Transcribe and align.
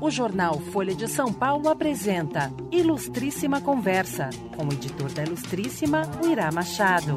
O 0.00 0.10
jornal 0.10 0.58
Folha 0.72 0.94
de 0.94 1.06
São 1.06 1.30
Paulo 1.30 1.68
apresenta 1.68 2.50
Ilustríssima 2.72 3.60
Conversa, 3.60 4.30
com 4.56 4.66
o 4.66 4.72
editor 4.72 5.12
da 5.12 5.22
Ilustríssima, 5.24 6.10
o 6.24 6.26
Irá 6.26 6.50
Machado. 6.50 7.14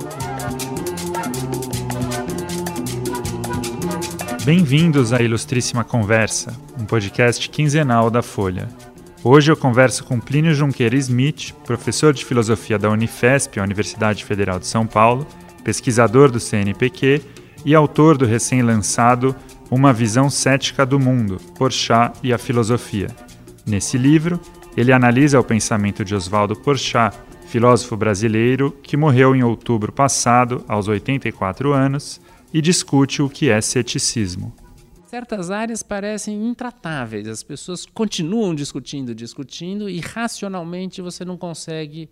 Bem-vindos 4.44 5.14
à 5.14 5.22
Ilustríssima 5.22 5.86
Conversa, 5.86 6.54
um 6.78 6.84
podcast 6.84 7.50
quinzenal 7.50 8.12
da 8.12 8.22
Folha. 8.22 8.68
Hoje 9.24 9.50
eu 9.50 9.56
converso 9.56 10.04
com 10.04 10.20
Plínio 10.20 10.54
Junqueira 10.54 10.98
Smith, 10.98 11.54
professor 11.66 12.12
de 12.14 12.26
filosofia 12.26 12.78
da 12.78 12.90
Unifesp, 12.90 13.62
a 13.62 13.64
Universidade 13.64 14.26
Federal 14.26 14.60
de 14.60 14.68
São 14.68 14.86
Paulo, 14.86 15.26
pesquisador 15.64 16.30
do 16.30 16.40
CNPq 16.40 17.22
e 17.64 17.74
autor 17.74 18.18
do 18.18 18.26
recém-lançado 18.26 19.34
Uma 19.76 19.92
Visão 19.92 20.30
Cética 20.30 20.86
do 20.86 21.00
Mundo, 21.00 21.38
Porchat 21.58 22.20
e 22.22 22.32
a 22.32 22.38
Filosofia. 22.38 23.08
Nesse 23.66 23.98
livro, 23.98 24.40
ele 24.78 24.92
analisa 24.92 25.40
o 25.40 25.44
pensamento 25.44 26.06
de 26.06 26.14
Oswaldo 26.14 26.56
Porchat, 26.56 27.18
filósofo 27.48 27.98
brasileiro 27.98 28.72
que 28.84 28.96
morreu 28.96 29.36
em 29.36 29.42
outubro 29.42 29.92
passado, 29.92 30.64
aos 30.68 30.88
84 30.88 31.74
anos, 31.74 32.22
e 32.54 32.62
discute 32.62 33.24
o 33.24 33.28
que 33.28 33.50
é 33.50 33.60
ceticismo. 33.62 34.54
Certas 35.08 35.50
áreas 35.50 35.82
parecem 35.82 36.48
intratáveis, 36.48 37.28
as 37.28 37.42
pessoas 37.42 37.84
continuam 37.84 38.54
discutindo, 38.54 39.16
discutindo, 39.16 39.90
e 39.90 40.00
racionalmente 40.00 41.02
você 41.02 41.26
não 41.26 41.36
consegue 41.36 42.12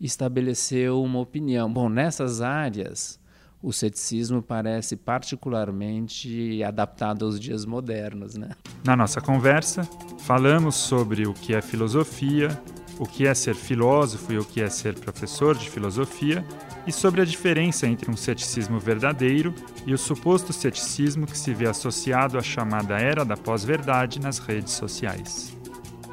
estabelecer 0.00 0.90
uma 0.90 1.18
opinião. 1.18 1.70
Bom, 1.70 1.90
nessas 1.90 2.40
áreas, 2.40 3.20
o 3.62 3.72
ceticismo 3.72 4.42
parece 4.42 4.96
particularmente 4.96 6.62
adaptado 6.64 7.24
aos 7.24 7.38
dias 7.38 7.64
modernos. 7.64 8.34
Né? 8.34 8.50
Na 8.84 8.96
nossa 8.96 9.20
conversa, 9.20 9.82
falamos 10.18 10.74
sobre 10.74 11.26
o 11.26 11.32
que 11.32 11.54
é 11.54 11.62
filosofia, 11.62 12.60
o 12.98 13.06
que 13.06 13.26
é 13.26 13.32
ser 13.34 13.54
filósofo 13.54 14.32
e 14.32 14.38
o 14.38 14.44
que 14.44 14.60
é 14.60 14.68
ser 14.68 14.98
professor 14.98 15.56
de 15.56 15.70
filosofia, 15.70 16.44
e 16.86 16.92
sobre 16.92 17.20
a 17.20 17.24
diferença 17.24 17.86
entre 17.86 18.10
um 18.10 18.16
ceticismo 18.16 18.80
verdadeiro 18.80 19.54
e 19.86 19.94
o 19.94 19.98
suposto 19.98 20.52
ceticismo 20.52 21.26
que 21.26 21.38
se 21.38 21.54
vê 21.54 21.68
associado 21.68 22.36
à 22.36 22.42
chamada 22.42 22.98
era 22.98 23.24
da 23.24 23.36
pós-verdade 23.36 24.20
nas 24.20 24.38
redes 24.38 24.72
sociais. 24.72 25.56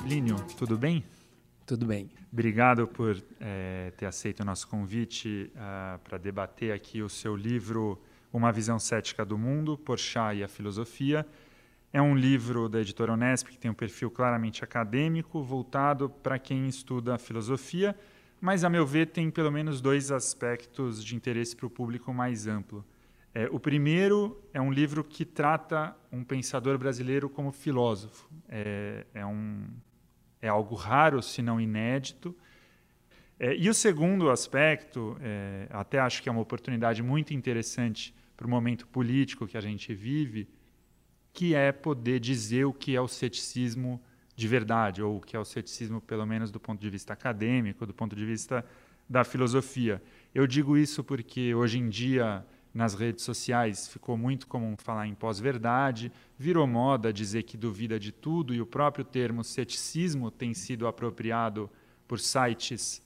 Plínio, 0.03 0.35
tudo 0.57 0.77
bem? 0.77 1.03
Tudo 1.65 1.87
bem. 1.87 2.09
Obrigado 2.31 2.87
por 2.87 3.17
é, 3.39 3.91
ter 3.97 4.05
aceito 4.05 4.41
o 4.41 4.45
nosso 4.45 4.67
convite 4.67 5.51
uh, 5.55 5.57
ah, 5.57 5.99
para 6.03 6.17
debater 6.19 6.71
aqui 6.71 7.01
o 7.01 7.09
seu 7.09 7.35
livro 7.35 7.99
Uma 8.31 8.51
Visão 8.51 8.77
Cética 8.77 9.25
do 9.25 9.35
Mundo, 9.35 9.75
Porchat 9.75 10.37
e 10.37 10.43
a 10.43 10.47
Filosofia. 10.47 11.25
É 11.91 11.99
um 11.99 12.15
livro 12.15 12.69
da 12.69 12.81
editora 12.81 13.13
Unesp 13.13 13.47
que 13.47 13.57
tem 13.57 13.71
um 13.71 13.73
perfil 13.73 14.11
claramente 14.11 14.63
acadêmico, 14.63 15.41
voltado 15.41 16.07
para 16.07 16.37
quem 16.37 16.67
estuda 16.67 17.17
filosofia, 17.17 17.97
mas, 18.39 18.63
a 18.63 18.69
meu 18.69 18.85
ver, 18.85 19.07
tem 19.07 19.31
pelo 19.31 19.51
menos 19.51 19.81
dois 19.81 20.11
aspectos 20.11 21.03
de 21.03 21.15
interesse 21.15 21.55
para 21.55 21.65
o 21.65 21.69
público 21.69 22.13
mais 22.13 22.45
amplo. 22.45 22.85
É, 23.33 23.49
o 23.51 23.59
primeiro 23.59 24.39
é 24.53 24.61
um 24.61 24.71
livro 24.71 25.03
que 25.03 25.25
trata 25.25 25.95
um 26.11 26.23
pensador 26.23 26.77
brasileiro 26.77 27.27
como 27.27 27.51
filósofo. 27.51 28.29
É, 28.47 29.07
é 29.15 29.25
um 29.25 29.65
é 30.41 30.47
algo 30.47 30.75
raro, 30.75 31.21
se 31.21 31.41
não 31.41 31.59
inédito. 31.59 32.35
É, 33.39 33.55
e 33.55 33.69
o 33.69 33.73
segundo 33.73 34.29
aspecto, 34.29 35.17
é, 35.21 35.67
até 35.69 35.99
acho 35.99 36.21
que 36.21 36.29
é 36.29 36.31
uma 36.31 36.41
oportunidade 36.41 37.01
muito 37.01 37.33
interessante 37.33 38.13
para 38.35 38.47
o 38.47 38.49
momento 38.49 38.87
político 38.87 39.47
que 39.47 39.57
a 39.57 39.61
gente 39.61 39.93
vive, 39.93 40.47
que 41.33 41.53
é 41.55 41.71
poder 41.71 42.19
dizer 42.19 42.65
o 42.65 42.73
que 42.73 42.95
é 42.95 43.01
o 43.01 43.07
ceticismo 43.07 44.01
de 44.35 44.47
verdade, 44.47 45.01
ou 45.01 45.17
o 45.17 45.21
que 45.21 45.35
é 45.35 45.39
o 45.39 45.45
ceticismo, 45.45 45.99
pelo 45.99 46.25
menos 46.25 46.49
do 46.51 46.59
ponto 46.59 46.79
de 46.79 46.89
vista 46.89 47.13
acadêmico, 47.13 47.85
do 47.85 47.93
ponto 47.93 48.15
de 48.15 48.25
vista 48.25 48.65
da 49.09 49.23
filosofia. 49.23 50.01
Eu 50.33 50.47
digo 50.47 50.77
isso 50.77 51.03
porque 51.03 51.53
hoje 51.53 51.79
em 51.79 51.89
dia 51.89 52.45
nas 52.79 52.93
redes 52.93 53.25
sociais 53.25 53.89
ficou 53.89 54.17
muito 54.17 54.47
comum 54.47 54.77
falar 54.77 55.05
em 55.05 55.13
pós-verdade, 55.13 56.09
virou 56.37 56.65
moda 56.65 57.11
dizer 57.11 57.43
que 57.43 57.57
duvida 57.57 57.99
de 57.99 58.13
tudo 58.13 58.55
e 58.55 58.61
o 58.61 58.65
próprio 58.65 59.03
termo 59.03 59.43
ceticismo 59.43 60.31
tem 60.31 60.53
sido 60.53 60.87
apropriado 60.87 61.69
por 62.07 62.21
sites 62.21 63.03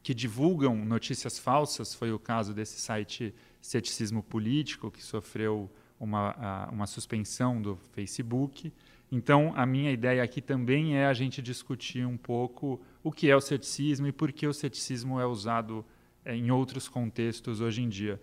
que 0.00 0.14
divulgam 0.14 0.76
notícias 0.84 1.40
falsas. 1.40 1.92
Foi 1.92 2.12
o 2.12 2.20
caso 2.20 2.54
desse 2.54 2.80
site 2.80 3.34
Ceticismo 3.60 4.22
Político, 4.22 4.92
que 4.92 5.02
sofreu 5.02 5.68
uma, 5.98 6.68
uma 6.70 6.86
suspensão 6.86 7.60
do 7.60 7.74
Facebook. 7.94 8.72
Então, 9.10 9.52
a 9.56 9.66
minha 9.66 9.90
ideia 9.90 10.22
aqui 10.22 10.40
também 10.40 10.96
é 10.96 11.06
a 11.06 11.12
gente 11.12 11.42
discutir 11.42 12.06
um 12.06 12.16
pouco 12.16 12.80
o 13.02 13.10
que 13.10 13.28
é 13.28 13.34
o 13.34 13.40
ceticismo 13.40 14.06
e 14.06 14.12
por 14.12 14.30
que 14.30 14.46
o 14.46 14.54
ceticismo 14.54 15.18
é 15.18 15.26
usado 15.26 15.84
é, 16.24 16.36
em 16.36 16.52
outros 16.52 16.88
contextos 16.88 17.60
hoje 17.60 17.82
em 17.82 17.88
dia. 17.88 18.20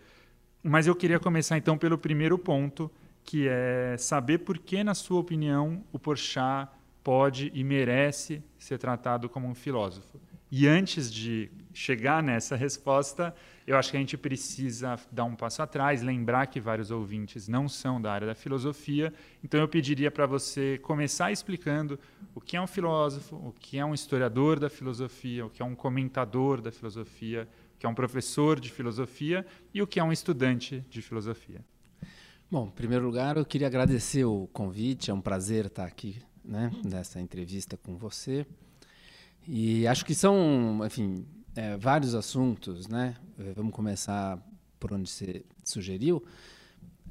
Mas 0.63 0.85
eu 0.85 0.95
queria 0.95 1.19
começar 1.19 1.57
então 1.57 1.77
pelo 1.77 1.97
primeiro 1.97 2.37
ponto, 2.37 2.91
que 3.23 3.47
é 3.47 3.95
saber 3.97 4.39
por 4.39 4.57
que, 4.57 4.83
na 4.83 4.93
sua 4.93 5.19
opinião, 5.19 5.83
o 5.91 5.99
Porchat 5.99 6.69
pode 7.03 7.51
e 7.53 7.63
merece 7.63 8.43
ser 8.57 8.77
tratado 8.77 9.27
como 9.27 9.47
um 9.47 9.55
filósofo. 9.55 10.19
E 10.51 10.67
antes 10.67 11.11
de 11.11 11.49
chegar 11.73 12.21
nessa 12.21 12.55
resposta, 12.55 13.33
eu 13.65 13.77
acho 13.77 13.89
que 13.89 13.95
a 13.95 13.99
gente 13.99 14.17
precisa 14.17 14.99
dar 15.09 15.23
um 15.23 15.33
passo 15.33 15.61
atrás, 15.61 16.01
lembrar 16.01 16.47
que 16.47 16.59
vários 16.59 16.91
ouvintes 16.91 17.47
não 17.47 17.69
são 17.69 18.01
da 18.01 18.11
área 18.11 18.27
da 18.27 18.35
filosofia. 18.35 19.13
Então 19.41 19.59
eu 19.59 19.67
pediria 19.67 20.11
para 20.11 20.25
você 20.25 20.77
começar 20.79 21.31
explicando 21.31 21.97
o 22.35 22.41
que 22.41 22.57
é 22.57 22.61
um 22.61 22.67
filósofo, 22.67 23.37
o 23.37 23.53
que 23.57 23.77
é 23.77 23.85
um 23.85 23.93
historiador 23.93 24.59
da 24.59 24.69
filosofia, 24.69 25.45
o 25.45 25.49
que 25.49 25.61
é 25.61 25.65
um 25.65 25.73
comentador 25.73 26.59
da 26.59 26.71
filosofia, 26.71 27.47
que 27.81 27.87
é 27.87 27.89
um 27.89 27.95
professor 27.95 28.59
de 28.59 28.69
filosofia 28.69 29.43
e 29.73 29.81
o 29.81 29.87
que 29.87 29.99
é 29.99 30.03
um 30.03 30.11
estudante 30.11 30.85
de 30.87 31.01
filosofia. 31.01 31.65
Bom, 32.49 32.67
em 32.67 32.75
primeiro 32.75 33.03
lugar, 33.03 33.37
eu 33.37 33.43
queria 33.43 33.65
agradecer 33.65 34.23
o 34.23 34.47
convite, 34.53 35.09
é 35.09 35.13
um 35.15 35.19
prazer 35.19 35.65
estar 35.65 35.85
aqui 35.85 36.21
né, 36.45 36.71
nessa 36.85 37.19
entrevista 37.19 37.75
com 37.75 37.97
você. 37.97 38.45
E 39.47 39.87
acho 39.87 40.05
que 40.05 40.13
são, 40.13 40.79
enfim, 40.85 41.25
é, 41.55 41.75
vários 41.75 42.13
assuntos, 42.13 42.87
né? 42.87 43.15
É, 43.39 43.51
vamos 43.53 43.73
começar 43.73 44.37
por 44.79 44.93
onde 44.93 45.09
você 45.09 45.43
sugeriu. 45.63 46.23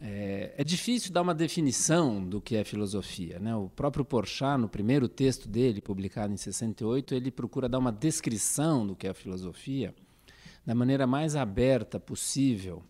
É, 0.00 0.54
é, 0.56 0.62
difícil 0.62 1.12
dar 1.12 1.22
uma 1.22 1.34
definição 1.34 2.24
do 2.24 2.40
que 2.40 2.54
é 2.54 2.62
filosofia. 2.62 3.40
Né? 3.40 3.56
O 3.56 3.68
próprio 3.68 4.04
Porchat, 4.04 4.56
no 4.56 4.68
primeiro 4.68 5.08
texto 5.08 5.48
dele, 5.48 5.80
publicado 5.80 6.32
em 6.32 6.36
68, 6.36 7.12
ele 7.12 7.32
procura 7.32 7.68
dar 7.68 7.80
uma 7.80 7.90
descrição 7.90 8.86
do 8.86 8.94
que 8.94 9.08
é 9.08 9.12
filosofia 9.12 9.92
da 10.70 10.74
maneira 10.76 11.04
mais 11.04 11.34
aberta 11.34 11.98
possível, 11.98 12.80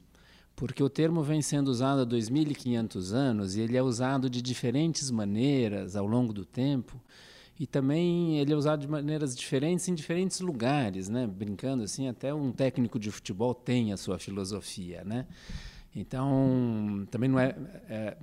porque 0.55 0.83
o 0.83 0.91
termo 0.91 1.23
vem 1.23 1.41
sendo 1.41 1.69
usado 1.69 2.03
há 2.03 2.07
2.500 2.07 3.15
anos 3.15 3.57
e 3.57 3.63
ele 3.63 3.75
é 3.75 3.83
usado 3.83 4.29
de 4.29 4.43
diferentes 4.43 5.11
maneiras 5.11 5.97
ao 5.97 6.07
longo 6.07 6.31
do 6.31 6.45
tempo. 6.45 7.01
E 7.59 7.67
também 7.67 8.39
ele 8.39 8.53
é 8.53 8.57
usado 8.57 8.81
de 8.83 8.87
maneiras 8.87 9.35
diferentes 9.35 9.89
em 9.89 9.95
diferentes 9.95 10.41
lugares, 10.41 11.09
né? 11.09 11.27
Brincando 11.27 11.83
assim, 11.83 12.07
até 12.07 12.35
um 12.35 12.53
técnico 12.53 12.99
de 12.99 13.11
futebol 13.11 13.55
tem 13.55 13.95
a 13.95 13.97
sua 13.97 14.19
filosofia, 14.19 15.03
né? 15.03 15.27
Então, 15.97 17.09
também 17.11 17.31
não 17.31 17.41
é, 17.41 17.57
é 17.89 18.17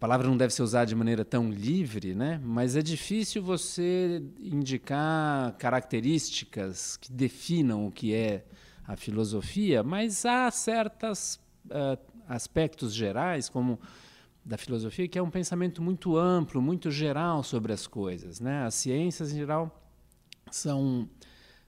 palavra 0.00 0.26
não 0.26 0.36
deve 0.36 0.54
ser 0.54 0.62
usada 0.62 0.86
de 0.86 0.94
maneira 0.94 1.26
tão 1.26 1.50
livre, 1.50 2.14
né? 2.14 2.40
mas 2.42 2.74
é 2.74 2.80
difícil 2.80 3.42
você 3.42 4.22
indicar 4.38 5.54
características 5.58 6.96
que 6.96 7.12
definam 7.12 7.86
o 7.86 7.92
que 7.92 8.14
é 8.14 8.46
a 8.88 8.96
filosofia, 8.96 9.82
mas 9.82 10.24
há 10.24 10.50
certos 10.50 11.38
uh, 11.66 11.98
aspectos 12.26 12.94
gerais, 12.94 13.50
como 13.50 13.78
da 14.42 14.56
filosofia, 14.56 15.06
que 15.06 15.18
é 15.18 15.22
um 15.22 15.30
pensamento 15.30 15.82
muito 15.82 16.16
amplo, 16.16 16.62
muito 16.62 16.90
geral 16.90 17.42
sobre 17.42 17.74
as 17.74 17.86
coisas. 17.86 18.40
Né? 18.40 18.64
As 18.64 18.74
ciências, 18.74 19.32
em 19.32 19.36
geral, 19.36 19.84
são 20.50 21.06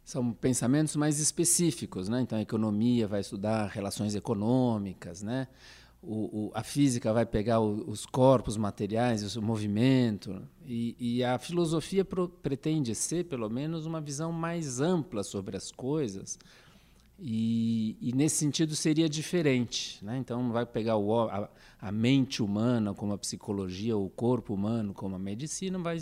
são 0.04 0.32
pensamentos 0.32 0.96
mais 0.96 1.20
específicos, 1.20 2.08
né? 2.08 2.20
Então 2.22 2.36
a 2.36 2.42
economia 2.42 3.06
vai 3.06 3.20
estudar 3.20 3.68
relações 3.68 4.16
econômicas, 4.16 5.22
né? 5.22 5.46
O, 6.02 6.48
o, 6.48 6.50
a 6.52 6.64
física 6.64 7.12
vai 7.12 7.24
pegar 7.24 7.60
o, 7.60 7.88
os 7.88 8.04
corpos 8.04 8.56
materiais, 8.56 9.36
o 9.36 9.42
movimento, 9.42 10.42
e, 10.66 10.96
e 10.98 11.24
a 11.24 11.38
filosofia 11.38 12.04
pro, 12.04 12.28
pretende 12.28 12.94
ser, 12.94 13.26
pelo 13.26 13.48
menos, 13.48 13.86
uma 13.86 14.00
visão 14.00 14.32
mais 14.32 14.80
ampla 14.80 15.22
sobre 15.22 15.56
as 15.56 15.70
coisas, 15.70 16.38
e, 17.24 17.96
e 18.00 18.12
nesse 18.12 18.36
sentido 18.36 18.74
seria 18.74 19.08
diferente. 19.08 20.04
Né? 20.04 20.18
Então, 20.18 20.42
não 20.42 20.50
vai 20.50 20.66
pegar 20.66 20.94
a, 20.94 21.48
a, 21.80 21.92
mente 21.92 22.42
humana 22.42 22.92
como 22.92 23.12
a 23.12 23.18
psicologia, 23.18 23.96
o 23.96 24.10
corpo 24.10 24.52
humano 24.52 24.92
como 24.92 25.14
a 25.14 25.20
medicina, 25.20 25.78
vai, 25.78 25.98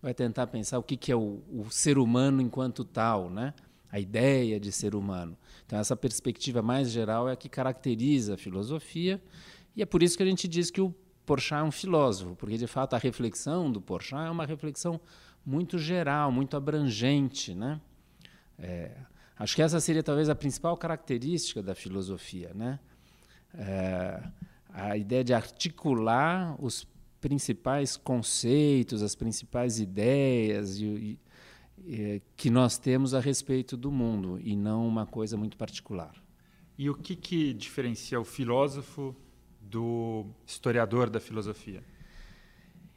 vai 0.00 0.14
tentar 0.14 0.46
pensar 0.46 0.78
o 0.78 0.82
que, 0.82 0.96
que 0.96 1.12
é 1.12 1.16
o, 1.16 1.42
o 1.50 1.66
ser 1.70 1.98
humano 1.98 2.40
enquanto 2.40 2.86
tal, 2.86 3.28
né? 3.28 3.52
a 3.92 4.00
ideia 4.00 4.58
de 4.58 4.72
ser 4.72 4.94
humano. 4.94 5.36
Então, 5.72 5.80
essa 5.80 5.96
perspectiva 5.96 6.60
mais 6.60 6.90
geral 6.90 7.30
é 7.30 7.32
a 7.32 7.36
que 7.36 7.48
caracteriza 7.48 8.34
a 8.34 8.36
filosofia, 8.36 9.18
e 9.74 9.80
é 9.80 9.86
por 9.86 10.02
isso 10.02 10.18
que 10.18 10.22
a 10.22 10.26
gente 10.26 10.46
diz 10.46 10.70
que 10.70 10.82
o 10.82 10.94
Porchat 11.24 11.62
é 11.62 11.64
um 11.64 11.70
filósofo, 11.70 12.36
porque 12.36 12.58
de 12.58 12.66
fato 12.66 12.92
a 12.92 12.98
reflexão 12.98 13.72
do 13.72 13.80
Porchat 13.80 14.26
é 14.26 14.30
uma 14.30 14.44
reflexão 14.44 15.00
muito 15.46 15.78
geral, 15.78 16.30
muito 16.30 16.58
abrangente, 16.58 17.54
né? 17.54 17.80
É, 18.58 18.90
acho 19.38 19.56
que 19.56 19.62
essa 19.62 19.80
seria 19.80 20.02
talvez 20.02 20.28
a 20.28 20.34
principal 20.34 20.76
característica 20.76 21.62
da 21.62 21.74
filosofia, 21.74 22.50
né? 22.54 22.78
É, 23.54 24.22
a 24.74 24.94
ideia 24.98 25.24
de 25.24 25.32
articular 25.32 26.54
os 26.62 26.86
principais 27.18 27.96
conceitos, 27.96 29.00
as 29.02 29.14
principais 29.14 29.80
ideias 29.80 30.78
e, 30.78 31.18
e, 31.86 32.22
que 32.36 32.50
nós 32.50 32.78
temos 32.78 33.14
a 33.14 33.20
respeito 33.20 33.76
do 33.76 33.90
mundo 33.90 34.38
e 34.42 34.56
não 34.56 34.86
uma 34.86 35.06
coisa 35.06 35.36
muito 35.36 35.56
particular. 35.56 36.14
E 36.78 36.88
o 36.88 36.94
que, 36.94 37.14
que 37.14 37.52
diferencia 37.52 38.20
o 38.20 38.24
filósofo 38.24 39.14
do 39.60 40.26
historiador 40.46 41.08
da 41.08 41.20
filosofia? 41.20 41.82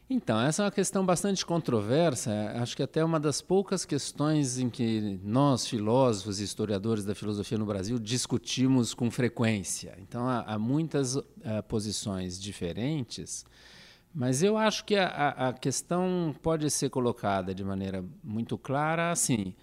Então, 0.08 0.40
essa 0.40 0.62
é 0.62 0.66
uma 0.66 0.72
questão 0.72 1.04
bastante 1.04 1.44
controversa. 1.44 2.32
Acho 2.62 2.78
que 2.78 2.84
até 2.84 3.04
uma 3.04 3.20
das 3.20 3.42
poucas 3.42 3.86
questões 3.86 4.60
em 4.60 4.70
que 4.70 5.20
nós, 5.24 5.66
filósofos 5.66 6.40
e 6.40 6.44
historiadores 6.44 7.04
da 7.04 7.16
filosofia 7.16 7.58
no 7.58 7.66
Brasil, 7.66 7.98
discutimos 7.98 8.94
com 8.94 9.10
frequência. 9.10 9.98
Então, 10.00 10.28
há, 10.28 10.42
há 10.42 10.60
muitas 10.60 11.16
uh, 11.16 11.24
posições 11.68 12.40
diferentes, 12.40 13.46
mas 14.16 14.42
eu 14.42 14.58
acho 14.58 14.86
que 14.86 14.96
a, 14.96 15.50
a 15.50 15.54
questão 15.54 16.34
pode 16.42 16.72
ser 16.72 16.90
colocada 16.90 17.54
de 17.54 17.66
maneira 17.66 18.02
muito 18.24 18.58
clara 18.58 19.12
assim. 19.12 19.54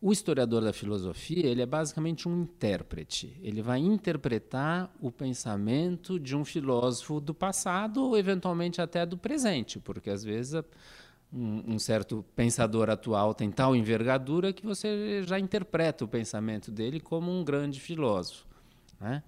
O 0.00 0.12
historiador 0.12 0.62
da 0.62 0.72
filosofia 0.72 1.46
ele 1.46 1.60
é 1.60 1.66
basicamente 1.66 2.26
um 2.26 2.40
intérprete. 2.40 3.38
Ele 3.42 3.60
vai 3.60 3.78
interpretar 3.80 4.90
o 4.98 5.10
pensamento 5.10 6.18
de 6.18 6.34
um 6.34 6.42
filósofo 6.42 7.20
do 7.20 7.34
passado 7.34 8.02
ou 8.02 8.16
eventualmente 8.16 8.80
até 8.80 9.04
do 9.04 9.18
presente, 9.18 9.78
porque 9.78 10.08
às 10.08 10.24
vezes 10.24 10.54
um, 11.30 11.74
um, 11.74 11.78
certo 11.78 12.24
pensador 12.34 12.88
atual 12.88 13.34
tem 13.34 13.50
tal 13.50 13.76
envergadura 13.76 14.54
que 14.54 14.64
você 14.64 15.22
já 15.26 15.38
interpreta 15.38 16.02
o 16.02 16.08
pensamento 16.08 16.70
dele 16.70 16.98
como 16.98 17.30
um 17.30 17.44
grande 17.44 17.78
filósofo. 17.78 18.46
Né? 18.98 19.22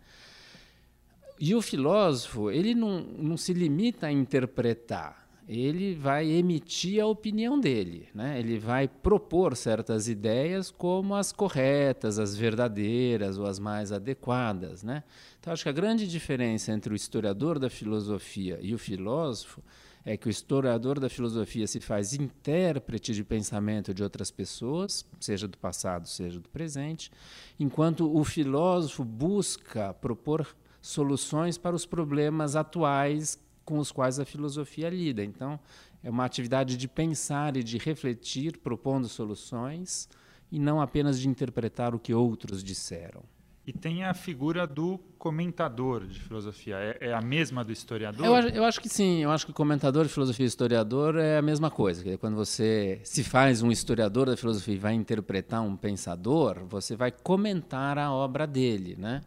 E 1.40 1.54
o 1.54 1.62
filósofo 1.62 2.50
ele 2.50 2.74
não, 2.74 3.00
não 3.00 3.36
se 3.36 3.52
limita 3.52 4.06
a 4.06 4.12
interpretar 4.12 5.28
ele 5.48 5.94
vai 5.94 6.30
emitir 6.30 7.02
a 7.02 7.06
opinião 7.06 7.58
dele, 7.58 8.06
né? 8.14 8.38
Ele 8.38 8.58
vai 8.58 8.86
propor 8.86 9.56
certas 9.56 10.06
ideias 10.06 10.70
como 10.70 11.14
as 11.14 11.32
corretas, 11.32 12.18
as 12.18 12.36
verdadeiras 12.36 13.38
ou 13.38 13.46
as 13.46 13.58
mais 13.58 13.90
adequadas, 13.90 14.82
né? 14.82 15.02
Então 15.40 15.50
acho 15.50 15.62
que 15.62 15.68
a 15.70 15.72
grande 15.72 16.06
diferença 16.06 16.70
entre 16.70 16.92
o 16.92 16.96
historiador 16.96 17.58
da 17.58 17.70
filosofia 17.70 18.58
e 18.60 18.74
o 18.74 18.78
filósofo 18.78 19.62
é 20.04 20.18
que 20.18 20.28
o 20.28 20.30
historiador 20.30 21.00
da 21.00 21.08
filosofia 21.08 21.66
se 21.66 21.80
faz 21.80 22.12
intérprete 22.12 23.14
de 23.14 23.24
pensamento 23.24 23.94
de 23.94 24.02
outras 24.02 24.30
pessoas, 24.30 25.04
seja 25.18 25.48
do 25.48 25.56
passado, 25.56 26.06
seja 26.06 26.38
do 26.38 26.48
presente, 26.50 27.10
enquanto 27.58 28.14
o 28.14 28.22
filósofo 28.22 29.02
busca 29.02 29.94
propor 29.94 30.46
soluções 30.88 31.58
para 31.58 31.76
os 31.76 31.84
problemas 31.84 32.56
atuais 32.56 33.38
com 33.62 33.78
os 33.78 33.92
quais 33.92 34.18
a 34.18 34.24
filosofia 34.24 34.88
lida. 34.88 35.22
Então, 35.22 35.60
é 36.02 36.08
uma 36.08 36.24
atividade 36.24 36.78
de 36.78 36.88
pensar 36.88 37.58
e 37.58 37.62
de 37.62 37.76
refletir, 37.76 38.56
propondo 38.56 39.06
soluções, 39.06 40.08
e 40.50 40.58
não 40.58 40.80
apenas 40.80 41.20
de 41.20 41.28
interpretar 41.28 41.94
o 41.94 41.98
que 41.98 42.14
outros 42.14 42.64
disseram. 42.64 43.22
E 43.66 43.72
tem 43.72 44.02
a 44.02 44.14
figura 44.14 44.66
do 44.66 44.98
comentador 45.18 46.06
de 46.06 46.18
filosofia. 46.18 46.76
É, 46.76 47.08
é 47.08 47.12
a 47.12 47.20
mesma 47.20 47.62
do 47.62 47.70
historiador? 47.70 48.24
Eu, 48.24 48.48
eu, 48.48 48.64
acho 48.64 48.80
que 48.80 48.88
sim. 48.88 49.18
Eu 49.18 49.30
acho 49.30 49.44
que 49.44 49.52
comentador 49.52 50.06
de 50.06 50.10
filosofia 50.10 50.46
e 50.46 50.48
historiador 50.48 51.18
é 51.18 51.36
a 51.36 51.42
mesma 51.42 51.70
coisa. 51.70 52.16
Quando 52.16 52.34
você 52.34 52.98
se 53.04 53.22
faz 53.22 53.60
um 53.60 53.70
historiador 53.70 54.24
da 54.24 54.38
filosofia 54.38 54.74
e 54.74 54.78
vai 54.78 54.94
interpretar 54.94 55.60
um 55.60 55.76
pensador, 55.76 56.64
você 56.66 56.96
vai 56.96 57.12
comentar 57.12 57.98
a 57.98 58.10
obra 58.10 58.46
dele, 58.46 58.96
né? 58.98 59.20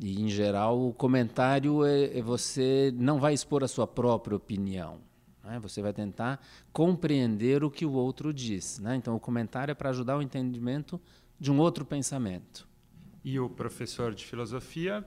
E, 0.00 0.20
em 0.22 0.28
geral, 0.28 0.88
o 0.88 0.92
comentário 0.92 1.84
é, 1.84 2.18
é 2.18 2.22
você 2.22 2.92
não 2.96 3.18
vai 3.18 3.34
expor 3.34 3.64
a 3.64 3.68
sua 3.68 3.86
própria 3.86 4.36
opinião. 4.36 4.98
Né? 5.42 5.58
Você 5.60 5.82
vai 5.82 5.92
tentar 5.92 6.40
compreender 6.72 7.64
o 7.64 7.70
que 7.70 7.84
o 7.84 7.92
outro 7.92 8.32
diz. 8.32 8.78
Né? 8.78 8.96
Então, 8.96 9.16
o 9.16 9.20
comentário 9.20 9.72
é 9.72 9.74
para 9.74 9.90
ajudar 9.90 10.16
o 10.16 10.22
entendimento 10.22 11.00
de 11.38 11.50
um 11.50 11.58
outro 11.58 11.84
pensamento. 11.84 12.68
E 13.24 13.40
o 13.40 13.48
professor 13.48 14.14
de 14.14 14.24
filosofia, 14.24 15.04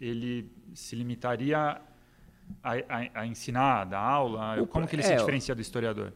ele 0.00 0.50
se 0.72 0.94
limitaria 0.94 1.58
a, 1.58 1.80
a, 2.62 3.22
a 3.22 3.26
ensinar, 3.26 3.80
a 3.80 3.84
dar 3.84 4.00
aula? 4.00 4.62
O, 4.62 4.66
Como 4.66 4.86
que 4.86 4.94
ele 4.94 5.02
é, 5.02 5.06
se 5.06 5.16
diferencia 5.16 5.54
do 5.54 5.60
historiador? 5.60 6.12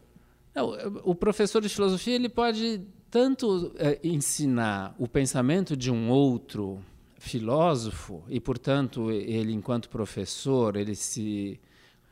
Não, 0.55 0.69
o 1.03 1.15
professor 1.15 1.61
de 1.61 1.69
filosofia 1.69 2.15
ele 2.15 2.29
pode 2.29 2.81
tanto 3.09 3.73
é, 3.77 3.99
ensinar 4.03 4.95
o 4.97 5.07
pensamento 5.07 5.75
de 5.75 5.91
um 5.91 6.09
outro 6.09 6.83
filósofo 7.23 8.21
e, 8.27 8.37
portanto, 8.37 9.09
ele, 9.09 9.53
enquanto 9.53 9.87
professor, 9.87 10.75
ele 10.75 10.93
se 10.93 11.57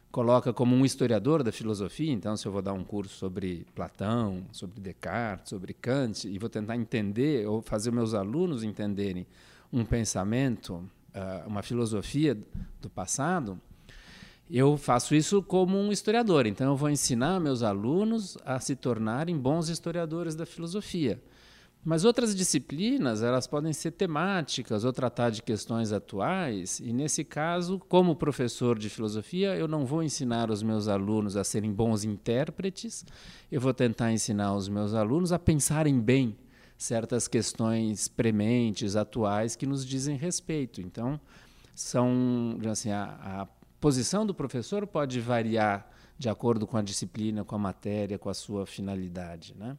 coloca 0.09 0.53
como 0.53 0.73
um 0.73 0.85
historiador 0.85 1.43
da 1.43 1.51
filosofia. 1.51 2.11
Então, 2.13 2.37
se 2.37 2.45
eu 2.45 2.51
vou 2.51 2.61
dar 2.61 2.71
um 2.71 2.83
curso 2.83 3.15
sobre 3.15 3.67
Platão, 3.75 4.45
sobre 4.53 4.79
Descartes, 4.79 5.49
sobre 5.49 5.73
Kant, 5.73 6.25
e 6.25 6.39
vou 6.39 6.49
tentar 6.49 6.77
entender 6.77 7.45
ou 7.45 7.61
fazer 7.61 7.91
meus 7.91 8.13
alunos 8.13 8.63
entenderem 8.63 9.27
um 9.71 9.83
pensamento, 9.83 10.81
ah, 11.13 11.43
uma 11.45 11.61
filosofia 11.61 12.37
do 12.81 12.89
passado, 12.89 13.59
eu 14.49 14.77
faço 14.77 15.13
isso 15.13 15.43
como 15.43 15.77
um 15.77 15.91
historiador. 15.91 16.47
Então, 16.47 16.71
eu 16.71 16.77
vou 16.77 16.89
ensinar 16.89 17.37
meus 17.41 17.63
alunos 17.63 18.37
a 18.45 18.61
se 18.61 18.77
tornarem 18.77 19.37
bons 19.37 19.67
historiadores 19.67 20.35
da 20.35 20.45
filosofia. 20.45 21.21
Mas 21.83 22.05
outras 22.05 22.35
disciplinas, 22.35 23.23
elas 23.23 23.47
podem 23.47 23.73
ser 23.73 23.91
temáticas 23.91 24.83
ou 24.83 24.93
tratar 24.93 25.31
de 25.31 25.41
questões 25.41 25.91
atuais, 25.91 26.79
e 26.79 26.93
nesse 26.93 27.23
caso, 27.23 27.79
como 27.89 28.15
professor 28.15 28.77
de 28.77 28.87
filosofia, 28.87 29.55
eu 29.55 29.67
não 29.67 29.83
vou 29.83 30.03
ensinar 30.03 30.51
os 30.51 30.61
meus 30.61 30.87
alunos 30.87 31.35
a 31.35 31.43
serem 31.43 31.73
bons 31.73 32.03
intérpretes, 32.03 33.03
eu 33.51 33.59
vou 33.59 33.73
tentar 33.73 34.11
ensinar 34.11 34.53
os 34.53 34.69
meus 34.69 34.93
alunos 34.93 35.31
a 35.31 35.39
pensarem 35.39 35.99
bem 35.99 36.37
certas 36.77 37.27
questões 37.27 38.07
prementes, 38.07 38.95
atuais, 38.95 39.55
que 39.55 39.65
nos 39.65 39.83
dizem 39.83 40.15
respeito. 40.15 40.81
Então, 40.81 41.19
são, 41.73 42.59
assim, 42.69 42.91
a, 42.91 43.05
a 43.23 43.47
posição 43.79 44.23
do 44.23 44.35
professor 44.35 44.85
pode 44.85 45.19
variar 45.19 45.89
de 46.17 46.29
acordo 46.29 46.67
com 46.67 46.77
a 46.77 46.81
disciplina, 46.83 47.43
com 47.43 47.55
a 47.55 47.59
matéria, 47.59 48.19
com 48.19 48.29
a 48.29 48.33
sua 48.35 48.67
finalidade, 48.67 49.55
né? 49.57 49.75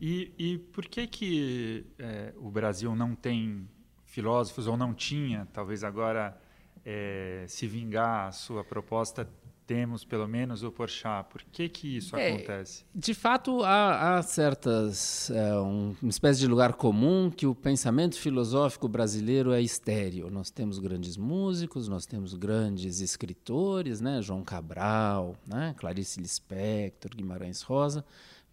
E, 0.00 0.32
e 0.38 0.58
por 0.58 0.86
que 0.86 1.06
que 1.06 1.86
é, 1.98 2.32
o 2.36 2.50
Brasil 2.50 2.94
não 2.94 3.14
tem 3.14 3.68
filósofos 4.04 4.66
ou 4.66 4.76
não 4.76 4.94
tinha, 4.94 5.48
talvez 5.52 5.82
agora 5.82 6.40
é, 6.84 7.44
se 7.48 7.66
vingar 7.66 8.28
a 8.28 8.32
sua 8.32 8.62
proposta 8.62 9.28
temos 9.66 10.04
pelo 10.04 10.28
menos 10.28 10.62
o 10.62 10.70
Porchat. 10.70 11.28
Por 11.30 11.42
que 11.42 11.68
que 11.68 11.96
isso 11.96 12.16
é, 12.16 12.32
acontece? 12.32 12.84
De 12.94 13.14
fato, 13.14 13.62
há, 13.62 14.18
há 14.18 14.22
certas 14.22 15.30
é, 15.30 15.54
um, 15.58 15.94
uma 16.02 16.10
espécie 16.10 16.40
de 16.40 16.46
lugar 16.46 16.74
comum 16.74 17.30
que 17.30 17.46
o 17.46 17.54
pensamento 17.54 18.18
filosófico 18.18 18.88
brasileiro 18.88 19.52
é 19.52 19.60
estéreo. 19.62 20.30
Nós 20.30 20.50
temos 20.50 20.78
grandes 20.78 21.16
músicos, 21.16 21.88
nós 21.88 22.06
temos 22.06 22.34
grandes 22.34 23.00
escritores, 23.00 24.00
né? 24.00 24.20
João 24.20 24.44
Cabral, 24.44 25.34
né? 25.46 25.74
Clarice 25.78 26.20
Lispector, 26.20 27.10
Guimarães 27.14 27.62
Rosa. 27.62 28.04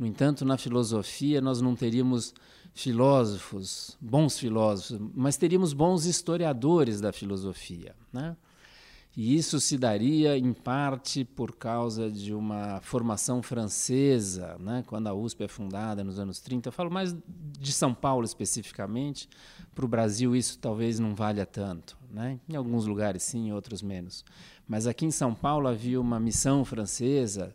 No 0.01 0.08
entanto, 0.08 0.43
na 0.43 0.58
filosofia, 0.58 1.39
nós 1.41 1.62
não 1.62 1.75
teríamos 1.75 2.34
filósofos, 2.74 3.96
bons 4.01 4.39
filósofos, 4.39 5.00
mas 5.13 5.38
teríamos 5.38 5.74
bons 5.74 6.05
historiadores 6.05 7.00
da 7.00 7.13
filosofia. 7.13 7.93
Né? 8.12 8.36
E 9.15 9.36
isso 9.36 9.60
se 9.60 9.77
daria, 9.77 10.36
em 10.36 10.53
parte, 10.53 11.24
por 11.24 11.55
causa 11.55 12.10
de 12.10 12.34
uma 12.34 12.81
formação 12.81 13.43
francesa, 13.43 14.58
né? 14.60 14.84
quando 14.88 15.05
a 15.05 15.13
USP 15.13 15.43
é 15.43 15.48
fundada 15.48 16.03
nos 16.03 16.17
anos 16.17 16.39
30. 16.39 16.70
Eu 16.70 16.74
falo 16.74 16.89
mais 16.89 17.15
de 17.60 17.72
São 17.72 17.93
Paulo 17.93 18.25
especificamente. 18.25 19.29
Para 19.75 19.86
o 19.86 19.88
Brasil, 19.88 20.36
isso 20.36 20.58
talvez 20.58 20.98
não 20.98 21.13
valha 21.13 21.46
tanto. 21.46 21.96
Né? 22.10 22.39
Em 22.50 22.55
alguns 22.55 22.88
lugares, 22.88 23.22
sim, 23.22 23.50
em 23.50 23.53
outros 23.53 23.84
menos. 23.84 24.25
Mas 24.67 24.88
aqui 24.88 25.05
em 25.05 25.12
São 25.12 25.36
Paulo 25.36 25.67
havia 25.67 26.01
uma 26.01 26.20
missão 26.20 26.65
francesa 26.65 27.53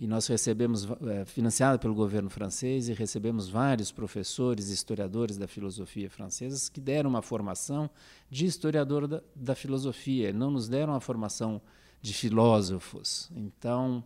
e 0.00 0.06
nós 0.06 0.26
recebemos, 0.26 0.88
é, 1.06 1.26
financiada 1.26 1.78
pelo 1.78 1.94
governo 1.94 2.30
francês, 2.30 2.88
e 2.88 2.94
recebemos 2.94 3.50
vários 3.50 3.92
professores 3.92 4.70
historiadores 4.70 5.36
da 5.36 5.46
filosofia 5.46 6.08
francesa 6.08 6.70
que 6.72 6.80
deram 6.80 7.10
uma 7.10 7.20
formação 7.20 7.90
de 8.30 8.46
historiador 8.46 9.06
da, 9.06 9.22
da 9.36 9.54
filosofia, 9.54 10.32
não 10.32 10.50
nos 10.50 10.70
deram 10.70 10.94
a 10.94 11.00
formação 11.00 11.60
de 12.00 12.14
filósofos. 12.14 13.30
Então, 13.36 14.02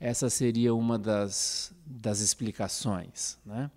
essa 0.00 0.30
seria 0.30 0.74
uma 0.74 0.98
das, 0.98 1.70
das 1.84 2.20
explicações. 2.20 3.38
Né? 3.44 3.70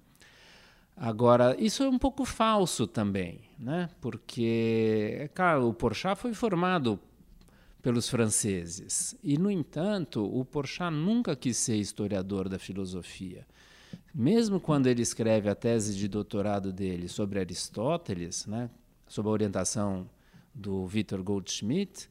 Agora, 0.96 1.58
isso 1.60 1.84
é 1.84 1.89
um 1.89 2.00
pouco 2.00 2.24
falso 2.24 2.88
também, 2.88 3.42
né? 3.60 3.89
porque, 4.00 5.18
é 5.20 5.28
claro, 5.28 5.68
o 5.68 5.74
Porchat 5.74 6.18
foi 6.18 6.34
formado 6.34 6.98
pelos 7.81 8.09
franceses. 8.09 9.15
E, 9.24 9.38
no 9.38 9.50
entanto, 9.50 10.24
o 10.24 10.43
Porchat 10.43 10.93
nunca 10.93 11.36
quis 11.36 11.57
ser 11.57 11.75
historiador 11.75 12.50
da 12.50 12.59
filosofia. 12.59 13.45
Mesmo 14.13 14.59
quando 14.59 14.88
ele 14.88 15.01
escreve 15.01 15.50
a 15.50 15.55
tese 15.55 15.95
de 15.95 16.07
doutorado 16.07 16.74
dele 16.74 17.07
sobre 17.07 17.39
Aristóteles, 17.39 18.45
né, 18.45 18.69
sob 19.07 19.29
a 19.29 19.31
orientação 19.31 20.09
do 20.53 20.86
Victor 20.86 21.21
Goldschmidt, 21.24 22.09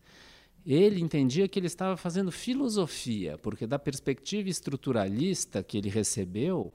ele 0.65 1.01
entendia 1.01 1.49
que 1.49 1.59
ele 1.59 1.67
estava 1.67 1.97
fazendo 1.97 2.31
filosofia, 2.31 3.39
porque 3.39 3.67
da 3.67 3.79
perspectiva 3.79 4.49
estruturalista 4.49 5.63
que 5.63 5.79
ele 5.79 5.89
recebeu, 5.89 6.73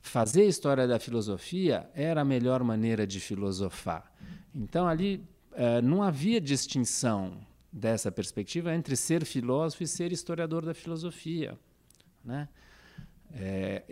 fazer 0.00 0.46
história 0.46 0.86
da 0.86 0.98
filosofia 0.98 1.88
era 1.94 2.22
a 2.22 2.24
melhor 2.24 2.64
maneira 2.64 3.06
de 3.06 3.20
filosofar. 3.20 4.12
Então 4.54 4.88
ali 4.88 5.24
eh, 5.52 5.80
não 5.82 6.02
havia 6.02 6.40
distinção 6.40 7.38
dessa 7.72 8.12
perspectiva 8.12 8.74
entre 8.74 8.94
ser 8.96 9.24
filósofo 9.24 9.82
e 9.82 9.86
ser 9.86 10.12
historiador 10.12 10.64
da 10.64 10.74
filosofia, 10.74 11.58
né? 12.24 12.48
É, 13.34 13.82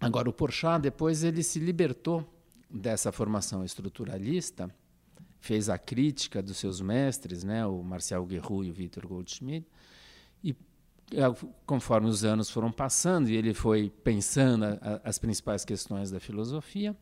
agora 0.00 0.30
o 0.30 0.32
Porchat 0.32 0.80
depois 0.80 1.24
ele 1.24 1.42
se 1.42 1.58
libertou 1.58 2.24
dessa 2.70 3.10
formação 3.10 3.64
estruturalista 3.64 4.72
fez 5.40 5.68
a 5.68 5.78
crítica 5.78 6.42
dos 6.42 6.56
seus 6.56 6.80
mestres, 6.80 7.44
né, 7.44 7.64
o 7.66 7.82
Marcial 7.82 8.24
Guerrou 8.26 8.64
e 8.64 8.70
o 8.70 8.74
Victor 8.74 9.06
Goldschmidt, 9.06 9.66
e 10.42 10.54
é, 11.12 11.22
conforme 11.64 12.08
os 12.08 12.24
anos 12.24 12.50
foram 12.50 12.70
passando 12.70 13.28
e 13.28 13.36
ele 13.36 13.54
foi 13.54 13.90
pensando 14.04 14.64
a, 14.64 14.68
a, 14.68 15.00
as 15.08 15.18
principais 15.18 15.64
questões 15.64 16.10
da 16.10 16.20
filosofia, 16.20 16.96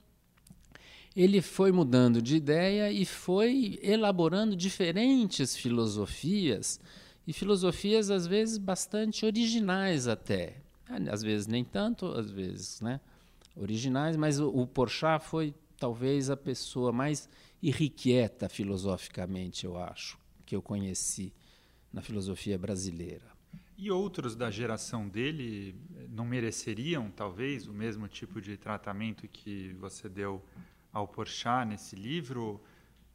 ele 1.16 1.40
foi 1.40 1.72
mudando 1.72 2.20
de 2.20 2.36
ideia 2.36 2.92
e 2.92 3.06
foi 3.06 3.78
elaborando 3.82 4.54
diferentes 4.54 5.56
filosofias 5.56 6.78
e 7.26 7.32
filosofias 7.32 8.10
às 8.10 8.26
vezes 8.26 8.58
bastante 8.58 9.24
originais 9.24 10.06
até, 10.06 10.58
às 11.10 11.22
vezes 11.22 11.46
nem 11.46 11.64
tanto, 11.64 12.06
às 12.06 12.30
vezes, 12.30 12.82
né, 12.82 13.00
originais, 13.56 14.14
mas 14.14 14.38
o, 14.38 14.48
o 14.48 14.66
Porchat 14.66 15.24
foi 15.24 15.54
talvez 15.78 16.28
a 16.28 16.36
pessoa 16.36 16.92
mais 16.92 17.28
irrequieta 17.62 18.48
filosoficamente, 18.48 19.64
eu 19.64 19.78
acho, 19.78 20.18
que 20.44 20.54
eu 20.54 20.60
conheci 20.60 21.32
na 21.90 22.02
filosofia 22.02 22.58
brasileira. 22.58 23.24
E 23.78 23.90
outros 23.90 24.36
da 24.36 24.50
geração 24.50 25.08
dele 25.08 25.74
não 26.10 26.24
mereceriam, 26.24 27.10
talvez, 27.10 27.66
o 27.66 27.72
mesmo 27.72 28.06
tipo 28.06 28.40
de 28.40 28.56
tratamento 28.56 29.26
que 29.28 29.74
você 29.80 30.08
deu 30.08 30.42
ao 30.96 31.06
Porchat 31.06 31.66
nesse 31.66 31.94
livro? 31.94 32.60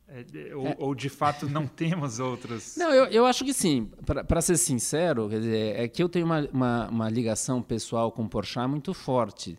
É, 0.08 0.56
ou, 0.56 0.68
é. 0.68 0.76
ou, 0.78 0.94
de 0.94 1.10
fato 1.10 1.50
não 1.50 1.66
temos 1.68 2.20
outros? 2.20 2.76
Não, 2.78 2.94
eu, 2.94 3.06
eu 3.06 3.26
acho 3.26 3.44
que 3.44 3.54
sim. 3.54 3.90
Para 4.28 4.42
ser 4.42 4.58
sincero, 4.58 5.28
dizer, 5.30 5.80
é 5.80 5.88
que 5.88 6.04
eu 6.04 6.10
tenho 6.10 6.26
uma, 6.26 6.48
uma, 6.52 6.90
uma 6.90 7.10
ligação 7.10 7.62
pessoal 7.62 8.12
com 8.12 8.24
o 8.24 8.30
Porchat 8.30 8.68
muito 8.68 8.94
forte 8.94 9.58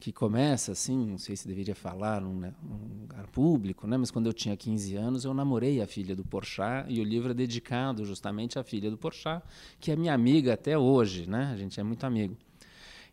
que 0.00 0.12
começa 0.12 0.70
assim, 0.70 0.96
não 1.06 1.18
sei 1.18 1.34
se 1.34 1.48
deveria 1.48 1.74
falar 1.74 2.20
num, 2.20 2.38
né, 2.38 2.54
num, 2.62 3.00
lugar 3.00 3.26
público, 3.26 3.84
né, 3.84 3.96
mas 3.96 4.12
quando 4.12 4.26
eu 4.26 4.32
tinha 4.32 4.56
15 4.56 4.94
anos 4.94 5.24
eu 5.24 5.34
namorei 5.34 5.82
a 5.82 5.88
filha 5.88 6.14
do 6.14 6.24
Porchat 6.24 6.86
e 6.88 7.00
o 7.00 7.04
livro 7.04 7.32
é 7.32 7.34
dedicado 7.34 8.04
justamente 8.04 8.60
à 8.60 8.62
filha 8.62 8.92
do 8.92 8.96
Porchat, 8.96 9.42
que 9.80 9.90
é 9.90 9.96
minha 9.96 10.14
amiga 10.14 10.54
até 10.54 10.78
hoje, 10.78 11.28
né? 11.28 11.50
A 11.52 11.56
gente 11.56 11.80
é 11.80 11.82
muito 11.82 12.04
amigo. 12.06 12.36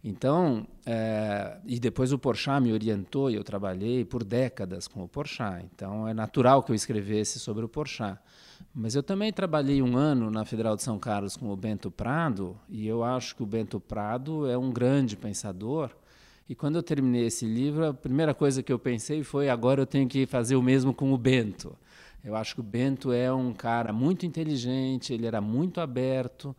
Então, 0.07 0.67
é, 0.85 1.57
e 1.65 1.79
depois 1.79 2.11
o 2.11 2.19
Porchat 2.19 2.61
me 2.61 2.71
orientou 2.71 3.31
e 3.31 3.33
eu 3.33 3.43
trabalhei 3.43 4.05
por 4.05 4.23
décadas 4.23 4.87
com 4.87 5.03
o 5.03 5.07
Porchat. 5.07 5.65
Então, 5.73 6.07
é 6.07 6.13
natural 6.13 6.61
que 6.61 6.71
eu 6.71 6.75
escrevesse 6.75 7.39
sobre 7.39 7.65
o 7.65 7.67
Porchat. 7.67 8.19
Mas 8.71 8.93
eu 8.93 9.01
também 9.01 9.33
trabalhei 9.33 9.81
um 9.81 9.97
ano 9.97 10.29
na 10.29 10.45
Federal 10.45 10.75
de 10.75 10.83
São 10.83 10.99
Carlos 10.99 11.35
com 11.35 11.49
o 11.49 11.55
Bento 11.57 11.89
Prado 11.89 12.55
e 12.69 12.87
eu 12.87 13.03
acho 13.03 13.35
que 13.35 13.41
o 13.41 13.47
Bento 13.47 13.79
Prado 13.79 14.47
é 14.47 14.55
um 14.55 14.71
grande 14.71 15.17
pensador 15.17 15.89
e 16.47 16.53
quando 16.53 16.75
eu 16.75 16.83
terminei 16.83 17.25
esse 17.25 17.43
livro, 17.43 17.87
a 17.87 17.93
primeira 17.93 18.31
coisa 18.35 18.61
que 18.61 18.71
eu 18.71 18.77
pensei 18.77 19.23
foi: 19.23 19.49
agora 19.49 19.81
eu 19.81 19.87
tenho 19.87 20.07
que 20.07 20.27
fazer 20.27 20.55
o 20.55 20.61
mesmo 20.61 20.93
com 20.93 21.11
o 21.11 21.17
Bento. 21.17 21.75
Eu 22.23 22.35
acho 22.35 22.53
que 22.53 22.61
o 22.61 22.63
Bento 22.63 23.11
é 23.11 23.33
um 23.33 23.53
cara 23.53 23.91
muito 23.91 24.25
inteligente, 24.25 25.13
ele 25.13 25.25
era 25.25 25.41
muito 25.41 25.81
aberto, 25.81 26.55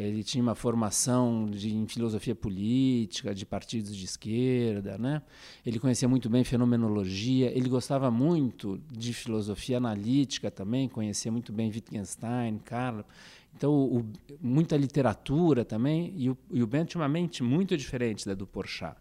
ele 0.00 0.22
tinha 0.22 0.40
uma 0.40 0.54
formação 0.54 1.46
de, 1.50 1.74
em 1.74 1.86
filosofia 1.88 2.34
política, 2.34 3.34
de 3.34 3.44
partidos 3.44 3.96
de 3.96 4.04
esquerda, 4.04 4.96
né? 4.96 5.20
Ele 5.66 5.80
conhecia 5.80 6.08
muito 6.08 6.30
bem 6.30 6.44
fenomenologia, 6.44 7.50
ele 7.50 7.68
gostava 7.68 8.08
muito 8.08 8.80
de 8.92 9.12
filosofia 9.12 9.78
analítica 9.78 10.52
também, 10.52 10.88
conhecia 10.88 11.32
muito 11.32 11.52
bem 11.52 11.68
Wittgenstein, 11.68 12.58
Carlo. 12.64 13.04
Então, 13.56 13.72
o, 13.72 14.06
muita 14.40 14.76
literatura 14.76 15.64
também, 15.64 16.14
e 16.16 16.30
o, 16.30 16.38
e 16.52 16.62
o 16.62 16.66
Bento 16.66 16.90
tinha 16.90 17.00
uma 17.00 17.08
mente 17.08 17.42
muito 17.42 17.76
diferente 17.76 18.24
da 18.24 18.34
do 18.34 18.46
Porchat. 18.46 18.96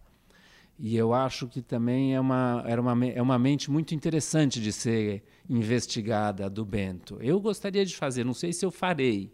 E 0.79 0.95
eu 0.95 1.13
acho 1.13 1.47
que 1.47 1.61
também 1.61 2.15
é 2.15 2.19
uma, 2.19 2.63
era 2.65 2.81
uma, 2.81 3.05
é 3.05 3.21
uma 3.21 3.37
mente 3.37 3.69
muito 3.69 3.93
interessante 3.93 4.59
de 4.59 4.71
ser 4.71 5.23
investigada 5.47 6.49
do 6.49 6.65
Bento. 6.65 7.19
Eu 7.21 7.39
gostaria 7.39 7.85
de 7.85 7.95
fazer, 7.95 8.23
não 8.23 8.33
sei 8.33 8.51
se 8.51 8.65
eu 8.65 8.71
farei, 8.71 9.31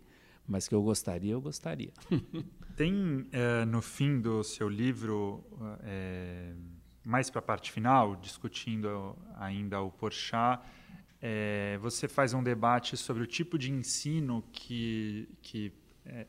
mas 0.47 0.67
que 0.67 0.75
eu 0.75 0.81
gostaria, 0.81 1.33
eu 1.33 1.41
gostaria. 1.41 1.91
Tem 2.75 3.27
é, 3.31 3.65
no 3.65 3.81
fim 3.81 4.19
do 4.19 4.43
seu 4.43 4.67
livro, 4.67 5.43
é, 5.83 6.53
mais 7.05 7.29
para 7.29 7.39
a 7.39 7.43
parte 7.43 7.71
final, 7.71 8.15
discutindo 8.15 9.15
ainda 9.35 9.81
o 9.81 9.91
Porchat, 9.91 10.61
é, 11.21 11.77
você 11.81 12.07
faz 12.07 12.33
um 12.33 12.43
debate 12.43 12.97
sobre 12.97 13.23
o 13.23 13.27
tipo 13.27 13.57
de 13.57 13.71
ensino 13.71 14.43
que, 14.51 15.29
que 15.41 15.71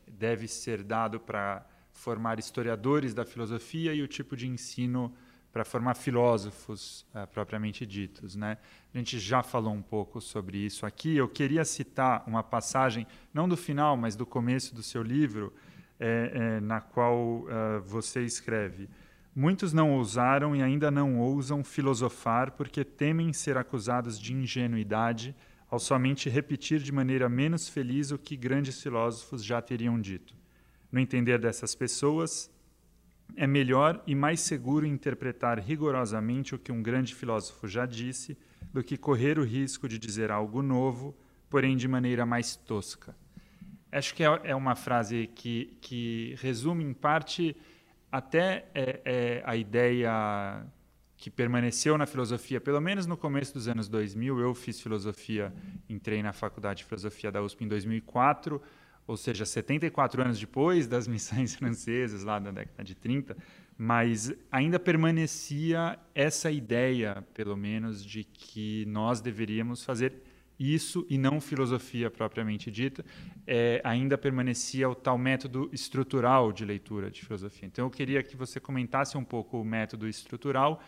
deve 0.07 0.47
ser 0.47 0.83
dado 0.83 1.19
para 1.19 1.65
formar 1.91 2.39
historiadores 2.39 3.13
da 3.13 3.25
filosofia 3.25 3.93
e 3.93 4.01
o 4.01 4.07
tipo 4.07 4.35
de 4.35 4.47
ensino 4.47 5.13
para 5.55 5.63
formar 5.63 5.93
filósofos 5.93 7.05
uh, 7.15 7.25
propriamente 7.27 7.85
ditos. 7.85 8.35
Né? 8.35 8.57
A 8.93 8.97
gente 8.97 9.17
já 9.17 9.41
falou 9.41 9.73
um 9.73 9.81
pouco 9.81 10.19
sobre 10.19 10.57
isso 10.57 10.85
aqui. 10.85 11.15
Eu 11.15 11.29
queria 11.29 11.63
citar 11.63 12.25
uma 12.27 12.43
passagem, 12.43 13.07
não 13.33 13.47
do 13.47 13.55
final, 13.55 13.95
mas 13.95 14.17
do 14.17 14.25
começo 14.25 14.75
do 14.75 14.83
seu 14.83 15.01
livro, 15.01 15.53
é, 15.97 16.31
é, 16.33 16.59
na 16.59 16.81
qual 16.81 17.15
uh, 17.15 17.47
você 17.85 18.21
escreve: 18.25 18.89
Muitos 19.33 19.71
não 19.71 19.93
ousaram 19.93 20.53
e 20.57 20.61
ainda 20.61 20.91
não 20.91 21.17
ousam 21.17 21.63
filosofar 21.63 22.51
porque 22.51 22.83
temem 22.83 23.31
ser 23.31 23.55
acusados 23.55 24.19
de 24.19 24.33
ingenuidade 24.33 25.33
ao 25.69 25.79
somente 25.79 26.29
repetir 26.29 26.81
de 26.81 26.91
maneira 26.91 27.29
menos 27.29 27.69
feliz 27.69 28.11
o 28.11 28.17
que 28.17 28.35
grandes 28.35 28.83
filósofos 28.83 29.41
já 29.41 29.61
teriam 29.61 30.01
dito. 30.01 30.35
No 30.91 30.99
entender 30.99 31.39
dessas 31.39 31.73
pessoas, 31.73 32.51
é 33.35 33.47
melhor 33.47 34.01
e 34.05 34.15
mais 34.15 34.41
seguro 34.41 34.85
interpretar 34.85 35.59
rigorosamente 35.59 36.55
o 36.55 36.59
que 36.59 36.71
um 36.71 36.81
grande 36.81 37.13
filósofo 37.13 37.67
já 37.67 37.85
disse 37.85 38.37
do 38.71 38.83
que 38.83 38.97
correr 38.97 39.39
o 39.39 39.43
risco 39.43 39.87
de 39.87 39.97
dizer 39.97 40.31
algo 40.31 40.61
novo, 40.61 41.15
porém 41.49 41.75
de 41.77 41.87
maneira 41.87 42.25
mais 42.25 42.55
tosca. 42.55 43.15
Acho 43.91 44.13
que 44.13 44.23
é, 44.23 44.41
é 44.43 44.55
uma 44.55 44.75
frase 44.75 45.29
que, 45.33 45.77
que 45.81 46.35
resume, 46.39 46.83
em 46.83 46.93
parte, 46.93 47.55
até 48.11 48.65
é, 48.73 49.01
é 49.05 49.43
a 49.45 49.55
ideia 49.55 50.65
que 51.17 51.29
permaneceu 51.29 51.97
na 51.97 52.05
filosofia, 52.05 52.59
pelo 52.59 52.81
menos 52.81 53.05
no 53.05 53.15
começo 53.15 53.53
dos 53.53 53.67
anos 53.67 53.87
2000. 53.87 54.39
Eu 54.39 54.53
fiz 54.53 54.81
filosofia, 54.81 55.53
entrei 55.89 56.21
na 56.21 56.33
faculdade 56.33 56.79
de 56.79 56.85
filosofia 56.85 57.31
da 57.31 57.41
USP 57.41 57.63
em 57.63 57.67
2004 57.67 58.61
ou 59.07 59.15
seja, 59.17 59.45
74 59.45 60.21
anos 60.21 60.39
depois 60.39 60.87
das 60.87 61.07
missões 61.07 61.53
francesas, 61.55 62.23
lá 62.23 62.39
da 62.39 62.51
década 62.51 62.83
de 62.83 62.95
30, 62.95 63.37
mas 63.77 64.33
ainda 64.51 64.79
permanecia 64.79 65.99
essa 66.13 66.49
ideia, 66.49 67.25
pelo 67.33 67.57
menos, 67.57 68.03
de 68.03 68.23
que 68.23 68.85
nós 68.87 69.19
deveríamos 69.19 69.83
fazer 69.83 70.23
isso 70.57 71.05
e 71.09 71.17
não 71.17 71.41
filosofia 71.41 72.09
propriamente 72.09 72.71
dita, 72.71 73.03
é, 73.45 73.81
ainda 73.83 74.17
permanecia 74.17 74.89
o 74.89 74.95
tal 74.95 75.17
método 75.17 75.69
estrutural 75.73 76.53
de 76.53 76.63
leitura 76.63 77.11
de 77.11 77.21
filosofia. 77.21 77.67
Então, 77.67 77.85
eu 77.85 77.89
queria 77.89 78.23
que 78.23 78.37
você 78.37 78.59
comentasse 78.59 79.17
um 79.17 79.23
pouco 79.23 79.59
o 79.59 79.65
método 79.65 80.07
estrutural 80.07 80.81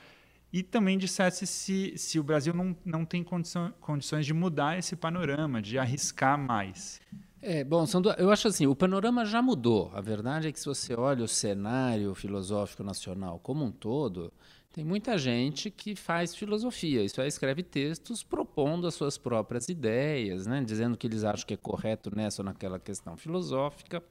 e 0.51 0.63
também 0.63 0.97
dissesse 0.97 1.45
se, 1.45 1.93
se 1.97 2.19
o 2.19 2.23
Brasil 2.23 2.53
não, 2.53 2.75
não 2.85 3.03
tem 3.03 3.23
condição, 3.23 3.73
condições 3.81 4.25
de 4.25 4.33
mudar 4.33 4.77
esse 4.79 4.95
panorama, 4.95 5.61
de 5.61 5.77
arriscar 5.77 6.37
mais. 6.37 7.01
É, 7.41 7.63
bom, 7.63 7.85
eu 8.17 8.31
acho 8.31 8.47
assim, 8.47 8.65
o 8.65 8.75
panorama 8.75 9.23
já 9.25 9.41
mudou. 9.41 9.91
A 9.93 10.01
verdade 10.01 10.47
é 10.47 10.51
que 10.51 10.59
se 10.59 10.65
você 10.65 10.95
olha 10.95 11.23
o 11.23 11.27
cenário 11.27 12.13
filosófico 12.15 12.83
nacional 12.83 13.39
como 13.39 13.63
um 13.63 13.71
todo, 13.71 14.33
tem 14.73 14.83
muita 14.83 15.17
gente 15.17 15.71
que 15.71 15.95
faz 15.95 16.35
filosofia, 16.35 17.03
isso 17.03 17.19
é, 17.19 17.27
escreve 17.27 17.63
textos 17.63 18.21
propondo 18.21 18.85
as 18.85 18.93
suas 18.93 19.17
próprias 19.17 19.69
ideias, 19.69 20.45
né, 20.45 20.63
dizendo 20.63 20.95
que 20.95 21.07
eles 21.07 21.23
acham 21.23 21.47
que 21.47 21.55
é 21.55 21.57
correto 21.57 22.15
nessa 22.15 22.43
ou 22.43 22.45
naquela 22.45 22.77
questão 22.77 23.17
filosófica, 23.17 24.03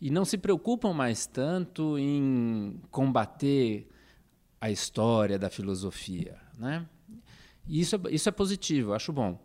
e 0.00 0.10
não 0.10 0.24
se 0.24 0.38
preocupam 0.38 0.94
mais 0.94 1.26
tanto 1.26 1.98
em 1.98 2.80
combater 2.90 3.86
a 4.58 4.70
história 4.70 5.38
da 5.38 5.50
filosofia. 5.50 6.38
Né? 6.58 6.86
E 7.66 7.80
isso, 7.80 7.96
é, 7.96 8.00
isso 8.10 8.28
é 8.28 8.32
positivo, 8.32 8.94
acho 8.94 9.12
bom. 9.12 9.38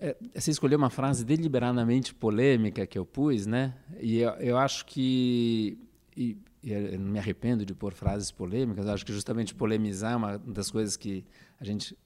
É, 0.00 0.16
você 0.34 0.50
escolheu 0.50 0.78
uma 0.78 0.90
frase 0.90 1.24
deliberadamente 1.24 2.14
polêmica 2.14 2.86
que 2.86 2.98
eu 2.98 3.04
pus, 3.04 3.46
né? 3.46 3.74
E 4.00 4.18
eu, 4.18 4.30
eu 4.34 4.58
acho 4.58 4.86
que 4.86 5.78
e, 6.16 6.36
e 6.62 6.72
eu 6.72 6.98
não 6.98 7.12
me 7.12 7.18
arrependo 7.18 7.64
de 7.64 7.74
pôr 7.74 7.92
frases 7.92 8.30
polêmicas. 8.30 8.86
Acho 8.86 9.04
que 9.04 9.12
justamente 9.12 9.54
polemizar 9.54 10.12
é 10.12 10.16
uma 10.16 10.38
das 10.38 10.70
coisas 10.70 10.96
que 10.96 11.24
a 11.60 11.64
gente 11.64 11.96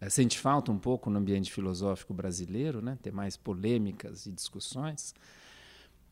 é, 0.00 0.08
sente 0.08 0.38
falta 0.38 0.72
um 0.72 0.78
pouco 0.78 1.08
no 1.08 1.18
ambiente 1.18 1.52
filosófico 1.52 2.12
brasileiro, 2.12 2.82
né? 2.82 2.98
Ter 3.02 3.12
mais 3.12 3.36
polêmicas 3.36 4.26
e 4.26 4.32
discussões. 4.32 5.14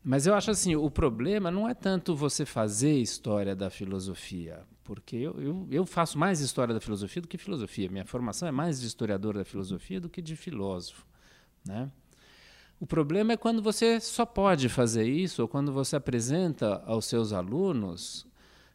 Mas 0.03 0.25
eu 0.25 0.33
acho 0.33 0.49
assim, 0.49 0.75
o 0.75 0.89
problema 0.89 1.51
não 1.51 1.69
é 1.69 1.73
tanto 1.73 2.15
você 2.15 2.43
fazer 2.45 2.93
história 2.93 3.55
da 3.55 3.69
filosofia, 3.69 4.63
porque 4.83 5.15
eu, 5.15 5.39
eu, 5.39 5.67
eu, 5.69 5.85
faço 5.85 6.17
mais 6.17 6.39
história 6.39 6.73
da 6.73 6.79
filosofia 6.79 7.21
do 7.21 7.27
que 7.27 7.37
filosofia. 7.37 7.87
Minha 7.87 8.05
formação 8.05 8.47
é 8.47 8.51
mais 8.51 8.81
de 8.81 8.87
historiador 8.87 9.35
da 9.35 9.45
filosofia 9.45 10.01
do 10.01 10.09
que 10.09 10.21
de 10.21 10.35
filósofo. 10.35 11.05
Né? 11.65 11.89
O 12.79 12.85
problema 12.85 13.33
é 13.33 13.37
quando 13.37 13.61
você 13.61 13.99
só 13.99 14.25
pode 14.25 14.67
fazer 14.67 15.05
isso, 15.07 15.43
ou 15.43 15.47
quando 15.47 15.71
você 15.71 15.95
apresenta 15.95 16.81
aos 16.85 17.05
seus 17.05 17.31
alunos 17.31 18.25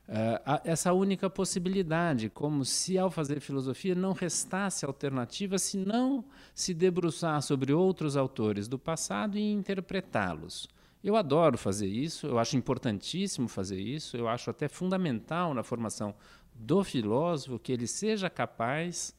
uh, 0.09 0.61
essa 0.65 0.93
única 0.93 1.29
possibilidade, 1.29 2.31
como 2.31 2.65
se 2.65 2.97
ao 2.97 3.11
fazer 3.11 3.41
filosofia 3.41 3.95
não 3.95 4.13
restasse 4.13 4.85
alternativa 4.85 5.59
senão 5.59 6.25
se 6.55 6.73
debruçar 6.73 7.43
sobre 7.43 7.73
outros 7.73 8.17
autores 8.17 8.69
do 8.69 8.79
passado 8.79 9.37
e 9.37 9.53
interpretá-los. 9.53 10.69
Eu 11.03 11.17
adoro 11.17 11.59
fazer 11.59 11.87
isso, 11.87 12.27
eu 12.27 12.39
acho 12.39 12.57
importantíssimo 12.57 13.49
fazer 13.49 13.81
isso, 13.81 14.17
eu 14.17 14.29
acho 14.29 14.51
até 14.51 14.69
fundamental 14.69 15.55
na 15.55 15.63
formação 15.63 16.15
do 16.55 16.83
filósofo 16.83 17.59
que 17.59 17.73
ele 17.73 17.87
seja 17.87 18.31
capaz 18.31 19.15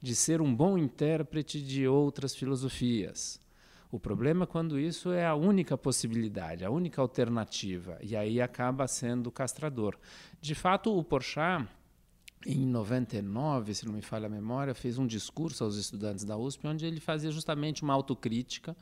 de 0.00 0.14
ser 0.14 0.40
um 0.40 0.54
bom 0.54 0.78
intérprete 0.78 1.60
de 1.62 1.86
outras 1.86 2.34
filosofias. 2.34 3.40
O 3.90 3.98
problema 3.98 4.44
é 4.44 4.46
quando 4.46 4.78
isso 4.78 5.10
é 5.10 5.26
a 5.26 5.34
única 5.34 5.76
possibilidade, 5.76 6.64
a 6.64 6.70
única 6.70 7.02
alternativa, 7.02 7.98
e 8.00 8.16
aí 8.16 8.40
acaba 8.40 8.86
sendo 8.86 9.30
castrador. 9.30 9.98
De 10.40 10.54
fato, 10.54 10.96
o 10.96 11.02
Porchat, 11.02 11.68
em 12.46 12.64
99, 12.64 13.74
se 13.74 13.86
não 13.86 13.92
me 13.92 14.00
falha 14.00 14.26
a 14.26 14.30
memória, 14.30 14.74
fez 14.74 14.96
um 14.96 15.06
discurso 15.06 15.64
aos 15.64 15.76
estudantes 15.76 16.24
da 16.24 16.36
USP 16.36 16.66
onde 16.66 16.86
ele 16.86 17.00
fazia 17.00 17.30
justamente 17.30 17.82
uma 17.82 17.92
autocrítica 17.92 18.76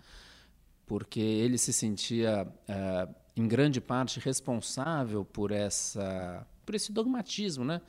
porque 0.89 1.21
ele 1.21 1.59
se 1.59 1.73
sentia, 1.73 2.49
uh, 2.67 3.15
em 3.37 3.47
grande 3.47 3.79
parte, 3.81 4.19
responsável 4.19 5.23
por, 5.23 5.53
essa, 5.53 6.47
por 6.65 6.75
esse 6.75 6.91
dogmatismo, 6.91 7.63
né? 7.63 7.83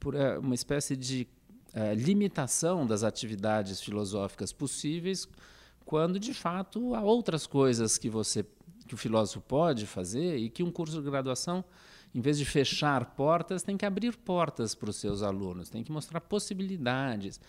por 0.00 0.16
uh, 0.16 0.40
uma 0.40 0.54
espécie 0.54 0.96
de 0.96 1.28
uh, 1.74 1.94
limitação 1.94 2.86
das 2.86 3.02
atividades 3.02 3.80
filosóficas 3.80 4.52
possíveis, 4.52 5.28
quando, 5.84 6.18
de 6.18 6.32
fato, 6.32 6.94
há 6.94 7.02
outras 7.02 7.46
coisas 7.46 7.98
que, 7.98 8.08
você, 8.08 8.44
que 8.86 8.94
o 8.94 8.96
filósofo 8.96 9.40
pode 9.40 9.86
fazer 9.86 10.36
e 10.36 10.48
que 10.48 10.62
um 10.62 10.70
curso 10.70 11.02
de 11.02 11.10
graduação, 11.10 11.64
em 12.14 12.20
vez 12.20 12.38
de 12.38 12.44
fechar 12.44 13.04
portas, 13.16 13.62
tem 13.62 13.76
que 13.76 13.84
abrir 13.84 14.16
portas 14.16 14.74
para 14.74 14.90
os 14.90 14.96
seus 14.96 15.22
alunos, 15.22 15.68
tem 15.68 15.82
que 15.82 15.90
mostrar 15.90 16.20
possibilidades 16.20 17.40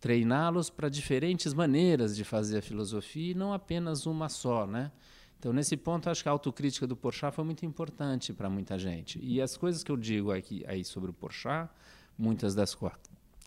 treiná-los 0.00 0.68
para 0.68 0.88
diferentes 0.88 1.54
maneiras 1.54 2.14
de 2.14 2.22
fazer 2.22 2.58
a 2.58 2.62
filosofia 2.62 3.32
e 3.32 3.34
não 3.34 3.52
apenas 3.52 4.06
uma 4.06 4.28
só, 4.28 4.66
né? 4.66 4.92
Então, 5.38 5.52
nesse 5.52 5.76
ponto, 5.76 6.08
acho 6.08 6.22
que 6.22 6.28
a 6.28 6.32
autocrítica 6.32 6.86
do 6.86 6.96
Porchat 6.96 7.34
foi 7.34 7.44
muito 7.44 7.64
importante 7.64 8.32
para 8.32 8.48
muita 8.48 8.78
gente. 8.78 9.18
E 9.22 9.40
as 9.40 9.56
coisas 9.56 9.82
que 9.84 9.90
eu 9.90 9.96
digo 9.96 10.32
aqui 10.32 10.64
aí 10.66 10.84
sobre 10.84 11.10
o 11.10 11.12
Porchat, 11.12 11.70
muitas 12.18 12.54
das, 12.54 12.76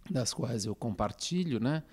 das 0.09 0.33
quais 0.33 0.65
eu 0.65 0.75
compartilho, 0.75 1.59
né? 1.59 1.83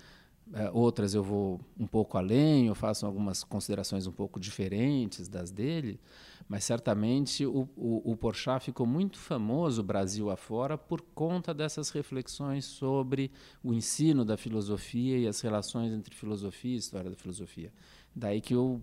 É, 0.53 0.69
outras 0.71 1.13
eu 1.13 1.21
vou 1.21 1.59
um 1.77 1.85
pouco 1.85 2.17
além, 2.17 2.67
eu 2.67 2.75
faço 2.75 3.05
algumas 3.05 3.43
considerações 3.43 4.07
um 4.07 4.13
pouco 4.13 4.39
diferentes 4.39 5.27
das 5.27 5.51
dele, 5.51 5.99
mas 6.47 6.63
certamente 6.63 7.45
o, 7.45 7.67
o, 7.75 8.11
o 8.11 8.15
Porchat 8.15 8.63
ficou 8.63 8.85
muito 8.85 9.19
famoso 9.19 9.83
Brasil 9.83 10.29
afora 10.29 10.77
por 10.77 11.01
conta 11.01 11.53
dessas 11.53 11.89
reflexões 11.89 12.63
sobre 12.63 13.29
o 13.61 13.73
ensino 13.73 14.23
da 14.23 14.37
filosofia 14.37 15.17
e 15.17 15.27
as 15.27 15.41
relações 15.41 15.91
entre 15.91 16.15
filosofia 16.15 16.75
e 16.75 16.77
história 16.77 17.09
da 17.09 17.17
filosofia. 17.17 17.73
Daí 18.15 18.39
que 18.39 18.55
eu 18.55 18.81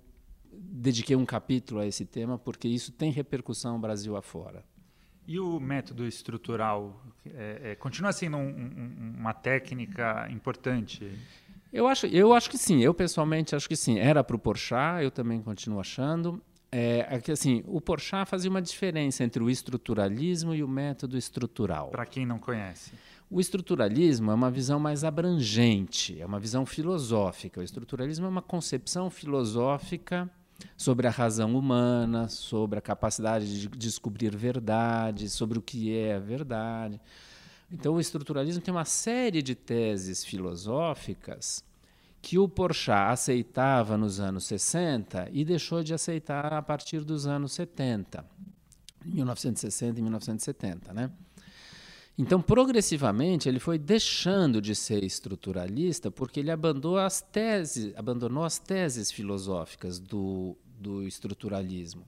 dediquei 0.53 1.17
um 1.17 1.25
capítulo 1.25 1.81
a 1.81 1.87
esse 1.87 2.05
tema, 2.05 2.39
porque 2.39 2.69
isso 2.69 2.93
tem 2.93 3.11
repercussão 3.11 3.81
Brasil 3.81 4.17
afora. 4.17 4.65
E 5.27 5.41
o 5.41 5.59
método 5.59 6.07
estrutural 6.07 7.03
é, 7.27 7.71
é, 7.71 7.75
continua 7.75 8.13
sendo 8.13 8.37
um, 8.37 8.49
um, 8.49 9.15
uma 9.19 9.33
técnica 9.33 10.29
importante? 10.31 11.11
Eu 11.73 11.89
acho, 11.89 12.07
eu 12.07 12.35
acho 12.35 12.51
que 12.51 12.59
sim. 12.59 12.83
Eu 12.83 12.93
pessoalmente 12.93 13.57
acho 13.57 13.69
que 13.69 13.77
sim. 13.77 13.99
Era 13.99 14.23
para 14.23 14.37
o 14.37 14.39
Porchat, 14.39 15.03
eu 15.03 15.11
também 15.11 15.41
continuo 15.41 15.81
achando. 15.81 16.43
É, 16.71 17.07
é, 17.09 17.21
que 17.21 17.33
assim, 17.33 17.63
o 17.67 17.81
Porchat 17.81 18.29
fazia 18.29 18.51
uma 18.51 18.61
diferença 18.61 19.25
entre 19.25 19.43
o 19.43 19.49
estruturalismo 19.49 20.55
e 20.55 20.63
o 20.63 20.69
método 20.69 21.17
estrutural. 21.17 21.89
Para 21.89 22.05
quem 22.05 22.27
não 22.27 22.39
conhece. 22.39 22.93
O 23.31 23.41
estruturalismo 23.41 24.31
é 24.31 24.35
uma 24.35 24.51
visão 24.51 24.79
mais 24.79 25.03
abrangente, 25.03 26.21
é 26.21 26.27
uma 26.27 26.39
visão 26.39 26.67
filosófica. 26.67 27.61
O 27.61 27.65
estruturalismo 27.65 28.27
é 28.27 28.29
uma 28.29 28.43
concepção 28.43 29.09
filosófica 29.09 30.31
sobre 30.77 31.07
a 31.07 31.11
razão 31.11 31.57
humana, 31.57 32.29
sobre 32.29 32.79
a 32.79 32.83
capacidade 32.83 33.61
de 33.61 33.69
descobrir 33.69 34.37
verdade, 34.37 35.29
sobre 35.29 35.59
o 35.59 35.63
que 35.63 35.97
é 35.97 36.17
a 36.17 36.19
verdade. 36.19 37.01
Então, 37.71 37.95
o 37.95 38.01
estruturalismo 38.01 38.63
tem 38.63 38.73
uma 38.73 38.85
série 38.85 39.43
de 39.43 39.55
teses 39.55 40.25
filosóficas 40.25 41.65
que 42.23 42.39
o 42.39 42.49
Porchat 42.49 43.13
aceitava 43.13 43.99
nos 43.99 44.19
anos 44.19 44.45
60 44.45 45.29
e 45.33 45.45
deixou 45.45 45.83
de 45.83 45.93
aceitar 45.93 46.55
a 46.55 46.63
partir 46.63 47.01
dos 47.01 47.27
anos 47.27 47.53
70, 47.53 48.25
1960 49.05 49.99
e 49.99 50.03
1970, 50.03 50.95
né? 50.95 51.11
Então, 52.17 52.41
progressivamente, 52.41 53.49
ele 53.49 53.59
foi 53.59 53.77
deixando 53.77 54.63
de 54.63 54.75
ser 54.75 55.03
estruturalista 55.03 56.11
porque 56.11 56.41
ele 56.41 56.51
abandonou 56.51 56.97
as 56.97 57.21
teses, 57.21 57.93
abandonou 57.97 58.45
as 58.45 58.59
teses 58.59 59.11
filosóficas 59.11 59.99
do, 59.99 60.57
do 60.79 61.03
estruturalismo. 61.03 62.07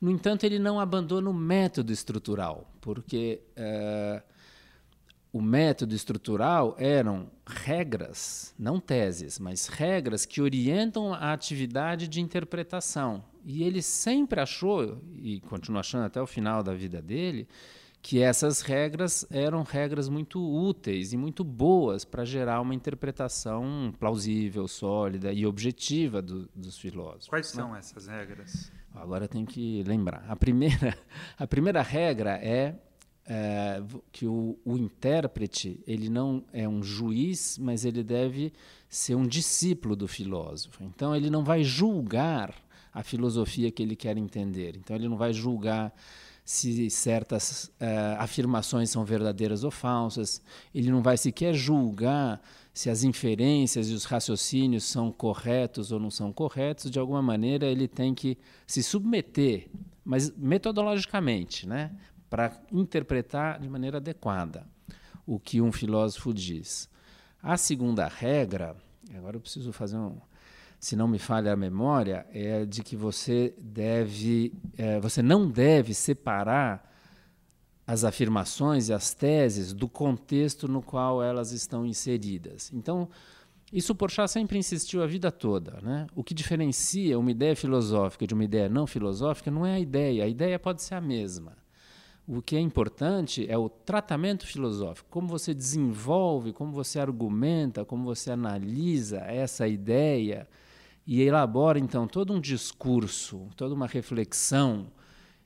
No 0.00 0.10
entanto, 0.10 0.44
ele 0.44 0.58
não 0.58 0.78
abandona 0.78 1.28
o 1.28 1.34
método 1.34 1.92
estrutural, 1.92 2.72
porque 2.80 3.42
uh, 3.58 4.22
o 5.32 5.42
método 5.42 5.94
estrutural 5.94 6.74
eram 6.78 7.30
regras, 7.44 8.54
não 8.58 8.80
teses, 8.80 9.38
mas 9.38 9.66
regras 9.66 10.24
que 10.24 10.40
orientam 10.40 11.12
a 11.12 11.32
atividade 11.32 12.08
de 12.08 12.20
interpretação. 12.20 13.22
E 13.44 13.62
ele 13.62 13.82
sempre 13.82 14.40
achou, 14.40 15.02
e 15.16 15.40
continua 15.40 15.80
achando 15.80 16.04
até 16.04 16.22
o 16.22 16.26
final 16.26 16.62
da 16.62 16.74
vida 16.74 17.02
dele, 17.02 17.48
que 18.02 18.22
essas 18.22 18.62
regras 18.62 19.26
eram 19.30 19.62
regras 19.62 20.08
muito 20.08 20.40
úteis 20.40 21.12
e 21.12 21.16
muito 21.16 21.44
boas 21.44 22.04
para 22.04 22.24
gerar 22.24 22.60
uma 22.60 22.74
interpretação 22.74 23.92
plausível, 23.98 24.66
sólida 24.66 25.32
e 25.32 25.44
objetiva 25.44 26.22
do, 26.22 26.48
dos 26.54 26.78
filósofos. 26.78 27.28
Quais 27.28 27.54
né? 27.54 27.62
são 27.62 27.76
essas 27.76 28.06
regras? 28.06 28.72
Agora 28.94 29.24
eu 29.24 29.28
tenho 29.28 29.46
que 29.46 29.82
lembrar. 29.84 30.24
A 30.28 30.34
primeira, 30.34 30.96
a 31.38 31.46
primeira 31.46 31.82
regra 31.82 32.32
é 32.42 32.74
é, 33.26 33.80
que 34.10 34.26
o, 34.26 34.58
o, 34.64 34.76
intérprete 34.76 35.80
ele 35.86 36.08
não 36.08 36.42
é 36.52 36.68
um 36.68 36.82
juiz, 36.82 37.58
mas 37.58 37.84
ele 37.84 38.02
deve 38.02 38.52
ser 38.88 39.14
um 39.14 39.26
discípulo 39.26 39.94
do 39.94 40.08
filósofo. 40.08 40.82
Então 40.82 41.14
ele 41.14 41.30
não 41.30 41.44
vai 41.44 41.62
julgar 41.62 42.52
a 42.92 43.04
filosofia 43.04 43.70
que 43.70 43.82
ele 43.82 43.94
quer 43.94 44.16
entender. 44.16 44.74
Então 44.76 44.96
ele 44.96 45.08
não 45.08 45.16
vai 45.16 45.32
julgar 45.32 45.94
se 46.50 46.90
certas 46.90 47.66
uh, 47.80 48.18
afirmações 48.18 48.90
são 48.90 49.04
verdadeiras 49.04 49.62
ou 49.62 49.70
falsas. 49.70 50.42
Ele 50.74 50.90
não 50.90 51.00
vai 51.00 51.16
sequer 51.16 51.54
julgar 51.54 52.42
se 52.74 52.90
as 52.90 53.04
inferências 53.04 53.88
e 53.88 53.92
os 53.92 54.04
raciocínios 54.04 54.82
são 54.82 55.12
corretos 55.12 55.92
ou 55.92 56.00
não 56.00 56.10
são 56.10 56.32
corretos. 56.32 56.90
De 56.90 56.98
alguma 56.98 57.22
maneira 57.22 57.66
ele 57.66 57.86
tem 57.86 58.12
que 58.16 58.36
se 58.66 58.82
submeter, 58.82 59.68
mas 60.04 60.36
metodologicamente, 60.36 61.68
né? 61.68 61.92
para 62.28 62.60
interpretar 62.72 63.60
de 63.60 63.68
maneira 63.68 63.98
adequada 63.98 64.66
o 65.24 65.38
que 65.38 65.60
um 65.60 65.70
filósofo 65.70 66.34
diz. 66.34 66.90
A 67.40 67.56
segunda 67.56 68.08
regra, 68.08 68.76
agora 69.14 69.36
eu 69.36 69.40
preciso 69.40 69.72
fazer 69.72 69.98
um, 69.98 70.20
se 70.80 70.96
não 70.96 71.06
me 71.06 71.18
falha 71.18 71.52
a 71.52 71.56
memória, 71.56 72.26
é 72.32 72.64
de 72.64 72.82
que 72.82 72.96
você 72.96 73.54
deve, 73.60 74.54
é, 74.78 74.98
você 74.98 75.20
não 75.20 75.46
deve 75.46 75.92
separar 75.92 76.90
as 77.86 78.02
afirmações 78.02 78.88
e 78.88 78.92
as 78.94 79.12
teses 79.12 79.74
do 79.74 79.86
contexto 79.86 80.66
no 80.66 80.80
qual 80.80 81.22
elas 81.22 81.52
estão 81.52 81.84
inseridas. 81.84 82.72
Então, 82.72 83.10
isso 83.70 83.94
Porchat 83.94 84.30
sempre 84.30 84.56
insistiu 84.56 85.02
a 85.02 85.06
vida 85.06 85.30
toda. 85.30 85.78
Né? 85.82 86.06
O 86.16 86.24
que 86.24 86.32
diferencia 86.32 87.18
uma 87.18 87.30
ideia 87.30 87.54
filosófica 87.54 88.26
de 88.26 88.32
uma 88.32 88.44
ideia 88.44 88.70
não 88.70 88.86
filosófica 88.86 89.50
não 89.50 89.66
é 89.66 89.74
a 89.74 89.80
ideia, 89.80 90.24
a 90.24 90.28
ideia 90.28 90.58
pode 90.58 90.82
ser 90.82 90.94
a 90.94 91.00
mesma. 91.00 91.58
O 92.26 92.40
que 92.40 92.56
é 92.56 92.60
importante 92.60 93.44
é 93.50 93.58
o 93.58 93.68
tratamento 93.68 94.46
filosófico, 94.46 95.08
como 95.10 95.28
você 95.28 95.52
desenvolve, 95.52 96.54
como 96.54 96.72
você 96.72 96.98
argumenta, 96.98 97.84
como 97.84 98.04
você 98.04 98.30
analisa 98.30 99.18
essa 99.18 99.68
ideia 99.68 100.48
e 101.10 101.22
elabora 101.22 101.76
então 101.76 102.06
todo 102.06 102.32
um 102.32 102.40
discurso, 102.40 103.48
toda 103.56 103.74
uma 103.74 103.88
reflexão 103.88 104.86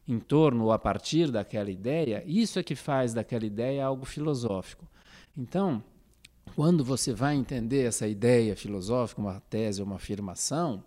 em 0.06 0.18
torno 0.18 0.64
ou 0.64 0.72
a 0.72 0.78
partir 0.78 1.30
daquela 1.30 1.70
ideia, 1.70 2.22
isso 2.26 2.58
é 2.58 2.62
que 2.62 2.74
faz 2.74 3.14
daquela 3.14 3.46
ideia 3.46 3.82
algo 3.82 4.04
filosófico. 4.04 4.86
Então, 5.34 5.82
quando 6.54 6.84
você 6.84 7.14
vai 7.14 7.34
entender 7.34 7.86
essa 7.86 8.06
ideia 8.06 8.54
filosófica, 8.54 9.22
uma 9.22 9.40
tese, 9.40 9.82
uma 9.82 9.96
afirmação, 9.96 10.84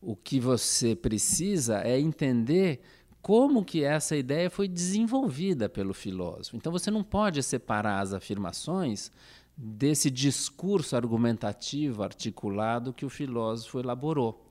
o 0.00 0.14
que 0.14 0.38
você 0.38 0.94
precisa 0.94 1.80
é 1.80 1.98
entender 1.98 2.82
como 3.20 3.64
que 3.64 3.82
essa 3.82 4.14
ideia 4.14 4.48
foi 4.48 4.68
desenvolvida 4.68 5.68
pelo 5.68 5.92
filósofo. 5.92 6.56
Então 6.56 6.70
você 6.70 6.88
não 6.88 7.02
pode 7.02 7.42
separar 7.42 7.98
as 7.98 8.12
afirmações 8.12 9.10
desse 9.56 10.10
discurso 10.10 10.96
argumentativo 10.96 12.02
articulado 12.02 12.92
que 12.92 13.04
o 13.04 13.10
filósofo 13.10 13.78
elaborou. 13.78 14.44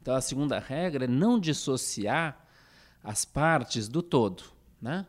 Então 0.00 0.14
a 0.14 0.20
segunda 0.20 0.58
regra 0.58 1.04
é 1.04 1.08
não 1.08 1.38
dissociar 1.38 2.44
as 3.02 3.24
partes 3.24 3.88
do 3.88 4.02
todo, 4.02 4.42
né? 4.80 5.06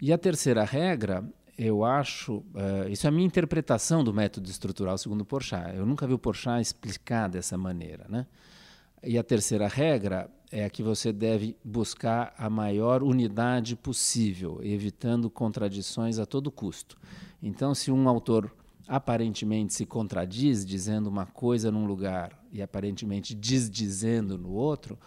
E 0.00 0.12
a 0.12 0.18
terceira 0.18 0.64
regra, 0.64 1.24
eu 1.56 1.84
acho, 1.84 2.36
uh, 2.36 2.88
isso 2.88 3.06
é 3.06 3.08
a 3.08 3.12
minha 3.12 3.26
interpretação 3.26 4.04
do 4.04 4.14
método 4.14 4.48
estrutural 4.48 4.96
segundo 4.96 5.24
Porchat. 5.24 5.76
Eu 5.76 5.86
nunca 5.86 6.06
vi 6.06 6.14
o 6.14 6.18
Porchat 6.18 6.60
explicar 6.60 7.28
dessa 7.28 7.56
maneira, 7.56 8.06
né? 8.08 8.26
E 9.02 9.16
a 9.16 9.22
terceira 9.22 9.66
regra 9.66 10.30
é 10.50 10.68
que 10.68 10.82
você 10.82 11.12
deve 11.12 11.56
buscar 11.64 12.34
a 12.36 12.48
maior 12.48 13.02
unidade 13.02 13.76
possível, 13.76 14.60
evitando 14.62 15.30
contradições 15.30 16.18
a 16.18 16.26
todo 16.26 16.50
custo. 16.50 16.96
Então, 17.42 17.74
se 17.74 17.92
um 17.92 18.08
autor 18.08 18.52
aparentemente 18.88 19.74
se 19.74 19.84
contradiz, 19.84 20.64
dizendo 20.64 21.08
uma 21.08 21.26
coisa 21.26 21.70
num 21.70 21.86
lugar 21.86 22.32
e 22.50 22.62
aparentemente 22.62 23.34
desdizendo 23.34 24.38
no 24.38 24.50
outro, 24.50 24.98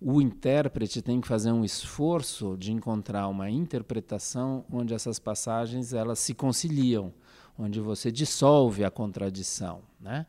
o 0.00 0.20
intérprete 0.20 1.00
tem 1.00 1.20
que 1.20 1.26
fazer 1.26 1.50
um 1.50 1.64
esforço 1.64 2.56
de 2.58 2.70
encontrar 2.70 3.26
uma 3.28 3.48
interpretação 3.48 4.64
onde 4.70 4.92
essas 4.92 5.18
passagens 5.18 5.94
elas 5.94 6.18
se 6.18 6.34
conciliam, 6.34 7.12
onde 7.58 7.80
você 7.80 8.12
dissolve 8.12 8.84
a 8.84 8.90
contradição, 8.90 9.80
né? 9.98 10.26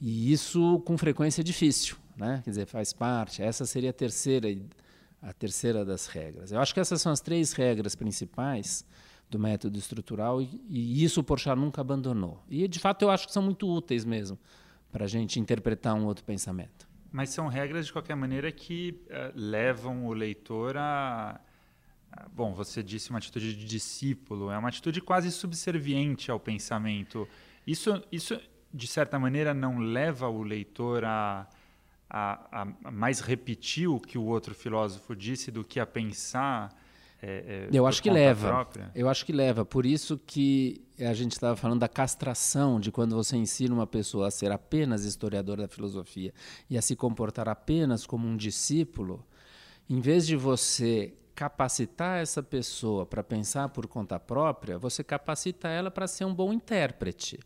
E 0.00 0.32
isso 0.32 0.80
com 0.86 0.96
frequência 0.96 1.42
é 1.42 1.44
difícil 1.44 1.98
né? 2.20 2.40
Quer 2.44 2.50
dizer, 2.50 2.66
faz 2.66 2.92
parte. 2.92 3.42
Essa 3.42 3.64
seria 3.64 3.90
a 3.90 3.92
terceira, 3.92 4.48
a 5.22 5.32
terceira 5.32 5.84
das 5.84 6.06
regras. 6.06 6.52
Eu 6.52 6.60
acho 6.60 6.74
que 6.74 6.78
essas 6.78 7.00
são 7.00 7.10
as 7.10 7.20
três 7.20 7.52
regras 7.52 7.94
principais 7.94 8.84
do 9.30 9.38
método 9.38 9.78
estrutural 9.78 10.42
e, 10.42 10.48
e 10.68 11.04
isso 11.04 11.20
o 11.20 11.24
Porchat 11.24 11.58
nunca 11.58 11.80
abandonou. 11.80 12.42
E 12.48 12.66
de 12.66 12.78
fato 12.78 13.02
eu 13.02 13.10
acho 13.10 13.26
que 13.26 13.32
são 13.32 13.42
muito 13.42 13.68
úteis 13.68 14.04
mesmo 14.04 14.38
para 14.90 15.04
a 15.04 15.08
gente 15.08 15.38
interpretar 15.38 15.94
um 15.94 16.04
outro 16.04 16.24
pensamento. 16.24 16.88
Mas 17.12 17.30
são 17.30 17.48
regras 17.48 17.86
de 17.86 17.92
qualquer 17.92 18.16
maneira 18.16 18.50
que 18.52 19.00
uh, 19.06 19.32
levam 19.34 20.06
o 20.06 20.12
leitor 20.12 20.76
a 20.76 21.40
Bom, 22.32 22.52
você 22.52 22.82
disse 22.82 23.10
uma 23.10 23.18
atitude 23.18 23.54
de 23.54 23.64
discípulo, 23.64 24.50
é 24.50 24.58
uma 24.58 24.68
atitude 24.68 25.00
quase 25.00 25.30
subserviente 25.30 26.28
ao 26.28 26.40
pensamento. 26.40 27.26
Isso, 27.64 28.02
isso 28.10 28.36
de 28.72 28.86
certa 28.86 29.18
maneira, 29.18 29.52
não 29.52 29.78
leva 29.78 30.28
o 30.28 30.42
leitor 30.42 31.04
a, 31.04 31.48
a, 32.08 32.62
a, 32.62 32.90
mais 32.90 33.20
repetir 33.20 33.88
o 33.88 33.98
que 33.98 34.16
o 34.16 34.24
outro 34.24 34.54
filósofo 34.54 35.14
disse 35.14 35.50
do 35.50 35.64
que 35.64 35.80
a 35.80 35.86
pensar 35.86 36.74
é, 37.22 37.68
é, 37.68 37.68
eu 37.72 37.86
acho 37.86 38.02
que 38.02 38.10
leva. 38.10 38.48
própria? 38.48 38.90
eu 38.94 39.08
acho 39.08 39.26
que 39.26 39.32
leva. 39.32 39.64
Por 39.64 39.84
isso 39.84 40.18
que 40.26 40.82
a 40.98 41.12
gente 41.12 41.32
estava 41.32 41.54
falando 41.56 41.80
da 41.80 41.88
castração 41.88 42.80
de 42.80 42.90
quando 42.90 43.14
você 43.14 43.36
ensina 43.36 43.74
uma 43.74 43.86
pessoa 43.86 44.28
a 44.28 44.30
ser 44.30 44.50
apenas 44.50 45.04
historiador 45.04 45.58
da 45.58 45.68
filosofia 45.68 46.32
e 46.68 46.78
a 46.78 46.82
se 46.82 46.96
comportar 46.96 47.48
apenas 47.48 48.06
como 48.06 48.26
um 48.26 48.36
discípulo 48.36 49.24
em 49.88 50.00
vez 50.00 50.26
de 50.26 50.36
você 50.36 51.14
capacitar 51.34 52.20
essa 52.20 52.42
pessoa 52.42 53.06
para 53.06 53.22
pensar 53.22 53.70
por 53.70 53.86
conta 53.86 54.20
própria 54.20 54.78
você 54.78 55.02
capacita 55.02 55.68
ela 55.68 55.90
para 55.90 56.06
ser 56.06 56.26
um 56.26 56.34
bom 56.34 56.52
intérprete 56.52 57.40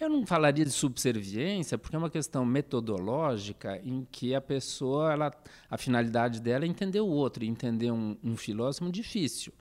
eu 0.00 0.08
não 0.08 0.26
falaria 0.26 0.64
de 0.64 0.70
subserviência, 0.70 1.78
porque 1.78 1.96
é 1.96 1.98
uma 1.98 2.10
questão 2.10 2.44
metodológica 2.44 3.80
em 3.84 4.06
que 4.10 4.34
a 4.34 4.40
pessoa, 4.40 5.12
ela, 5.12 5.32
a 5.70 5.76
finalidade 5.76 6.40
dela 6.40 6.64
é 6.64 6.68
entender 6.68 7.00
o 7.00 7.06
outro, 7.06 7.44
entender 7.44 7.90
um, 7.90 8.16
um 8.22 8.36
filósofo 8.36 8.88
é 8.88 8.90
difícil. 8.90 9.52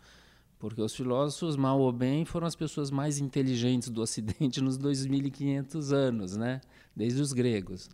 Porque 0.60 0.82
os 0.82 0.96
filósofos, 0.96 1.56
mal 1.56 1.80
ou 1.80 1.92
bem, 1.92 2.26
foram 2.26 2.48
as 2.48 2.56
pessoas 2.56 2.90
mais 2.90 3.20
inteligentes 3.20 3.90
do 3.90 4.02
Ocidente 4.02 4.60
nos 4.62 4.78
2.500 4.78 5.94
anos, 5.94 6.36
né? 6.36 6.62
desde 6.98 7.22
os 7.22 7.32
gregos. 7.32 7.90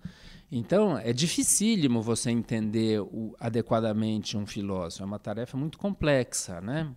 Então, 0.50 0.98
é 0.98 1.12
dificílimo 1.12 2.02
você 2.02 2.32
entender 2.32 3.02
o, 3.02 3.36
adequadamente 3.40 4.38
um 4.38 4.46
filósofo, 4.46 5.04
é 5.04 5.06
uma 5.06 5.20
tarefa 5.20 5.58
muito 5.58 5.78
complexa. 5.78 6.62
Né? 6.62 6.90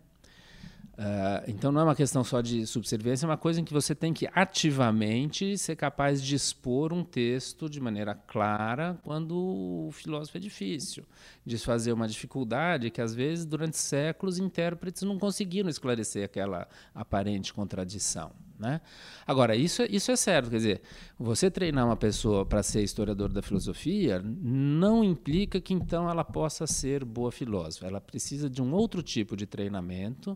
Uh, 0.98 1.44
então 1.46 1.70
não 1.70 1.82
é 1.82 1.84
uma 1.84 1.94
questão 1.94 2.24
só 2.24 2.40
de 2.40 2.66
subserviência, 2.66 3.26
é 3.26 3.28
uma 3.28 3.36
coisa 3.36 3.60
em 3.60 3.64
que 3.64 3.72
você 3.72 3.94
tem 3.94 4.14
que 4.14 4.26
ativamente 4.34 5.58
ser 5.58 5.76
capaz 5.76 6.22
de 6.22 6.34
expor 6.34 6.90
um 6.90 7.04
texto 7.04 7.68
de 7.68 7.78
maneira 7.82 8.14
clara 8.14 8.98
quando 9.02 9.36
o 9.36 9.90
filósofo 9.92 10.38
é 10.38 10.40
difícil, 10.40 11.04
desfazer 11.44 11.92
uma 11.92 12.08
dificuldade 12.08 12.90
que 12.90 13.02
às 13.02 13.14
vezes 13.14 13.44
durante 13.44 13.76
séculos 13.76 14.38
intérpretes 14.38 15.02
não 15.02 15.18
conseguiram 15.18 15.68
esclarecer 15.68 16.24
aquela 16.24 16.66
aparente 16.94 17.52
contradição. 17.52 18.32
Né? 18.58 18.80
Agora, 19.26 19.54
isso, 19.54 19.82
é, 19.82 19.86
isso 19.90 20.10
é 20.10 20.16
certo, 20.16 20.48
quer 20.48 20.56
dizer, 20.56 20.80
você 21.18 21.50
treinar 21.50 21.84
uma 21.84 21.96
pessoa 21.96 22.46
para 22.46 22.62
ser 22.62 22.82
historiador 22.82 23.30
da 23.30 23.42
filosofia 23.42 24.22
não 24.24 25.04
implica 25.04 25.60
que 25.60 25.74
então 25.74 26.08
ela 26.08 26.24
possa 26.24 26.66
ser 26.66 27.04
boa 27.04 27.30
filósofa. 27.30 27.86
Ela 27.86 28.00
precisa 28.00 28.48
de 28.48 28.62
um 28.62 28.72
outro 28.72 29.02
tipo 29.02 29.36
de 29.36 29.44
treinamento 29.44 30.34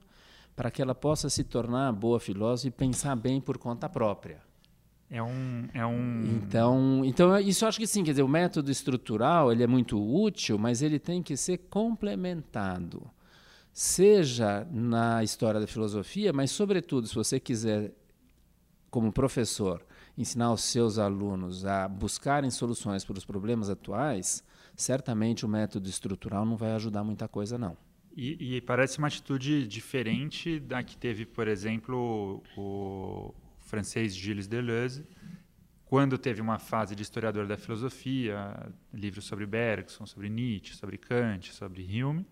para 0.61 0.71
que 0.71 0.83
ela 0.83 0.95
possa 0.95 1.31
se 1.31 1.43
tornar 1.43 1.91
boa 1.91 2.21
filósofa 2.21 2.69
e 2.69 2.71
pensar 2.71 3.17
bem 3.17 3.41
por 3.41 3.57
conta 3.57 3.89
própria. 3.89 4.43
É 5.09 5.23
um, 5.23 5.67
é 5.73 5.87
um... 5.87 6.23
Então, 6.37 7.03
então, 7.03 7.39
isso 7.39 7.65
acho 7.65 7.79
que 7.79 7.87
sim, 7.87 8.05
quer 8.05 8.11
dizer, 8.11 8.23
o 8.23 8.29
método 8.29 8.71
estrutural 8.71 9.51
ele 9.51 9.63
é 9.63 9.67
muito 9.67 9.99
útil, 9.99 10.59
mas 10.59 10.83
ele 10.83 10.99
tem 10.99 11.23
que 11.23 11.35
ser 11.35 11.57
complementado. 11.71 13.11
Seja 13.73 14.69
na 14.71 15.25
história 15.25 15.59
da 15.59 15.67
filosofia, 15.67 16.31
mas, 16.31 16.51
sobretudo, 16.51 17.07
se 17.07 17.15
você 17.15 17.41
quiser, 17.41 17.95
como 18.91 19.11
professor, 19.11 19.83
ensinar 20.15 20.53
os 20.53 20.63
seus 20.63 20.99
alunos 20.99 21.65
a 21.65 21.89
buscarem 21.89 22.51
soluções 22.51 23.03
para 23.03 23.17
os 23.17 23.25
problemas 23.25 23.71
atuais, 23.71 24.45
certamente 24.77 25.47
o 25.47 25.49
método 25.49 25.89
estrutural 25.89 26.45
não 26.45 26.59
vai 26.59 26.73
ajudar 26.73 27.03
muita 27.03 27.27
coisa, 27.27 27.57
não. 27.57 27.79
E, 28.17 28.57
e, 28.57 28.61
parece 28.61 28.99
uma 28.99 29.07
atitude 29.07 29.67
diferente 29.67 30.59
da 30.59 30.83
que 30.83 30.97
teve, 30.97 31.25
por 31.25 31.47
exemplo, 31.47 32.43
o, 32.57 33.33
francês 33.61 34.15
Gilles 34.15 34.49
Deleuze, 34.49 35.07
quando 35.85 36.19
teve 36.19 36.41
uma 36.41 36.59
fase 36.59 36.95
de 36.95 37.03
historiador 37.03 37.47
da 37.47 37.57
filosofia, 37.57 38.73
livros 38.93 39.25
sobre 39.25 39.47
Bergson, 39.47 40.07
sobre 40.07 40.29
Nietzsche, 40.29 40.75
sobre 40.75 40.99
Kant, 40.99 41.53
sobre 41.53 41.83
Hume, 41.83 42.27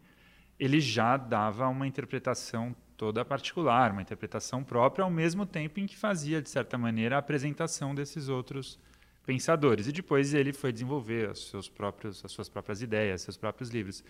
ele 0.59 0.81
já 0.81 1.17
dava 1.17 1.69
uma 1.69 1.87
interpretação 1.87 2.75
toda 2.97 3.25
particular, 3.25 3.93
uma 3.93 4.03
interpretação 4.03 4.65
própria, 4.65 5.05
ao 5.05 5.11
mesmo 5.11 5.47
tempo 5.47 5.79
em 5.79 5.87
que 5.87 5.97
fazia, 5.97 6.43
de 6.43 6.51
certa 6.51 6.77
maneira, 6.77 7.15
a 7.15 7.19
apresentação 7.21 7.95
desses 7.95 8.29
outros 8.29 8.79
pensadores. 9.25 9.87
E 9.87 9.93
depois 9.93 10.35
ele 10.35 10.53
foi 10.53 10.73
desenvolver 10.73 11.37
seus 11.37 11.69
próprios, 11.69 12.25
as 12.25 12.33
suas 12.33 12.49
próprias 12.49 12.83
ideias, 12.83 13.23
seus 13.23 13.37
próprios 13.37 13.71
livros 13.71 14.03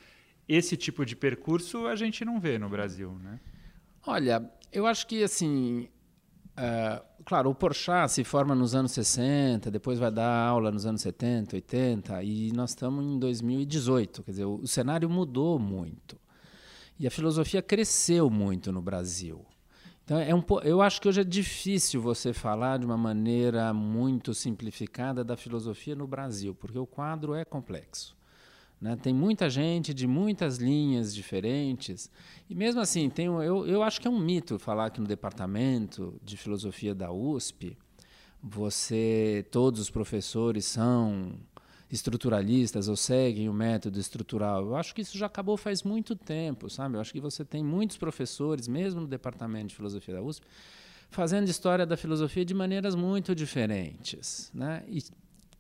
esse 0.49 0.77
tipo 0.77 1.05
de 1.05 1.15
percurso 1.15 1.87
a 1.87 1.95
gente 1.95 2.25
não 2.25 2.41
vê 2.41 2.59
no 2.59 2.69
Brasil, 2.69 3.13
né? 3.23 3.39
Olha, 4.07 4.51
eu 4.73 4.87
acho 4.87 5.07
que 5.07 5.23
assim, 5.23 5.89
uh, 6.57 7.05
claro, 7.25 7.51
o 7.51 7.55
Porchat 7.55 8.11
se 8.11 8.25
forma 8.25 8.55
nos 8.55 8.75
anos 8.75 8.93
60, 8.93 9.71
depois 9.71 9.99
vai 9.99 10.11
dar 10.11 10.47
aula 10.47 10.71
nos 10.71 10.87
anos 10.87 11.03
70, 11.03 11.57
80 11.57 12.23
e 12.23 12.51
nós 12.53 12.71
estamos 12.71 13.05
em 13.05 13.19
2018, 13.19 14.23
quer 14.23 14.31
dizer, 14.31 14.45
o, 14.45 14.55
o 14.57 14.67
cenário 14.67 15.11
mudou 15.11 15.59
muito 15.59 16.19
e 16.99 17.07
a 17.07 17.11
filosofia 17.11 17.63
cresceu 17.63 18.29
muito 18.29 18.73
no 18.73 18.83
Brasil. 18.83 19.45
Então, 20.05 20.19
é 20.19 20.35
um, 20.35 20.43
eu 20.65 20.81
acho 20.81 21.03
que 21.03 21.09
hoje 21.09 21.21
é 21.21 21.25
difícil 21.25 22.01
você 22.01 22.33
falar 22.33 22.79
de 22.79 22.87
uma 22.87 22.97
maneira 22.97 23.75
muito 23.75 24.33
simplificada 24.33 25.23
da 25.23 25.37
filosofia 25.37 25.95
no 25.95 26.07
Brasil, 26.07 26.55
porque 26.55 26.79
o 26.79 26.87
quadro 26.87 27.35
é 27.35 27.45
complexo. 27.45 28.17
Né? 28.81 28.97
Tem 28.97 29.13
muita 29.13 29.51
gente 29.51 29.93
de 29.93 30.07
muitas 30.07 30.59
linhas 30.59 31.15
diferentes. 31.15 32.11
E 32.49 32.55
mesmo 32.55 32.81
assim, 32.81 33.11
tem, 33.11 33.27
eu, 33.27 33.67
eu 33.67 33.83
acho 33.83 34.01
que 34.01 34.07
é 34.07 34.11
um 34.11 34.19
mito 34.19 34.59
falar 34.59 34.91
que 34.91 35.01
no 35.01 35.07
departamento 35.07 36.15
de 36.23 36.37
filosofia 36.37 36.95
da 36.95 37.11
USP, 37.11 37.77
você 38.43 39.45
todos 39.51 39.81
os 39.81 39.91
professores 39.91 40.65
são 40.65 41.33
estruturalistas 41.91 42.87
ou 42.87 42.97
seguem 42.97 43.49
o 43.49 43.53
método 43.53 43.99
estrutural. 43.99 44.67
Eu 44.67 44.77
acho 44.77 44.95
que 44.95 45.01
isso 45.01 45.17
já 45.17 45.27
acabou 45.27 45.57
faz 45.57 45.83
muito 45.83 46.15
tempo, 46.15 46.69
sabe? 46.69 46.97
Eu 46.97 47.01
acho 47.01 47.13
que 47.13 47.21
você 47.21 47.45
tem 47.45 47.65
muitos 47.65 47.97
professores, 47.97 48.69
mesmo 48.69 49.01
no 49.01 49.07
departamento 49.07 49.69
de 49.69 49.75
filosofia 49.75 50.15
da 50.15 50.23
USP, 50.23 50.47
fazendo 51.11 51.49
história 51.49 51.87
da 51.87 51.97
filosofia 51.97 52.45
de 52.45 52.53
maneiras 52.55 52.95
muito 52.95 53.35
diferentes, 53.35 54.51
né? 54.55 54.85
E 54.87 55.03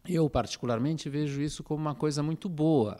Eu, 0.06 0.28
particularmente, 0.30 1.08
vejo 1.08 1.40
isso 1.42 1.62
como 1.62 1.80
uma 1.80 1.94
coisa 1.94 2.22
muito 2.22 2.48
boa, 2.48 2.98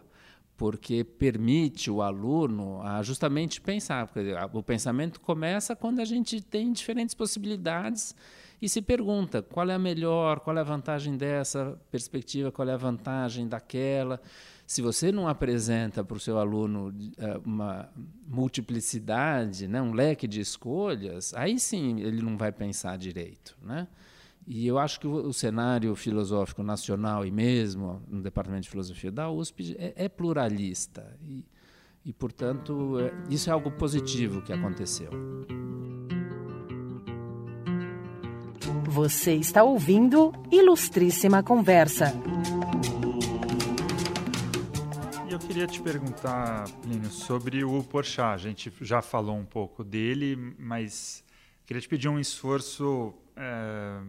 porque 0.59 1.05
permite 1.05 1.89
o 1.89 2.03
aluno 2.03 2.83
a 2.83 3.01
justamente 3.01 3.61
pensar. 3.61 4.11
O 4.53 4.61
pensamento 4.61 5.21
começa 5.21 5.77
quando 5.77 6.01
a 6.01 6.05
gente 6.05 6.41
tem 6.43 6.73
diferentes 6.73 7.15
possibilidades 7.15 8.13
e 8.61 8.69
se 8.69 8.83
pergunta 8.83 9.41
qual 9.41 9.71
é 9.71 9.75
a 9.75 9.79
melhor, 9.79 10.41
qual 10.41 10.59
é 10.59 10.61
a 10.61 10.65
vantagem 10.65 11.17
dessa 11.17 11.81
perspectiva, 11.93 12.51
qual 12.51 12.69
é 12.69 12.73
a 12.73 12.77
vantagem 12.77 13.47
daquela. 13.47 14.21
Se 14.67 14.83
você 14.83 15.13
não 15.13 15.29
apresenta 15.29 16.03
para 16.03 16.17
o 16.17 16.21
seu 16.21 16.39
aluno 16.39 16.89
uh, 16.89 17.41
uma 17.45 17.89
multiplicidade, 18.27 19.69
né, 19.69 19.81
um 19.81 19.93
leque 19.93 20.27
de 20.27 20.41
escolhas, 20.41 21.33
aí 21.35 21.57
sim 21.61 22.01
ele 22.01 22.21
não 22.21 22.37
vai 22.37 22.51
pensar 22.51 22.99
direito. 22.99 23.57
Né? 23.63 23.87
E 24.51 24.67
eu 24.67 24.79
acho 24.79 24.99
que 24.99 25.07
o, 25.07 25.29
o, 25.29 25.35
cenário 25.35 25.95
filosófico 25.95 26.63
nacional 26.63 27.27
e 27.27 27.31
mesmo 27.31 28.03
no 28.09 28.23
Departamento 28.23 28.63
de 28.63 28.71
Filosofia 28.71 29.13
da 29.13 29.31
USP 29.31 29.77
é, 29.79 29.93
é 29.95 30.09
pluralista. 30.09 31.15
E, 31.21 31.45
e 32.03 32.15
portanto, 32.15 32.99
é, 32.99 33.13
isso 33.29 33.51
é 33.51 33.53
algo 33.53 33.71
positivo 33.71 34.41
que 34.41 34.51
aconteceu. 34.51 35.11
Você 38.87 39.35
está 39.35 39.63
ouvindo 39.63 40.33
Ilustríssima 40.51 41.43
Conversa. 41.43 42.15
E 45.29 45.33
eu 45.33 45.39
queria 45.39 45.67
te 45.67 45.83
perguntar, 45.83 46.71
Plínio, 46.81 47.11
sobre 47.11 47.63
o 47.65 47.83
Porchat. 47.85 48.33
A 48.33 48.39
gente 48.39 48.73
já 48.81 49.03
falou 49.03 49.37
um 49.37 49.45
pouco 49.45 49.85
dele, 49.85 50.55
mas 50.59 51.23
queria 51.67 51.83
te 51.83 51.89
pedir 51.89 52.09
um 52.09 52.19
esforço 52.19 53.13
é, 53.37 54.01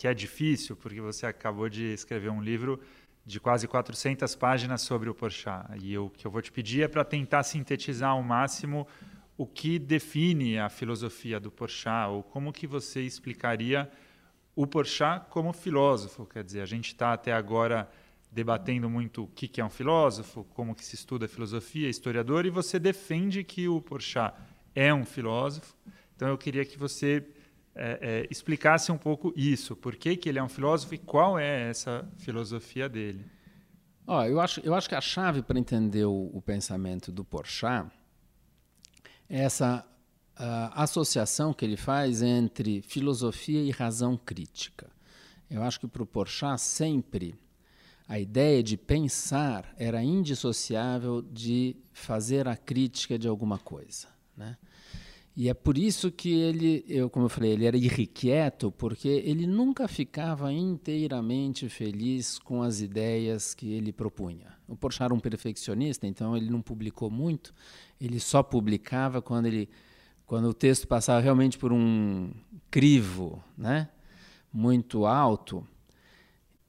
que 0.00 0.08
é 0.08 0.14
difícil, 0.14 0.74
porque 0.74 0.98
você 0.98 1.26
acabou 1.26 1.68
de 1.68 1.92
escrever 1.92 2.30
um 2.30 2.40
livro 2.40 2.80
de 3.22 3.38
quase 3.38 3.68
400 3.68 4.34
páginas 4.34 4.80
sobre 4.80 5.10
o 5.10 5.14
Porchat. 5.14 5.76
E 5.78 5.98
o 5.98 6.08
que 6.08 6.26
eu 6.26 6.30
vou 6.30 6.40
te 6.40 6.50
pedir 6.50 6.80
é 6.80 6.88
para 6.88 7.04
tentar 7.04 7.42
sintetizar 7.42 8.12
ao 8.12 8.22
máximo 8.22 8.88
o 9.36 9.46
que 9.46 9.78
define 9.78 10.58
a 10.58 10.70
filosofia 10.70 11.38
do 11.38 11.50
Porchat, 11.50 12.08
ou 12.08 12.22
como 12.22 12.50
que 12.50 12.66
você 12.66 13.02
explicaria 13.02 13.90
o 14.56 14.66
Porchat 14.66 15.26
como 15.28 15.52
filósofo. 15.52 16.24
Quer 16.24 16.44
dizer, 16.44 16.62
a 16.62 16.66
gente 16.66 16.86
está 16.86 17.12
até 17.12 17.34
agora 17.34 17.86
debatendo 18.32 18.88
muito 18.88 19.24
o 19.24 19.26
que, 19.26 19.46
que 19.46 19.60
é 19.60 19.64
um 19.66 19.68
filósofo, 19.68 20.44
como 20.54 20.74
que 20.74 20.82
se 20.82 20.94
estuda 20.94 21.28
filosofia, 21.28 21.90
historiador, 21.90 22.46
e 22.46 22.50
você 22.50 22.78
defende 22.78 23.44
que 23.44 23.68
o 23.68 23.82
Porchat 23.82 24.34
é 24.74 24.94
um 24.94 25.04
filósofo. 25.04 25.76
Então 26.16 26.26
eu 26.26 26.38
queria 26.38 26.64
que 26.64 26.78
você 26.78 27.22
é, 27.74 27.98
é, 28.00 28.26
explicasse 28.30 28.90
um 28.90 28.98
pouco 28.98 29.32
isso, 29.36 29.76
por 29.76 29.96
que, 29.96 30.16
que 30.16 30.28
ele 30.28 30.38
é 30.38 30.42
um 30.42 30.48
filósofo 30.48 30.94
e 30.94 30.98
qual 30.98 31.38
é 31.38 31.68
essa 31.68 32.08
filosofia 32.18 32.88
dele. 32.88 33.24
Oh, 34.06 34.22
eu, 34.22 34.40
acho, 34.40 34.60
eu 34.60 34.74
acho 34.74 34.88
que 34.88 34.94
a 34.94 35.00
chave 35.00 35.40
para 35.42 35.58
entender 35.58 36.04
o, 36.04 36.30
o, 36.32 36.42
pensamento 36.42 37.12
do 37.12 37.24
Porchat 37.24 37.88
é 39.28 39.40
essa 39.40 39.86
associação 40.74 41.52
que 41.52 41.64
ele 41.64 41.76
faz 41.76 42.22
entre 42.22 42.80
filosofia 42.82 43.62
e 43.62 43.70
razão 43.70 44.16
crítica. 44.16 44.90
Eu 45.50 45.62
acho 45.62 45.78
que 45.78 45.86
para 45.86 46.02
o 46.02 46.06
Porchat 46.06 46.60
sempre 46.60 47.34
a 48.08 48.18
ideia 48.18 48.62
de 48.62 48.76
pensar 48.76 49.72
era 49.76 50.02
indissociável 50.02 51.22
de 51.22 51.76
fazer 51.92 52.48
a 52.48 52.56
crítica 52.56 53.18
de 53.18 53.28
alguma 53.28 53.58
coisa. 53.58 54.08
Né? 54.36 54.56
E 55.40 55.48
é 55.48 55.54
por 55.54 55.78
isso 55.78 56.12
que 56.12 56.38
ele, 56.38 56.84
eu, 56.86 57.08
como 57.08 57.24
eu 57.24 57.30
falei, 57.30 57.52
ele 57.52 57.64
era 57.64 57.74
irrequieto, 57.74 58.70
porque 58.70 59.08
ele 59.08 59.46
nunca 59.46 59.88
ficava 59.88 60.52
inteiramente 60.52 61.66
feliz 61.70 62.38
com 62.38 62.60
as 62.60 62.82
ideias 62.82 63.54
que 63.54 63.72
ele 63.72 63.90
propunha. 63.90 64.48
O 64.68 64.76
Porchat 64.76 65.04
era 65.04 65.14
um 65.14 65.18
perfeccionista, 65.18 66.06
então 66.06 66.36
ele 66.36 66.50
não 66.50 66.60
publicou 66.60 67.10
muito, 67.10 67.54
ele 67.98 68.20
só 68.20 68.42
publicava 68.42 69.22
quando, 69.22 69.46
ele, 69.46 69.70
quando 70.26 70.44
o 70.44 70.52
texto 70.52 70.86
passava 70.86 71.20
realmente 71.20 71.56
por 71.56 71.72
um 71.72 72.30
crivo 72.70 73.42
né, 73.56 73.88
muito 74.52 75.06
alto. 75.06 75.66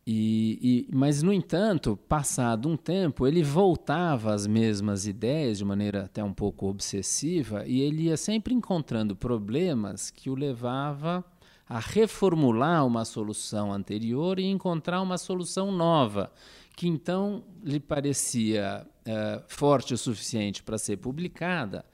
E, 0.06 0.88
e, 0.90 0.96
mas, 0.96 1.22
no 1.22 1.32
entanto, 1.32 1.96
passado 1.96 2.68
um 2.68 2.76
tempo, 2.76 3.28
ele 3.28 3.44
voltava 3.44 4.34
às 4.34 4.48
mesmas 4.48 5.06
ideias 5.06 5.60
de 5.60 5.66
maneira 5.66 6.06
até 6.06 6.24
um 6.24 6.34
pouco 6.34 6.68
obsessiva 6.68 7.64
e 7.68 7.82
ele 7.82 8.04
ia 8.04 8.18
sempre 8.18 8.54
encontrando 8.54 9.16
problemas 9.16 10.10
que 10.10 10.30
o 10.30 10.36
levava 10.36 11.24
a 11.70 11.80
reformular 11.80 12.86
uma 12.86 13.06
solução 13.06 13.72
anterior 13.72 14.40
e 14.40 14.46
encontrar 14.46 15.02
uma 15.02 15.18
solução 15.18 15.72
nova, 15.72 16.32
que 16.76 16.88
então 16.88 17.44
lhe 17.64 17.80
parecia 17.80 18.86
uh, 19.06 19.44
forte 19.48 19.94
o 19.94 19.98
suficiente 19.98 20.64
para 20.64 20.78
ser 20.78 20.98
publicada, 20.98 21.86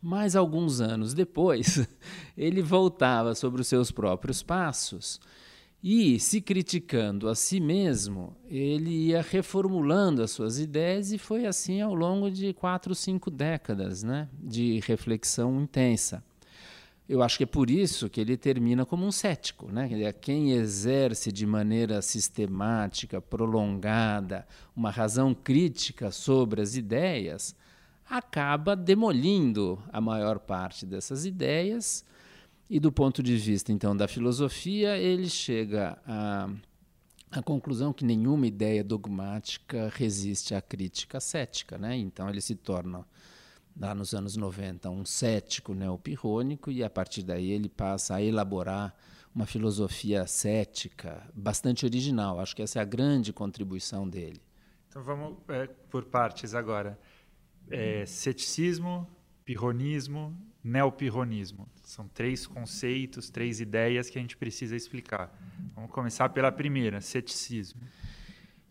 mas 0.00 0.36
alguns 0.36 0.82
anos 0.82 1.14
depois 1.14 1.88
ele 2.36 2.60
voltava 2.60 3.34
sobre 3.34 3.62
os 3.62 3.66
seus 3.66 3.90
próprios 3.90 4.42
passos 4.42 5.18
e, 5.86 6.18
se 6.18 6.40
criticando 6.40 7.28
a 7.28 7.34
si 7.34 7.60
mesmo, 7.60 8.34
ele 8.48 9.08
ia 9.08 9.20
reformulando 9.20 10.22
as 10.22 10.30
suas 10.30 10.58
ideias 10.58 11.12
e 11.12 11.18
foi 11.18 11.44
assim 11.44 11.82
ao 11.82 11.94
longo 11.94 12.30
de 12.30 12.54
quatro, 12.54 12.94
cinco 12.94 13.30
décadas 13.30 14.02
né, 14.02 14.26
de 14.42 14.80
reflexão 14.86 15.60
intensa. 15.60 16.24
Eu 17.06 17.22
acho 17.22 17.36
que 17.36 17.42
é 17.42 17.46
por 17.46 17.68
isso 17.68 18.08
que 18.08 18.18
ele 18.18 18.34
termina 18.34 18.86
como 18.86 19.04
um 19.04 19.12
cético. 19.12 19.70
Né? 19.70 20.10
Quem 20.22 20.52
exerce 20.52 21.30
de 21.30 21.44
maneira 21.44 22.00
sistemática, 22.00 23.20
prolongada, 23.20 24.46
uma 24.74 24.90
razão 24.90 25.34
crítica 25.34 26.10
sobre 26.10 26.62
as 26.62 26.76
ideias, 26.76 27.54
acaba 28.08 28.74
demolindo 28.74 29.78
a 29.92 30.00
maior 30.00 30.38
parte 30.38 30.86
dessas 30.86 31.26
ideias 31.26 32.06
e 32.68 32.80
do 32.80 32.90
ponto 32.90 33.22
de 33.22 33.36
vista, 33.36 33.72
então, 33.72 33.96
da 33.96 34.08
filosofia, 34.08 34.96
ele 34.96 35.28
chega 35.28 35.98
à, 36.06 37.42
conclusão 37.42 37.92
que 37.92 38.04
nenhuma 38.04 38.46
ideia 38.46 38.82
dogmática 38.82 39.92
resiste 39.94 40.54
à 40.54 40.62
crítica 40.62 41.20
cética. 41.20 41.76
Né? 41.76 41.96
Então, 41.96 42.28
ele 42.28 42.40
se 42.40 42.54
torna, 42.54 43.06
lá 43.78 43.94
nos 43.94 44.14
anos 44.14 44.36
90, 44.36 44.88
um 44.88 45.04
cético 45.04 45.74
neopirrônico, 45.74 46.70
e 46.70 46.82
a 46.82 46.88
partir 46.88 47.22
daí 47.22 47.50
ele 47.50 47.68
passa 47.68 48.14
a 48.14 48.22
elaborar 48.22 48.94
uma 49.34 49.46
filosofia 49.46 50.26
cética 50.26 51.28
bastante 51.34 51.84
original. 51.84 52.40
Acho 52.40 52.56
que 52.56 52.62
essa 52.62 52.78
é 52.78 52.82
a 52.82 52.84
grande 52.84 53.32
contribuição 53.32 54.08
dele. 54.08 54.40
Então, 54.88 55.02
vamos 55.02 55.36
é, 55.48 55.66
por 55.90 56.04
partes 56.04 56.54
agora. 56.54 56.98
É, 57.68 58.06
ceticismo, 58.06 59.06
pirronismo 59.44 60.34
neopirronismo. 60.64 61.68
São 61.82 62.08
três 62.08 62.46
conceitos, 62.46 63.28
três 63.28 63.60
ideias 63.60 64.08
que 64.08 64.18
a 64.18 64.20
gente 64.20 64.36
precisa 64.36 64.74
explicar. 64.74 65.30
Vamos 65.74 65.90
começar 65.90 66.30
pela 66.30 66.50
primeira, 66.50 67.02
ceticismo. 67.02 67.82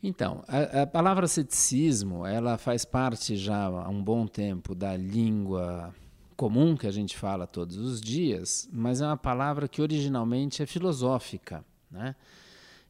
Então, 0.02 0.44
a, 0.48 0.82
a, 0.82 0.88
palavra 0.88 1.28
ceticismo, 1.28 2.26
ela 2.26 2.58
faz 2.58 2.84
parte 2.84 3.38
já 3.38 3.66
há 3.66 3.88
um 3.88 4.04
bom 4.04 4.28
tempo 4.28 4.74
da 4.74 4.98
língua 4.98 5.94
comum 6.36 6.76
que 6.76 6.88
a 6.88 6.92
gente 6.92 7.16
fala 7.16 7.48
todos 7.48 7.78
os 7.78 8.02
dias, 8.02 8.68
mas 8.74 9.00
é 9.00 9.06
uma 9.06 9.16
palavra 9.16 9.68
que 9.68 9.82
originalmente 9.82 10.62
é 10.62 10.66
filosófica, 10.66 11.64
né? 11.90 12.16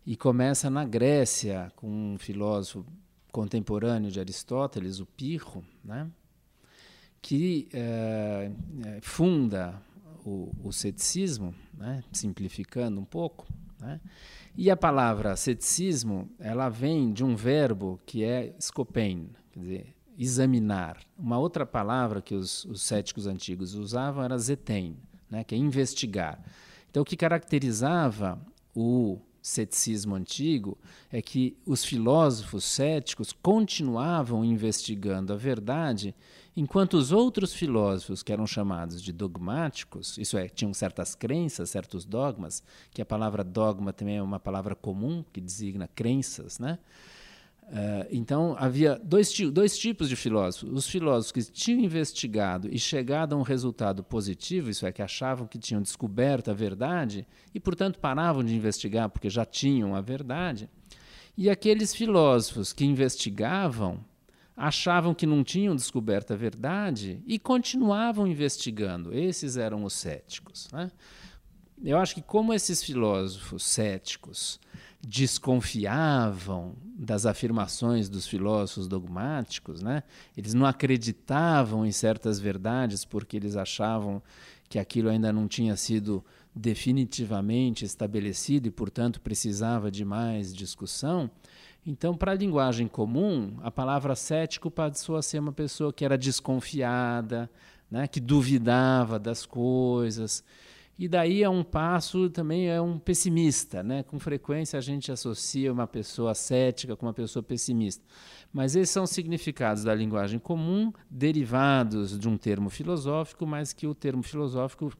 E 0.06 0.16
começa 0.18 0.70
na 0.70 0.84
Grécia 0.84 1.72
com 1.76 1.88
um 1.88 2.18
filósofo 2.18 2.86
contemporâneo 3.32 4.10
de 4.10 4.20
Aristóteles, 4.20 5.00
o 5.00 5.06
Pirro, 5.06 5.64
né? 5.84 6.10
Que 7.24 7.70
é, 7.74 8.52
funda 9.02 9.82
o, 10.26 10.52
o 10.62 10.74
ceticismo, 10.74 11.56
né, 11.74 12.04
simplificando 12.12 13.00
um 13.00 13.06
pouco. 13.06 13.48
Né, 13.80 14.00
e 14.56 14.70
a 14.70 14.76
palavra 14.76 15.36
ceticismo 15.38 16.30
ela 16.38 16.68
vem 16.68 17.14
de 17.14 17.24
um 17.24 17.34
verbo 17.34 18.00
que 18.06 18.26
é 18.26 18.54
scopein, 18.60 19.30
quer 19.54 19.60
dizer, 19.62 19.96
examinar. 20.20 20.98
Uma 21.18 21.40
outra 21.40 21.66
palavra 21.66 22.22
que 22.22 22.36
os, 22.36 22.66
os 22.66 22.82
céticos 22.82 23.26
antigos 23.26 23.74
usavam 23.74 24.22
era 24.22 24.38
zetein, 24.38 24.98
né, 25.30 25.46
que 25.46 25.56
é 25.56 25.58
investigar. 25.58 26.44
Então, 26.92 27.04
o 27.04 27.06
que 27.06 27.16
caracterizava 27.16 28.38
o 28.76 29.18
ceticismo 29.42 30.14
antigo 30.14 30.78
é 31.12 31.22
que 31.22 31.56
os 31.66 31.86
filósofos 31.86 32.66
céticos 32.66 33.32
continuavam 33.32 34.44
investigando 34.44 35.32
a 35.32 35.38
verdade 35.38 36.14
Enquanto 36.56 36.94
os 36.96 37.12
outros 37.12 37.52
filósofos, 37.54 38.22
que 38.22 38.32
eram 38.32 38.46
chamados 38.46 39.02
de 39.02 39.12
dogmáticos, 39.12 40.18
isso 40.20 40.38
é, 40.38 40.48
tinham 40.48 40.72
certas 40.72 41.16
crenças, 41.16 41.72
certos 41.72 42.06
dogmas, 42.06 42.62
que 42.92 43.02
a 43.02 43.06
palavra 43.06 43.44
dogma 43.44 43.92
também 43.92 44.18
é 44.18 44.22
uma 44.22 44.40
palavra 44.40 44.76
comum 44.76 45.26
que 45.34 45.42
designa 45.42 45.88
crenças, 45.88 46.60
né? 46.60 46.78
Uh, 47.64 48.06
então, 48.12 48.56
havia 48.60 49.00
dois, 49.04 49.34
dois 49.52 49.78
tipos 49.78 50.10
de 50.10 50.16
filósofos. 50.16 50.70
Os 50.72 50.88
filósofos 50.88 51.32
que 51.32 51.52
tinham 51.52 51.80
investigado 51.80 52.68
e 52.70 52.78
chegado 52.78 53.34
a 53.34 53.38
um 53.38 53.42
resultado 53.42 54.04
positivo, 54.04 54.70
isso 54.70 54.86
é, 54.86 54.92
que 54.92 55.02
achavam 55.02 55.48
que 55.48 55.58
tinham 55.58 55.82
descoberto 55.82 56.52
a 56.52 56.54
verdade 56.54 57.26
e, 57.54 57.60
portanto, 57.60 58.00
paravam 58.00 58.44
de 58.44 58.54
investigar 58.54 59.10
porque 59.10 59.30
já 59.30 59.46
tinham 59.46 59.96
a 59.96 60.02
verdade. 60.02 60.70
E 61.36 61.50
aqueles 61.50 61.96
filósofos 61.96 62.74
que 62.74 62.86
investigavam 62.86 64.00
achavam 64.56 65.14
que 65.14 65.26
não 65.26 65.44
tinham 65.44 65.76
descoberto 65.76 66.34
a 66.34 66.36
verdade 66.36 67.22
e 67.26 67.40
continuavam 67.40 68.28
investigando. 68.28 69.14
Esses 69.14 69.58
eram 69.58 69.84
os 69.84 69.94
céticos. 69.94 70.70
Né? 70.72 70.92
Eu 71.84 71.98
acho 71.98 72.16
que, 72.16 72.22
como 72.22 72.54
esses 72.54 72.84
filósofos 72.84 73.64
céticos 73.64 74.60
desconfiavam 75.06 76.76
das 76.98 77.26
afirmações 77.26 78.08
dos 78.08 78.26
filósofos 78.26 78.88
dogmáticos, 78.88 79.82
né? 79.82 80.04
eles 80.38 80.54
não 80.54 80.66
acreditavam 80.66 81.86
em 81.86 81.92
certas 81.92 82.40
verdades 82.40 83.04
porque 83.04 83.36
eles 83.36 83.58
achavam 83.58 84.22
que 84.70 84.80
aquilo 84.80 85.10
ainda 85.10 85.34
não 85.34 85.48
tinha 85.48 85.76
sido 85.76 86.24
definitivamente 86.56 87.84
estabelecido 87.84 88.68
e, 88.68 88.72
portanto, 88.72 89.20
precisava 89.20 89.92
de 89.92 90.06
mais 90.06 90.54
discussão. 90.54 91.30
Então, 91.86 92.16
para 92.16 92.32
a 92.32 92.36
linguagem 92.36 92.88
comum, 92.88 93.58
a 93.62 93.70
palavra 93.70 94.16
cético 94.16 94.72
passou 94.72 95.18
a 95.18 95.22
ser 95.22 95.40
uma 95.40 95.52
pessoa 95.52 95.92
que 95.92 96.06
era 96.06 96.18
desconfiada, 96.18 97.50
né, 97.92 98.08
que 98.08 98.20
duvidava 98.20 99.20
das 99.20 99.46
coisas. 99.46 100.44
E 100.98 101.08
daí 101.08 101.44
é 101.44 101.50
um 101.50 101.64
passo 101.64 102.30
também 102.30 102.70
é 102.70 102.80
um 102.80 103.00
pessimista, 103.00 103.82
né? 103.82 104.04
Com 104.04 104.20
frequência 104.20 104.78
a 104.78 104.82
gente 104.82 105.12
associa 105.12 105.74
uma 105.74 105.88
pessoa 105.88 106.36
cética 106.36 106.96
com 106.96 107.08
uma 107.08 107.14
pessoa 107.14 107.42
pessimista. 107.42 108.04
Mas 108.54 108.76
esses 108.76 108.92
são 108.92 109.08
significados 109.08 109.84
da 109.84 109.94
linguagem 109.96 110.40
comum 110.40 110.94
derivados 111.10 112.18
de 112.18 112.30
um 112.30 112.38
termo 112.38 112.70
filosófico, 112.70 113.46
mas 113.46 113.74
que 113.74 113.88
o 113.88 113.96
termo 113.96 114.22
filosófico 114.22 114.94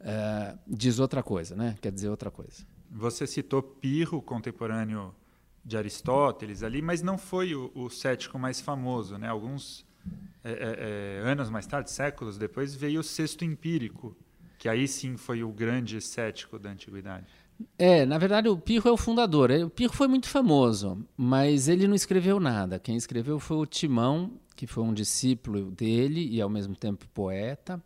uh, 0.00 0.58
diz 0.66 0.98
outra 0.98 1.22
coisa, 1.22 1.54
né? 1.54 1.76
Quer 1.80 1.92
dizer 1.92 2.08
outra 2.08 2.30
coisa. 2.30 2.66
Você 2.90 3.28
citou 3.28 3.62
Pirro, 3.62 4.20
contemporâneo 4.20 5.14
de 5.64 5.76
Aristóteles 5.76 6.62
ali, 6.62 6.80
mas 6.80 7.02
não 7.02 7.18
foi 7.18 7.54
o, 7.54 7.70
o 7.74 7.88
cético 7.90 8.38
mais 8.38 8.60
famoso, 8.60 9.18
né? 9.18 9.28
Alguns 9.28 9.86
é, 10.42 10.52
é, 10.52 11.22
é, 11.26 11.30
anos 11.30 11.50
mais 11.50 11.66
tarde, 11.66 11.90
séculos 11.90 12.38
depois, 12.38 12.74
veio 12.74 13.00
o 13.00 13.04
sexto 13.04 13.44
empírico, 13.44 14.16
que 14.58 14.68
aí 14.68 14.88
sim 14.88 15.16
foi 15.16 15.42
o 15.42 15.50
grande 15.50 16.00
cético 16.00 16.58
da 16.58 16.70
antiguidade. 16.70 17.26
É, 17.78 18.06
na 18.06 18.16
verdade 18.16 18.48
o 18.48 18.56
Pirro 18.56 18.88
é 18.88 18.92
o 18.92 18.96
fundador. 18.96 19.50
O 19.50 19.70
Pirro 19.70 19.92
foi 19.92 20.08
muito 20.08 20.28
famoso, 20.28 21.06
mas 21.16 21.68
ele 21.68 21.86
não 21.86 21.94
escreveu 21.94 22.40
nada. 22.40 22.78
Quem 22.78 22.96
escreveu 22.96 23.38
foi 23.38 23.58
o 23.58 23.66
Timão, 23.66 24.32
que 24.56 24.66
foi 24.66 24.82
um 24.82 24.94
discípulo 24.94 25.70
dele 25.70 26.26
e 26.26 26.40
ao 26.40 26.48
mesmo 26.48 26.74
tempo 26.74 27.06
poeta. 27.12 27.82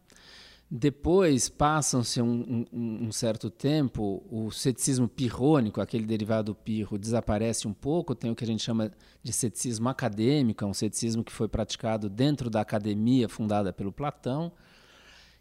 Depois, 0.71 1.49
passam-se 1.49 2.21
um, 2.21 2.67
um, 2.73 3.05
um, 3.07 3.13
certo 3.13 3.51
tempo, 3.51 4.25
o 4.31 4.51
ceticismo 4.51 5.07
pirrônico, 5.07 5.81
aquele 5.81 6.07
derivado 6.07 6.53
do 6.53 6.55
pirro, 6.55 6.99
desaparece 6.99 7.69
um 7.69 7.73
pouco, 7.73 8.15
tem 8.15 8.31
o 8.31 8.35
que 8.35 8.45
a 8.45 8.47
gente 8.47 8.63
chama 8.63 8.91
de 9.23 9.33
ceticismo 9.33 9.89
acadêmico, 9.89 10.65
é 10.65 10.67
um 10.67 10.75
ceticismo 10.75 11.23
que 11.23 11.31
foi 11.31 11.49
praticado 11.49 12.09
dentro 12.09 12.51
da 12.51 12.61
academia 12.61 13.29
fundada 13.29 13.73
pelo 13.73 13.93
Platão. 13.93 14.53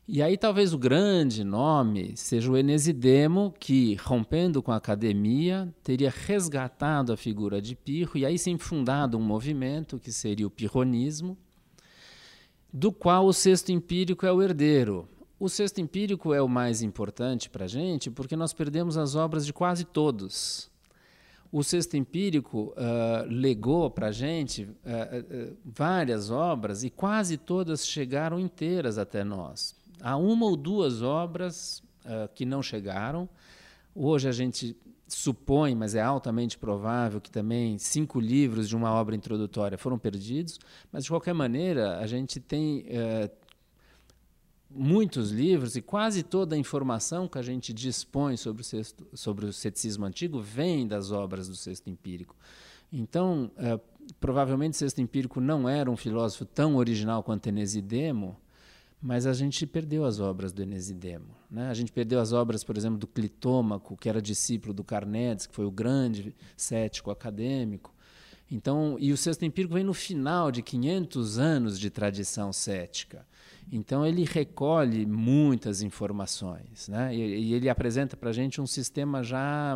E 0.05 0.21
aí 0.21 0.37
talvez 0.37 0.73
o 0.73 0.77
grande 0.77 1.45
nome 1.45 2.11
seja 2.17 2.51
o 2.51 2.57
Enesidemo, 2.57 3.53
que, 3.57 3.95
rompendo 3.95 4.61
com 4.61 4.73
a 4.73 4.75
academia, 4.75 5.73
teria 5.81 6.13
resgatado 6.13 7.13
a 7.13 7.17
figura 7.17 7.61
de 7.61 7.73
Pirro 7.73 8.17
e 8.17 8.25
aí 8.25 8.37
sim 8.37 8.57
fundado 8.57 9.17
um 9.17 9.21
movimento 9.21 9.97
que 9.97 10.11
seria 10.11 10.45
o 10.45 10.51
pirronismo, 10.51 11.37
do 12.71 12.91
qual 12.91 13.25
o 13.25 13.33
sexto 13.33 13.71
empírico 13.71 14.25
é 14.25 14.31
o 14.31 14.41
herdeiro. 14.41 15.07
O 15.43 15.49
sexto 15.49 15.81
empírico 15.81 16.33
é 16.33 16.41
o 16.41 16.47
mais 16.47 16.81
importante 16.81 17.49
para 17.49 17.65
a 17.65 17.67
gente 17.67 18.09
porque 18.09 18.33
nós 18.33 18.53
perdemos 18.53 18.95
as 18.95 19.13
obras 19.13 19.45
de 19.45 19.51
quase 19.51 19.83
todos. 19.83 20.71
O 21.51 21.61
sexto 21.61 21.97
empírico 21.97 22.73
uh, 22.77 23.27
legou 23.27 23.91
para 23.91 24.07
a 24.07 24.11
gente 24.13 24.63
uh, 24.63 24.67
uh, 24.69 25.57
várias 25.65 26.31
obras 26.31 26.85
e 26.85 26.89
quase 26.89 27.35
todas 27.35 27.85
chegaram 27.85 28.39
inteiras 28.39 28.97
até 28.97 29.21
nós. 29.21 29.75
Há 29.99 30.15
uma 30.15 30.45
ou 30.45 30.55
duas 30.55 31.01
obras 31.01 31.83
que 32.35 32.45
não 32.45 32.63
chegaram. 32.63 33.27
Hoje 33.93 34.29
a 34.29 34.31
gente 34.31 34.77
supõe, 35.09 35.75
mas 35.75 35.93
é 35.93 36.01
altamente 36.01 36.57
provável 36.57 37.19
que 37.19 37.29
também 37.29 37.77
cinco 37.77 38.17
livros 38.17 38.69
de 38.69 38.77
uma 38.77 38.91
obra 38.93 39.13
introdutória 39.13 39.77
foram 39.77 39.97
perdidos, 39.99 40.57
mas 40.89 41.03
de 41.03 41.09
qualquer 41.09 41.33
maneira 41.33 41.99
a 41.99 42.07
gente 42.07 42.39
tem 42.39 42.85
muitos 44.75 45.31
livros 45.31 45.75
e 45.75 45.81
quase 45.81 46.23
toda 46.23 46.55
a 46.55 46.59
informação 46.59 47.27
que 47.27 47.37
a 47.37 47.41
gente 47.41 47.73
dispõe 47.73 48.37
sobre 48.37 48.61
o, 48.61 48.65
sexto, 48.65 49.07
sobre 49.13 49.45
o 49.45 49.53
ceticismo 49.53 50.05
antigo 50.05 50.41
vem 50.41 50.87
das 50.87 51.11
obras 51.11 51.47
do 51.47 51.55
sexto 51.55 51.89
empírico. 51.89 52.35
Então, 52.91 53.51
é, 53.57 53.79
provavelmente 54.19 54.77
sexto 54.77 54.99
empírico 54.99 55.39
não 55.39 55.67
era 55.67 55.89
um 55.89 55.97
filósofo 55.97 56.45
tão 56.45 56.75
original 56.75 57.23
quanto 57.23 57.47
Enesidemo, 57.47 58.37
mas 59.01 59.25
a 59.25 59.33
gente 59.33 59.67
perdeu 59.67 60.05
as 60.05 60.19
obras 60.19 60.53
do 60.53 60.61
Enesidemo. 60.61 61.35
Né? 61.51 61.67
A 61.67 61.73
gente 61.73 61.91
perdeu 61.91 62.19
as 62.19 62.31
obras, 62.31 62.63
por 62.63 62.77
exemplo, 62.77 62.97
do 62.97 63.05
Clitômaco, 63.05 63.97
que 63.97 64.07
era 64.07 64.21
discípulo 64.21 64.73
do 64.73 64.83
Carnedes, 64.83 65.45
que 65.45 65.53
foi 65.53 65.65
o 65.65 65.71
grande 65.71 66.33
cético 66.55 67.11
acadêmico. 67.11 67.93
Então, 68.49 68.97
e 68.99 69.11
o 69.11 69.17
sexto 69.17 69.43
empírico 69.43 69.73
vem 69.73 69.83
no 69.83 69.93
final 69.93 70.51
de 70.51 70.61
500 70.61 71.37
anos 71.37 71.79
de 71.79 71.89
tradição 71.89 72.53
cética. 72.53 73.25
Então 73.71 74.05
ele 74.05 74.23
recolhe 74.23 75.05
muitas 75.05 75.81
informações, 75.81 76.87
né? 76.87 77.15
E, 77.15 77.19
e 77.19 77.53
ele 77.53 77.69
apresenta 77.69 78.15
para 78.15 78.29
a 78.29 78.33
gente 78.33 78.61
um 78.61 78.67
sistema 78.67 79.23
já 79.23 79.75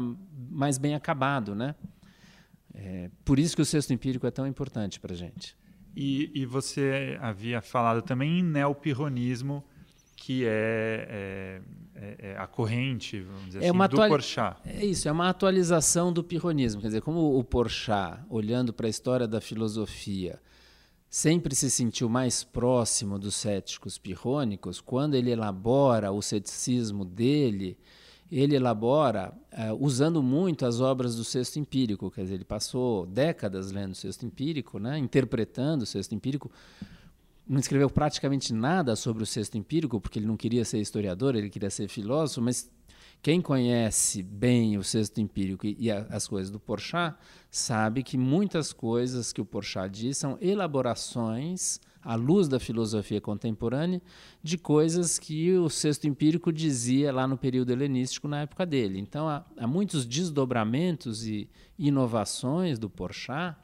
mais 0.50 0.78
bem 0.78 0.94
acabado, 0.94 1.56
né? 1.56 1.76
É, 2.74 3.10
por 3.26 3.40
isso 3.40 3.56
que 3.56 3.62
o 3.62 3.66
sexto 3.66 3.92
empírico 3.92 4.28
é 4.28 4.32
tão 4.32 4.46
importante 4.46 5.00
para 5.00 5.14
a 5.14 5.16
gente. 5.18 5.56
E, 5.96 6.30
e, 6.36 6.46
você 6.46 7.18
havia 7.20 7.60
falado 7.60 8.04
também 8.04 8.40
em 8.40 8.44
neopirronismo, 8.44 9.64
que 10.16 10.46
é, 10.46 11.08
é, 11.10 11.62
é, 11.96 12.16
é, 12.34 12.38
a 12.38 12.46
corrente, 12.46 13.20
vamos 13.22 13.46
dizer 13.48 13.64
é 13.64 13.70
assim, 13.70 13.78
do 13.78 14.08
Porchat. 14.08 14.58
É 14.64 14.86
isso, 14.86 15.10
é 15.10 15.12
uma 15.12 15.28
atualização 15.28 16.14
do 16.14 16.24
pirronismo. 16.24 16.82
Quer 16.82 16.88
dizer, 16.88 17.02
como 17.02 17.40
o 17.40 17.44
Porchat, 17.44 18.20
olhando 18.30 18.72
para 18.72 18.86
a 18.86 18.90
história 18.90 19.28
da 19.28 19.42
filosofia, 19.42 20.40
sempre 21.10 21.56
se 21.56 21.70
sentiu 21.70 22.10
mais 22.10 22.44
próximo 22.44 23.18
dos 23.18 23.36
céticos 23.36 23.98
pirrônicos, 23.98 24.82
quando 24.82 25.16
ele 25.16 25.32
elabora 25.32 26.12
o 26.12 26.22
ceticismo 26.22 27.06
dele, 27.06 27.78
ele 28.32 28.56
elabora 28.56 29.34
uh, 29.54 29.74
usando 29.84 30.22
muito 30.22 30.66
as 30.66 30.82
obras 30.82 31.16
do 31.16 31.24
sexto 31.24 31.60
empírico, 31.60 32.12
quer 32.12 32.24
dizer, 32.24 32.36
ele 32.36 32.46
passou 32.46 33.06
décadas 33.06 33.72
lendo 33.72 33.94
o 33.94 33.96
sexto 33.96 34.26
empírico, 34.26 34.80
né, 34.80 34.98
interpretando 34.98 35.84
o 35.84 35.86
sexto 35.86 36.14
empírico, 36.14 36.52
não 37.48 37.60
escreveu 37.60 37.90
praticamente 37.90 38.54
nada 38.54 38.96
sobre 38.96 39.24
o 39.24 39.26
sexto 39.26 39.58
empírico, 39.58 40.02
porque 40.02 40.20
ele 40.20 40.26
não 40.26 40.38
queria 40.38 40.66
ser 40.66 40.80
historiador, 40.80 41.36
ele 41.36 41.50
queria 41.50 41.70
ser 41.70 41.88
filósofo, 41.88 42.42
mas 42.42 42.70
quem 43.22 43.42
conhece 43.42 44.22
bem 44.22 44.78
o 44.78 44.84
sexto 44.84 45.20
empírico 45.20 45.66
e, 45.66 45.76
e 45.80 45.92
a, 45.92 46.06
as 46.10 46.28
coisas 46.28 46.52
do 46.52 46.60
Porchat 46.60 47.18
sabe 47.50 48.04
que 48.04 48.18
muitas 48.18 48.72
coisas 48.72 49.34
que 49.34 49.42
o 49.42 49.46
Porchat 49.46 49.90
diz 49.90 50.18
são 50.18 50.38
elaborações 50.40 51.80
à 52.02 52.16
luz 52.16 52.48
da 52.48 52.60
filosofia 52.60 53.20
contemporânea 53.20 54.02
de 54.42 54.58
coisas 54.58 55.20
que 55.20 55.52
o 55.58 55.70
sexto 55.70 56.08
empírico 56.08 56.54
dizia 56.54 57.12
lá 57.12 57.28
no 57.28 57.38
período 57.38 57.72
helenístico 57.72 58.28
na 58.28 58.42
época 58.42 58.66
dele. 58.66 59.00
Então 59.00 59.28
há, 59.28 59.46
há 59.58 59.68
muitos 59.68 60.06
desdobramentos 60.06 61.26
e 61.26 61.50
inovações 61.78 62.80
do 62.80 62.90
Porchat, 62.90 63.58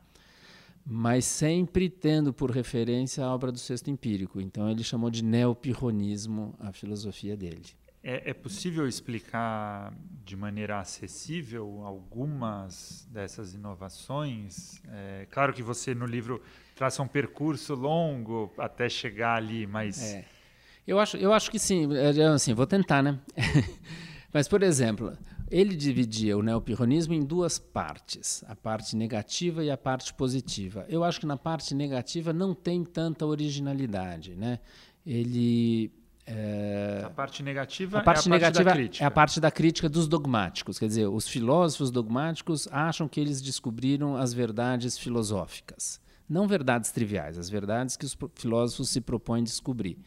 mas 0.85 1.25
sempre 1.25 1.89
tendo 1.89 2.33
por 2.33 2.51
referência 2.51 3.23
a 3.23 3.33
obra 3.33 3.51
do 3.51 3.59
sexto 3.59 3.89
empírico. 3.89 4.41
Então 4.41 4.69
ele 4.69 4.83
chamou 4.83 5.09
de 5.09 5.23
neopirronismo 5.23 6.55
a 6.59 6.71
filosofia 6.71 7.37
dele. 7.37 7.63
É, 8.05 8.31
é, 8.31 8.33
possível 8.33 8.85
explicar 8.85 9.93
de 10.25 10.35
maneira 10.35 10.77
acessível 10.77 11.83
algumas 11.85 13.07
dessas 13.09 13.53
inovações? 13.53 14.81
É, 14.91 15.25
claro 15.31 15.53
que 15.53 15.63
você 15.63 15.95
no 15.95 16.05
livro 16.05 16.43
traça 16.75 17.01
um 17.01 17.07
percurso 17.07 17.73
longo 17.73 18.53
até 18.57 18.89
chegar 18.89 19.35
ali, 19.35 19.65
mas 19.65 20.03
é. 20.03 20.25
eu 20.85 20.99
acho, 20.99 21.15
eu 21.15 21.31
acho 21.31 21.49
que 21.49 21.57
sim. 21.57 21.95
É, 21.95 22.09
é, 22.19 22.25
assim, 22.25 22.53
vou 22.53 22.67
tentar, 22.67 23.01
né? 23.01 23.17
mas 24.33 24.49
por 24.49 24.61
exemplo, 24.63 25.17
ele 25.53 25.75
dividia 25.75 26.35
o 26.35 26.41
neopirronismo 26.41 27.13
em 27.13 27.23
duas 27.23 27.59
partes, 27.59 28.43
a 28.47 28.55
parte 28.55 28.95
negativa 28.95 29.63
e 29.63 29.69
a 29.69 29.77
parte 29.77 30.11
positiva. 30.11 30.83
Eu 30.89 31.03
acho 31.03 31.19
que 31.19 31.27
na 31.27 31.37
parte 31.37 31.75
negativa 31.75 32.33
não 32.33 32.55
tem 32.55 32.83
tanta 32.83 33.23
originalidade, 33.23 34.35
né? 34.35 34.57
Ele 35.05 35.91
é... 36.25 37.03
A 37.05 37.09
parte 37.11 37.43
negativa, 37.43 37.99
a 37.99 38.01
parte 38.01 38.27
é 38.27 38.31
a 38.31 38.35
negativa 38.35 38.71
parte. 38.71 39.03
É 39.03 39.05
a 39.05 39.11
parte 39.11 39.39
da 39.39 39.51
crítica 39.51 39.87
dos 39.87 40.07
dogmáticos. 40.07 40.79
Quer 40.79 40.87
dizer, 40.87 41.07
os 41.07 41.27
filósofos 41.27 41.91
dogmáticos 41.91 42.67
acham 42.71 43.07
que 43.07 43.19
eles 43.19 43.39
descobriram 43.39 44.15
as 44.15 44.33
verdades 44.33 44.97
filosóficas. 44.97 46.01
Não 46.27 46.47
verdades 46.47 46.91
triviais, 46.91 47.37
as 47.37 47.49
verdades 47.49 47.97
que 47.97 48.05
os 48.05 48.17
filósofos 48.35 48.89
se 48.89 49.01
propõem 49.01 49.43
descobrir. 49.43 49.97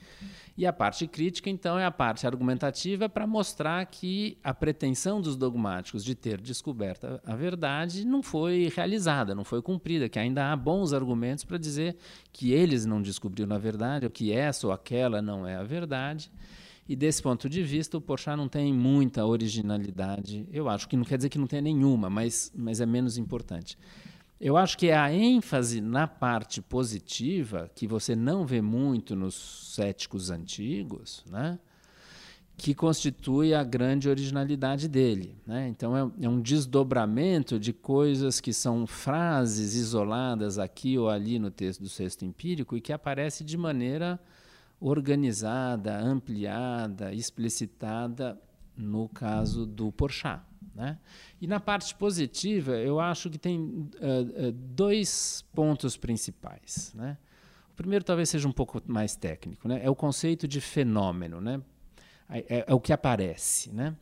E 0.56 0.64
a 0.64 0.72
parte 0.72 1.06
crítica, 1.06 1.50
então, 1.50 1.78
é 1.78 1.84
a 1.84 1.90
parte 1.90 2.26
argumentativa 2.26 3.10
para 3.10 3.26
mostrar 3.26 3.84
que 3.84 4.38
a 4.42 4.54
pretensão 4.54 5.20
dos 5.20 5.36
dogmáticos 5.36 6.02
de 6.02 6.14
ter 6.14 6.40
descoberto 6.40 7.20
a 7.26 7.36
verdade 7.36 8.06
não 8.06 8.22
foi 8.22 8.72
realizada, 8.74 9.34
não 9.34 9.44
foi 9.44 9.60
cumprida, 9.60 10.08
que 10.08 10.18
ainda 10.18 10.50
há 10.50 10.56
bons 10.56 10.94
argumentos 10.94 11.44
para 11.44 11.58
dizer 11.58 11.96
que 12.32 12.52
eles 12.52 12.86
não 12.86 13.02
descobriram 13.02 13.54
a 13.54 13.58
verdade, 13.58 14.06
ou 14.06 14.10
que 14.10 14.32
essa 14.32 14.66
ou 14.66 14.72
aquela 14.72 15.20
não 15.20 15.46
é 15.46 15.56
a 15.56 15.62
verdade. 15.62 16.32
E 16.88 16.96
desse 16.96 17.20
ponto 17.20 17.48
de 17.50 17.62
vista, 17.62 17.98
o 17.98 18.00
Porchat 18.00 18.36
não 18.36 18.48
tem 18.48 18.72
muita 18.72 19.26
originalidade. 19.26 20.46
Eu 20.52 20.68
acho 20.68 20.88
que 20.88 20.96
não 20.96 21.04
quer 21.04 21.16
dizer 21.16 21.28
que 21.28 21.38
não 21.38 21.46
tenha 21.46 21.62
nenhuma, 21.62 22.08
mas, 22.08 22.52
mas 22.54 22.80
é 22.80 22.86
menos 22.86 23.18
importante. 23.18 23.76
Eu 24.40 24.56
acho 24.56 24.76
que 24.76 24.88
é 24.88 24.96
a 24.96 25.12
ênfase 25.12 25.80
na 25.80 26.06
parte 26.06 26.60
positiva, 26.60 27.70
que 27.74 27.86
você 27.86 28.14
não 28.14 28.44
vê 28.44 28.60
muito 28.60 29.16
nos 29.16 29.34
céticos 29.74 30.30
antigos, 30.30 31.24
né? 31.26 31.58
que 32.56 32.74
constitui 32.74 33.52
a 33.52 33.62
grande 33.62 34.08
originalidade 34.08 34.88
dele. 34.88 35.36
Né? 35.46 35.68
Então, 35.68 35.96
é, 35.96 36.24
é, 36.24 36.28
um 36.28 36.40
desdobramento 36.40 37.58
de 37.60 37.72
coisas 37.72 38.40
que 38.40 38.52
são 38.52 38.86
frases 38.86 39.74
isoladas 39.74 40.58
aqui 40.58 40.98
ou 40.98 41.08
ali 41.08 41.38
no 41.38 41.50
texto 41.50 41.82
do 41.82 41.88
Sexto 41.88 42.24
Empírico 42.24 42.76
e 42.76 42.80
que 42.80 42.92
aparece 42.92 43.44
de 43.44 43.56
maneira 43.58 44.18
organizada, 44.80 45.98
ampliada, 45.98 47.12
explicitada 47.12 48.40
no 48.76 49.08
caso 49.08 49.66
do 49.66 49.92
Porchat. 49.92 50.42
Né? 50.76 50.98
E 51.40 51.46
na 51.46 51.58
parte 51.58 51.94
positiva, 51.94 52.72
eu 52.76 53.00
acho 53.00 53.30
que 53.30 53.38
tem 53.38 53.58
uh, 53.58 54.52
dois 54.52 55.42
pontos 55.54 55.96
principais. 55.96 56.92
Né? 56.94 57.16
O 57.72 57.74
primeiro 57.74 58.04
talvez 58.04 58.28
seja 58.28 58.46
um 58.46 58.52
pouco 58.52 58.82
mais 58.86 59.16
técnico, 59.16 59.66
né? 59.66 59.80
é 59.82 59.88
o 59.88 59.94
conceito 59.94 60.46
de 60.46 60.60
fenômeno, 60.60 61.40
né? 61.40 61.62
é, 62.28 62.64
é 62.68 62.74
o 62.74 62.78
que 62.80 62.92
aparece. 62.92 63.72
Né? 63.72 63.96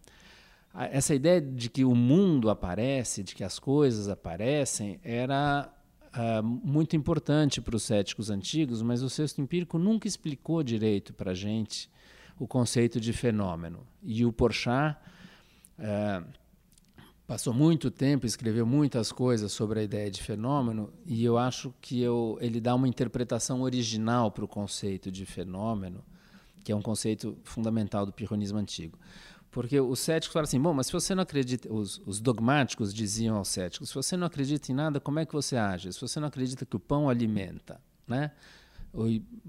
Essa 0.75 1.15
ideia 1.15 1.41
de 1.41 1.71
que 1.71 1.85
o 1.85 1.95
mundo 1.95 2.51
aparece, 2.51 3.23
de 3.23 3.37
que 3.37 3.45
as 3.45 3.61
coisas 3.61 4.09
aparecem, 4.09 4.99
era 5.05 5.73
uh, 6.13 6.43
muito 6.43 6.97
importante 6.97 7.61
para 7.61 7.77
os 7.77 7.85
céticos 7.85 8.31
antigos, 8.31 8.83
mas 8.83 9.01
o 9.01 9.09
sexto 9.09 9.41
empírico 9.41 9.79
nunca 9.79 10.09
explicou 10.09 10.65
direito 10.65 11.15
para 11.15 11.31
a 11.31 11.35
gente 11.35 11.89
o 12.37 12.49
conceito 12.49 13.01
de 13.01 13.13
fenômeno. 13.13 13.87
E 14.03 14.25
o 14.25 14.33
Porchat 14.33 14.99
uh, 15.79 16.25
passou 17.27 17.55
muito 17.55 17.91
tempo, 17.91 18.27
escreveu 18.27 18.67
muitas 18.67 19.11
coisas 19.11 19.53
sobre 19.53 19.81
a 19.81 19.83
ideia 19.83 20.11
de 20.11 20.23
fenômeno, 20.23 20.93
e 21.07 21.25
eu 21.25 21.39
acho 21.39 21.75
que 21.81 22.01
eu, 22.01 22.39
ele 22.41 22.61
dá 22.61 22.75
uma 22.75 22.89
interpretação 22.89 23.63
original 23.63 24.31
para 24.31 24.45
o 24.45 24.49
conceito 24.49 25.11
de 25.11 25.25
fenômeno, 25.25 26.05
que 26.63 26.73
é 26.73 26.77
um 26.77 26.83
conceito 26.83 27.37
fundamental 27.45 28.05
do 28.05 28.13
pirronismo 28.13 28.59
antigo. 28.59 28.99
Porque 29.51 29.79
os 29.81 30.01
céticos 30.01 30.33
falam 30.33 30.45
assim: 30.45 30.61
bom, 30.61 30.75
mas 30.75 30.87
se 30.89 30.93
você 30.93 31.15
não 31.15 31.23
acredita, 31.23 31.73
os, 31.73 32.03
os, 32.05 32.21
dogmáticos 32.21 32.93
diziam 32.93 33.37
aos 33.37 33.49
céticos: 33.49 33.91
se 33.91 33.95
você 33.95 34.17
não 34.17 34.27
acredita 34.27 34.73
em 34.73 34.75
nada, 34.75 34.99
como 34.99 35.21
é 35.21 35.25
que 35.25 35.33
você 35.33 35.57
age? 35.57 35.93
Se 35.93 36.01
você 36.01 36.19
não 36.19 36.27
acredita 36.27 36.67
que 36.67 36.75
o 36.75 36.81
pão 36.81 37.09
alimenta, 37.09 37.81
né? 38.07 38.33
Ou 38.93 39.07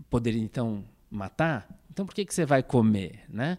poderia 0.07 0.41
então 0.41 0.85
matar, 1.09 1.67
então 1.91 2.05
por 2.05 2.13
que, 2.13 2.23
que 2.23 2.35
você 2.35 2.45
vai 2.45 2.61
comer, 2.61 3.23
né? 3.27 3.57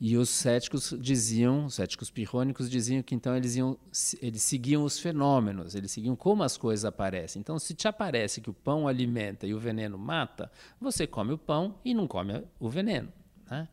E 0.00 0.16
os 0.16 0.30
céticos 0.30 0.94
diziam, 0.98 1.66
os 1.66 1.74
céticos 1.74 2.10
pirrônicos 2.10 2.70
diziam 2.70 3.02
que 3.02 3.14
então 3.14 3.36
eles 3.36 3.54
iam, 3.54 3.76
eles 4.22 4.42
seguiam 4.42 4.82
os 4.82 4.98
fenômenos, 4.98 5.74
eles 5.74 5.90
seguiam 5.90 6.16
como 6.16 6.42
as 6.42 6.56
coisas 6.56 6.86
aparecem. 6.86 7.38
Então, 7.38 7.58
se 7.58 7.74
te 7.74 7.86
aparece 7.86 8.40
que 8.40 8.48
o 8.48 8.54
pão 8.54 8.88
alimenta 8.88 9.46
e 9.46 9.52
o 9.52 9.58
veneno 9.58 9.98
mata, 9.98 10.50
você 10.80 11.06
come 11.06 11.34
o 11.34 11.38
pão 11.38 11.74
e 11.84 11.92
não 11.92 12.08
come 12.08 12.42
o 12.58 12.70
veneno. 12.70 13.12
Né? 13.50 13.68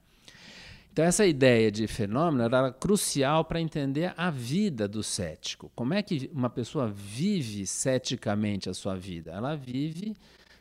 Então, 0.91 1.05
essa 1.05 1.25
ideia 1.25 1.71
de 1.71 1.87
fenômeno 1.87 2.43
era 2.43 2.73
crucial 2.73 3.45
para 3.45 3.61
entender 3.61 4.13
a 4.17 4.29
vida 4.29 4.85
do 4.85 5.03
cético. 5.03 5.71
Como 5.75 5.93
é 5.93 6.03
que 6.03 6.29
uma 6.33 6.49
pessoa 6.49 6.89
vive 6.89 7.65
ceticamente 7.65 8.69
a 8.69 8.73
sua 8.73 8.95
vida? 8.95 9.31
Ela 9.31 9.55
vive 9.55 10.13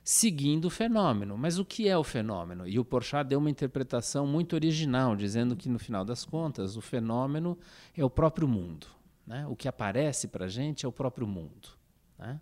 seguindo 0.06 0.66
o 0.66 0.70
fenômeno. 0.70 1.36
Mas 1.36 1.58
o 1.58 1.64
que 1.64 1.88
é 1.88 1.98
o 1.98 2.04
fenômeno? 2.04 2.64
E 2.68 2.78
o 2.78 2.84
Porchat 2.84 3.28
deu 3.28 3.40
uma 3.40 3.50
interpretação 3.50 4.24
muito 4.24 4.54
original, 4.54 5.16
dizendo 5.16 5.56
que, 5.56 5.68
no 5.68 5.80
final 5.80 6.04
das 6.04 6.24
contas, 6.24 6.76
o 6.76 6.80
fenômeno 6.80 7.58
é 7.96 8.04
o 8.04 8.08
próprio 8.08 8.46
mundo. 8.46 8.86
Né? 9.26 9.44
O 9.48 9.56
que 9.56 9.66
aparece 9.66 10.28
para 10.28 10.44
a 10.44 10.48
gente 10.48 10.86
é 10.86 10.88
o 10.88 10.92
próprio 10.92 11.26
mundo. 11.26 11.70
Né? 12.16 12.40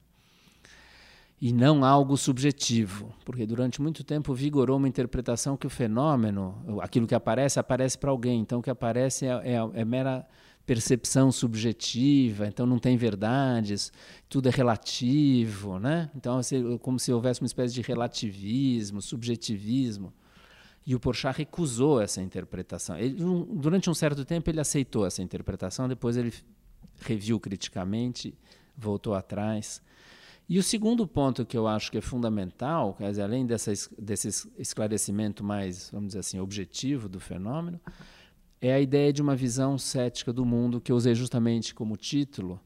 E 1.40 1.54
não 1.54 1.86
algo 1.86 2.18
subjetivo, 2.18 3.14
porque 3.24 3.46
durante 3.46 3.80
muito 3.80 4.04
tempo 4.04 4.34
vigorou 4.34 4.76
uma 4.76 4.86
interpretação 4.86 5.56
que 5.56 5.66
o 5.66 5.70
fenômeno, 5.70 6.62
aquilo 6.82 7.06
que 7.06 7.14
aparece, 7.14 7.58
aparece 7.58 7.96
para 7.96 8.10
alguém. 8.10 8.40
Então, 8.40 8.58
o 8.58 8.62
que 8.62 8.70
aparece 8.70 9.24
é, 9.24 9.30
é, 9.30 9.80
é 9.80 9.84
mera 9.86 10.26
percepção 10.66 11.30
subjetiva, 11.30 12.46
então 12.46 12.64
não 12.66 12.78
tem 12.78 12.96
verdades, 12.96 13.92
tudo 14.28 14.48
é 14.48 14.50
relativo, 14.50 15.78
né? 15.78 16.10
Então, 16.16 16.40
como 16.80 16.98
se 16.98 17.12
houvesse 17.12 17.42
uma 17.42 17.46
espécie 17.46 17.74
de 17.74 17.82
relativismo, 17.82 19.02
subjetivismo. 19.02 20.12
E 20.86 20.94
o 20.94 21.00
Porchat 21.00 21.36
recusou 21.36 22.00
essa 22.00 22.20
interpretação. 22.20 22.98
Ele, 22.98 23.16
durante 23.54 23.88
um 23.88 23.94
certo 23.94 24.24
tempo 24.24 24.50
ele 24.50 24.60
aceitou 24.60 25.06
essa 25.06 25.22
interpretação, 25.22 25.88
depois 25.88 26.16
ele 26.16 26.32
reviu 27.00 27.40
criticamente, 27.40 28.34
voltou 28.76 29.14
atrás. 29.14 29.82
E 30.46 30.58
o 30.58 30.62
segundo 30.62 31.06
ponto 31.06 31.46
que 31.46 31.56
eu 31.56 31.66
acho 31.66 31.90
que 31.90 31.98
é 31.98 32.02
fundamental, 32.02 32.94
quer 32.94 33.08
dizer, 33.10 33.22
além 33.22 33.46
dessa, 33.46 33.72
desse 33.98 34.28
esclarecimento 34.58 35.42
mais, 35.42 35.88
vamos 35.90 36.08
dizer 36.08 36.18
assim, 36.20 36.38
objetivo 36.38 37.08
do 37.08 37.18
fenômeno, 37.18 37.80
é 38.66 38.72
a 38.72 38.80
ideia 38.80 39.12
de 39.12 39.20
uma 39.20 39.36
visão 39.36 39.76
cética 39.76 40.32
do 40.32 40.42
mundo 40.42 40.80
que 40.80 40.90
eu 40.90 40.96
usei 40.96 41.14
justamente 41.14 41.74
como 41.74 41.98
título, 41.98 42.58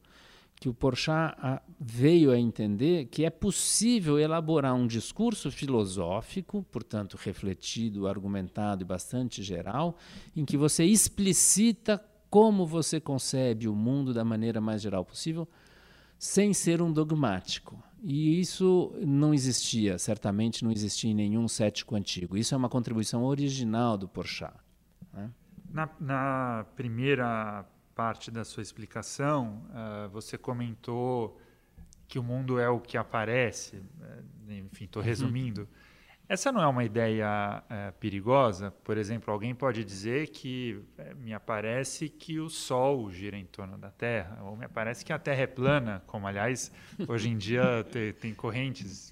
que 0.55 0.69
o 0.69 0.73
Porchat 0.73 1.35
veio 1.77 2.31
a 2.31 2.39
entender 2.39 3.07
que 3.07 3.25
é 3.25 3.29
possível 3.29 4.17
elaborar 4.17 4.73
um 4.73 4.87
discurso 4.87 5.51
filosófico, 5.51 6.65
portanto 6.71 7.17
refletido, 7.21 8.07
argumentado 8.07 8.81
e 8.81 8.85
bastante 8.85 9.43
geral, 9.43 9.97
em 10.33 10.45
que 10.45 10.55
você 10.55 10.85
explicita 10.85 12.01
como 12.29 12.65
você 12.65 13.01
concebe 13.01 13.67
o 13.67 13.75
mundo 13.75 14.13
da 14.13 14.23
maneira 14.23 14.61
mais 14.61 14.81
geral 14.81 15.03
possível, 15.03 15.45
sem 16.17 16.53
ser 16.53 16.81
um 16.81 16.93
dogmático. 16.93 17.77
E 18.01 18.39
isso 18.39 18.93
não 19.05 19.33
existia, 19.33 19.97
certamente 19.97 20.63
não 20.63 20.71
existia 20.71 21.11
em 21.11 21.13
nenhum 21.13 21.45
cético 21.49 21.93
antigo. 21.93 22.37
Isso 22.37 22.53
é 22.53 22.57
uma 22.57 22.69
contribuição 22.69 23.25
original 23.25 23.97
do 23.97 24.07
Porchat. 24.07 24.68
Na, 25.71 25.89
na, 25.99 26.65
primeira 26.75 27.65
parte 27.93 28.31
da 28.31 28.43
sua 28.43 28.63
explicação, 28.63 29.63
uh, 29.69 30.09
você 30.09 30.37
comentou 30.37 31.39
que 32.07 32.17
o 32.17 32.23
mundo 32.23 32.59
é 32.59 32.69
o 32.69 32.79
que 32.79 32.97
aparece. 32.97 33.77
Uh, 33.77 34.51
enfim, 34.51 34.85
estou 34.85 35.01
uhum. 35.01 35.07
resumindo. 35.07 35.61
Uhum. 35.61 35.67
Essa 36.27 36.51
não 36.51 36.61
é 36.61 36.67
uma 36.67 36.83
ideia 36.83 37.63
uh, 37.63 37.91
perigosa? 37.99 38.71
Por 38.83 38.97
exemplo, 38.97 39.33
alguém 39.33 39.53
pode 39.55 39.83
dizer 39.83 40.29
que 40.29 40.79
me 41.17 41.33
aparece 41.33 42.07
que 42.07 42.39
o 42.39 42.49
Sol 42.49 43.09
gira 43.11 43.35
em 43.35 43.45
torno 43.45 43.77
da 43.77 43.89
Terra, 43.89 44.39
ou 44.43 44.55
me 44.55 44.65
aparece 44.65 45.03
que 45.03 45.11
a 45.11 45.17
Terra 45.17 45.41
é 45.41 45.47
plana, 45.47 46.03
como, 46.05 46.27
aliás, 46.27 46.71
hoje 47.07 47.29
em 47.29 47.37
dia 47.37 47.83
tem, 47.91 48.13
tem 48.13 48.33
correntes, 48.33 49.11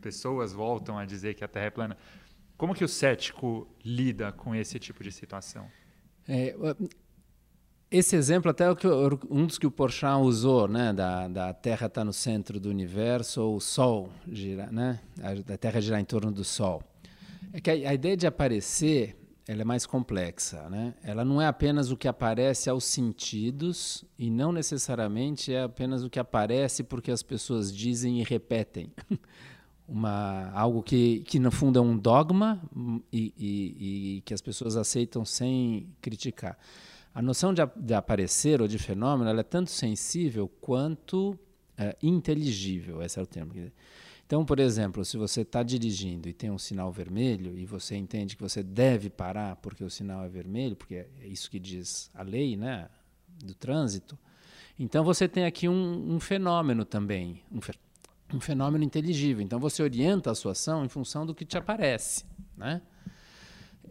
pessoas 0.00 0.52
voltam 0.52 0.96
a 0.96 1.04
dizer 1.04 1.34
que 1.34 1.42
a 1.42 1.48
Terra 1.48 1.66
é 1.66 1.70
plana. 1.70 1.98
Como 2.56 2.76
que 2.76 2.84
o 2.84 2.88
cético 2.88 3.68
lida 3.84 4.30
com 4.30 4.54
esse 4.54 4.78
tipo 4.78 5.02
de 5.02 5.10
situação? 5.10 5.68
É, 6.28 6.54
esse 7.90 8.16
exemplo 8.16 8.50
até 8.50 8.64
é 8.64 8.70
um 9.30 9.46
dos 9.46 9.58
que 9.58 9.66
o 9.66 9.70
Porchat 9.70 10.18
usou, 10.22 10.66
né, 10.66 10.94
da, 10.94 11.28
da 11.28 11.52
Terra 11.52 11.88
estar 11.88 12.00
tá 12.00 12.04
no 12.04 12.12
centro 12.12 12.58
do 12.58 12.70
universo 12.70 13.42
ou 13.42 13.56
o 13.56 13.60
Sol 13.60 14.08
gira, 14.26 14.72
né, 14.72 14.98
a, 15.20 15.58
Terra 15.58 15.80
girar 15.80 16.00
em 16.00 16.04
torno 16.04 16.32
do 16.32 16.42
Sol. 16.42 16.82
É 17.52 17.60
que 17.60 17.70
a, 17.70 17.74
a, 17.90 17.94
ideia 17.94 18.16
de 18.16 18.26
aparecer 18.26 19.14
ela 19.46 19.60
é 19.60 19.64
mais 19.64 19.84
complexa, 19.84 20.70
né? 20.70 20.94
Ela 21.02 21.24
não 21.24 21.42
é 21.42 21.46
apenas 21.46 21.90
o 21.90 21.96
que 21.96 22.06
aparece 22.06 22.70
aos 22.70 22.84
sentidos 22.84 24.04
e 24.16 24.30
não 24.30 24.52
necessariamente 24.52 25.52
é 25.52 25.62
apenas 25.62 26.04
o 26.04 26.08
que 26.08 26.18
aparece 26.18 26.84
porque 26.84 27.10
as 27.10 27.22
pessoas 27.22 27.74
dizem 27.74 28.20
e 28.20 28.24
repetem. 28.24 28.92
uma 29.92 30.50
algo 30.52 30.82
que, 30.82 31.20
que 31.20 31.38
no 31.38 31.50
fundo 31.50 31.78
é 31.78 31.82
um 31.82 31.96
dogma 31.96 32.60
e, 33.12 33.34
e, 33.36 34.16
e 34.16 34.20
que 34.22 34.32
as 34.32 34.40
pessoas 34.40 34.74
aceitam 34.74 35.22
sem 35.22 35.86
criticar. 36.00 36.56
A 37.14 37.20
noção 37.20 37.52
de, 37.52 37.60
de 37.76 37.92
aparecer 37.92 38.62
ou 38.62 38.66
de 38.66 38.78
fenômeno 38.78 39.38
é 39.38 39.42
tanto 39.42 39.70
sensível 39.70 40.48
quanto 40.62 41.38
é, 41.76 41.94
inteligível, 42.02 43.02
esse 43.02 43.18
é 43.18 43.22
o 43.22 43.26
termo. 43.26 43.52
Então, 44.26 44.46
por 44.46 44.58
exemplo, 44.58 45.04
se 45.04 45.18
você 45.18 45.42
está 45.42 45.62
dirigindo 45.62 46.26
e 46.26 46.32
tem 46.32 46.50
um 46.50 46.56
sinal 46.56 46.90
vermelho 46.90 47.58
e 47.58 47.66
você 47.66 47.94
entende 47.94 48.34
que 48.34 48.42
você 48.42 48.62
deve 48.62 49.10
parar 49.10 49.56
porque 49.56 49.84
o 49.84 49.90
sinal 49.90 50.24
é 50.24 50.28
vermelho, 50.28 50.74
porque 50.74 50.94
é 51.20 51.26
isso 51.26 51.50
que 51.50 51.58
diz 51.58 52.10
a 52.14 52.22
lei 52.22 52.56
né, 52.56 52.88
do 53.44 53.54
trânsito, 53.54 54.18
então 54.78 55.04
você 55.04 55.28
tem 55.28 55.44
aqui 55.44 55.68
um, 55.68 56.14
um 56.14 56.18
fenômeno 56.18 56.82
também, 56.82 57.42
um, 57.52 57.60
um 58.32 58.40
fenômeno 58.40 58.84
inteligível. 58.84 59.42
Então 59.42 59.58
você 59.58 59.82
orienta 59.82 60.30
a 60.30 60.34
sua 60.34 60.52
ação 60.52 60.84
em 60.84 60.88
função 60.88 61.26
do 61.26 61.34
que 61.34 61.44
te 61.44 61.56
aparece. 61.58 62.24
Né? 62.56 62.82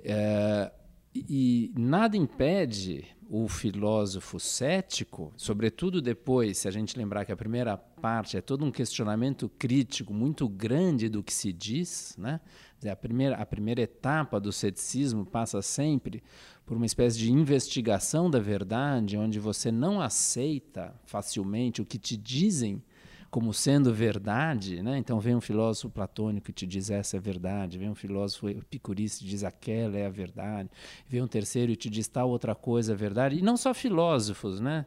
É, 0.03 0.71
e 1.13 1.73
nada 1.77 2.15
impede 2.15 3.05
o 3.33 3.47
filósofo 3.47 4.39
cético, 4.41 5.31
sobretudo 5.37 6.01
depois, 6.01 6.57
se 6.57 6.67
a 6.67 6.71
gente 6.71 6.97
lembrar 6.97 7.23
que 7.23 7.31
a 7.31 7.37
primeira 7.37 7.77
parte 7.77 8.35
é 8.35 8.41
todo 8.41 8.65
um 8.65 8.71
questionamento 8.71 9.47
crítico 9.57 10.13
muito 10.13 10.49
grande 10.49 11.07
do 11.07 11.23
que 11.23 11.33
se 11.33 11.53
diz, 11.53 12.13
né? 12.17 12.41
A 12.85 12.95
primeira, 12.95 13.35
a 13.35 13.45
primeira 13.45 13.81
etapa 13.81 14.37
do 14.37 14.51
ceticismo 14.51 15.25
passa 15.25 15.61
sempre 15.61 16.21
por 16.65 16.75
uma 16.75 16.85
espécie 16.85 17.17
de 17.19 17.31
investigação 17.31 18.29
da 18.29 18.39
verdade, 18.39 19.15
onde 19.15 19.39
você 19.39 19.71
não 19.71 20.01
aceita 20.01 20.93
facilmente 21.05 21.81
o 21.81 21.85
que 21.85 21.97
te 21.97 22.17
dizem 22.17 22.83
como 23.32 23.53
sendo 23.53 23.93
verdade, 23.93 24.84
né? 24.84 24.97
Então 24.97 25.17
vem 25.17 25.34
um 25.34 25.41
filósofo 25.41 25.89
platônico 25.89 26.47
que 26.47 26.53
te 26.53 26.67
diz 26.67 26.89
essa 26.89 27.15
é 27.15 27.19
verdade, 27.19 27.77
vem 27.77 27.89
um 27.89 27.95
filósofo 27.95 28.49
epicurista 28.49 29.23
e 29.23 29.27
diz 29.27 29.45
aquela 29.45 29.97
é 29.97 30.05
a 30.05 30.09
verdade, 30.09 30.69
vem 31.07 31.21
um 31.21 31.27
terceiro 31.27 31.71
e 31.71 31.77
te 31.77 31.89
diz 31.89 32.09
tal 32.09 32.29
outra 32.29 32.53
coisa 32.53 32.91
é 32.91 32.95
verdade. 32.95 33.38
E 33.38 33.41
não 33.41 33.55
só 33.55 33.73
filósofos, 33.73 34.59
né? 34.59 34.86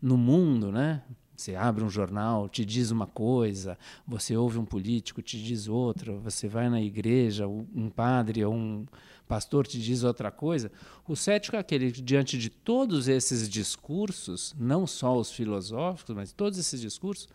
No 0.00 0.18
mundo, 0.18 0.70
né? 0.70 1.02
Você 1.34 1.54
abre 1.54 1.82
um 1.82 1.88
jornal, 1.88 2.48
te 2.50 2.64
diz 2.66 2.90
uma 2.90 3.06
coisa, 3.06 3.78
você 4.06 4.36
ouve 4.36 4.58
um 4.58 4.64
político, 4.64 5.22
te 5.22 5.42
diz 5.42 5.66
outra, 5.66 6.12
você 6.16 6.48
vai 6.48 6.68
na 6.68 6.80
igreja, 6.80 7.46
um 7.46 7.90
padre 7.90 8.44
ou 8.44 8.54
um 8.54 8.86
pastor 9.26 9.66
te 9.66 9.78
diz 9.78 10.02
outra 10.02 10.30
coisa. 10.30 10.70
O 11.06 11.16
cético 11.16 11.56
é 11.56 11.58
aquele 11.58 11.92
que, 11.92 12.02
diante 12.02 12.38
de 12.38 12.48
todos 12.50 13.08
esses 13.08 13.48
discursos, 13.48 14.54
não 14.58 14.86
só 14.86 15.18
os 15.18 15.30
filosóficos, 15.30 16.14
mas 16.14 16.32
todos 16.32 16.58
esses 16.58 16.80
discursos, 16.80 17.28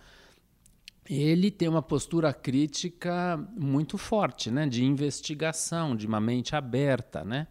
ele 1.10 1.50
tem 1.50 1.68
uma 1.68 1.82
postura 1.82 2.34
crítica 2.34 3.38
muito 3.58 3.98
forte, 3.98 4.52
né, 4.52 4.68
de 4.68 4.84
investigação, 4.84 5.96
de 5.96 6.06
uma 6.08 6.20
mente 6.20 6.56
aberta, 6.56 7.24
né? 7.24 7.48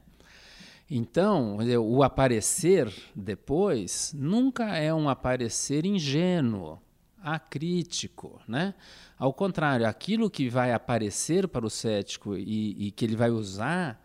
Então, 0.89 1.59
o 1.81 2.03
aparecer 2.03 2.93
depois 3.15 4.13
nunca 4.13 4.77
é 4.77 4.93
um 4.93 5.09
aparecer 5.09 5.87
ingênuo, 5.87 6.81
acrítico, 7.23 8.41
né? 8.49 8.75
Ao 9.19 9.33
contrário, 9.33 9.87
aquilo 9.87 10.31
que 10.31 10.49
vai 10.49 10.73
aparecer 10.73 11.47
para 11.47 11.67
o 11.67 11.71
cético 11.71 12.37
e, 12.37 12.87
e 12.87 12.91
que 12.91 13.05
ele 13.05 13.17
vai 13.17 13.31
usar 13.31 14.03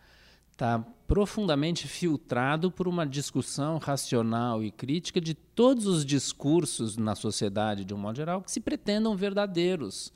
está 0.52 0.86
profundamente 1.08 1.88
filtrado 1.88 2.72
por 2.72 2.88
uma 2.88 3.06
discussão 3.06 3.78
racional 3.78 4.64
e 4.64 4.72
crítica 4.72 5.22
de 5.22 5.34
todos 5.34 5.86
os 5.86 6.06
discursos 6.06 6.98
na 6.98 7.16
sociedade, 7.16 7.86
de 7.86 7.94
um 7.94 7.98
modo 7.98 8.16
geral, 8.16 8.42
que 8.42 8.52
se 8.52 8.60
pretendam 8.60 9.16
verdadeiros, 9.16 10.12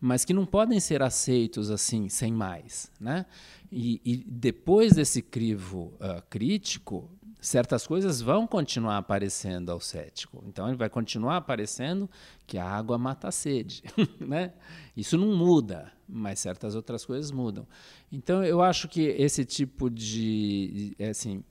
mas 0.00 0.24
que 0.24 0.32
não 0.34 0.44
podem 0.44 0.80
ser 0.80 1.02
aceitos 1.02 1.70
assim, 1.70 2.08
sem 2.08 2.32
mais. 2.32 2.90
Né? 3.00 3.24
E, 3.70 4.00
e 4.04 4.16
depois 4.16 4.94
desse 4.94 5.22
crivo 5.22 5.92
uh, 5.94 6.22
crítico, 6.28 7.08
certas 7.42 7.86
coisas 7.86 8.20
vão 8.20 8.46
continuar 8.46 8.98
aparecendo 8.98 9.70
ao 9.70 9.80
cético. 9.80 10.44
Então 10.46 10.68
ele 10.68 10.76
vai 10.76 10.88
continuar 10.88 11.36
aparecendo 11.36 12.08
que 12.46 12.56
a 12.56 12.64
água 12.64 12.96
mata 12.96 13.28
a 13.28 13.32
sede, 13.32 13.82
né? 14.20 14.52
Isso 14.96 15.18
não 15.18 15.36
muda, 15.36 15.92
mas 16.08 16.38
certas 16.38 16.76
outras 16.76 17.04
coisas 17.04 17.32
mudam. 17.32 17.66
Então 18.12 18.44
eu 18.44 18.62
acho 18.62 18.88
que 18.88 19.02
esse 19.02 19.44
tipo 19.44 19.90
de, 19.90 20.94
é 21.00 21.08
assim, 21.08 21.42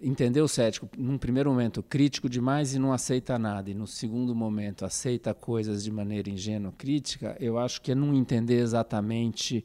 entender 0.00 0.40
o 0.40 0.48
cético, 0.48 0.88
num 0.96 1.18
primeiro 1.18 1.50
momento 1.50 1.82
crítico 1.82 2.28
demais 2.28 2.72
e 2.72 2.78
não 2.78 2.92
aceita 2.92 3.36
nada, 3.36 3.68
e 3.68 3.74
no 3.74 3.88
segundo 3.88 4.32
momento 4.32 4.84
aceita 4.84 5.34
coisas 5.34 5.82
de 5.82 5.90
maneira 5.90 6.30
ingênua, 6.30 6.72
crítica, 6.78 7.36
eu 7.40 7.58
acho 7.58 7.82
que 7.82 7.90
é 7.90 7.94
não 7.96 8.14
entender 8.14 8.60
exatamente 8.60 9.64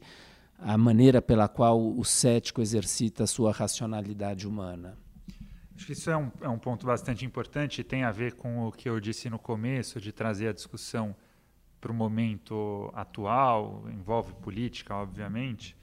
a 0.58 0.76
maneira 0.76 1.22
pela 1.22 1.46
qual 1.46 1.80
o 1.80 2.04
cético 2.04 2.60
exercita 2.60 3.24
a 3.24 3.26
sua 3.28 3.52
racionalidade 3.52 4.48
humana. 4.48 5.05
Acho 5.76 5.86
que 5.86 5.92
isso 5.92 6.10
é 6.10 6.16
um, 6.16 6.32
é 6.40 6.48
um 6.48 6.58
ponto 6.58 6.86
bastante 6.86 7.26
importante 7.26 7.84
tem 7.84 8.02
a 8.02 8.10
ver 8.10 8.32
com 8.32 8.66
o 8.66 8.72
que 8.72 8.88
eu 8.88 8.98
disse 8.98 9.28
no 9.28 9.38
começo, 9.38 10.00
de 10.00 10.10
trazer 10.10 10.48
a 10.48 10.52
discussão 10.52 11.14
para 11.78 11.92
o 11.92 11.94
momento 11.94 12.90
atual, 12.94 13.84
envolve 13.90 14.32
política, 14.34 14.94
obviamente, 14.94 15.76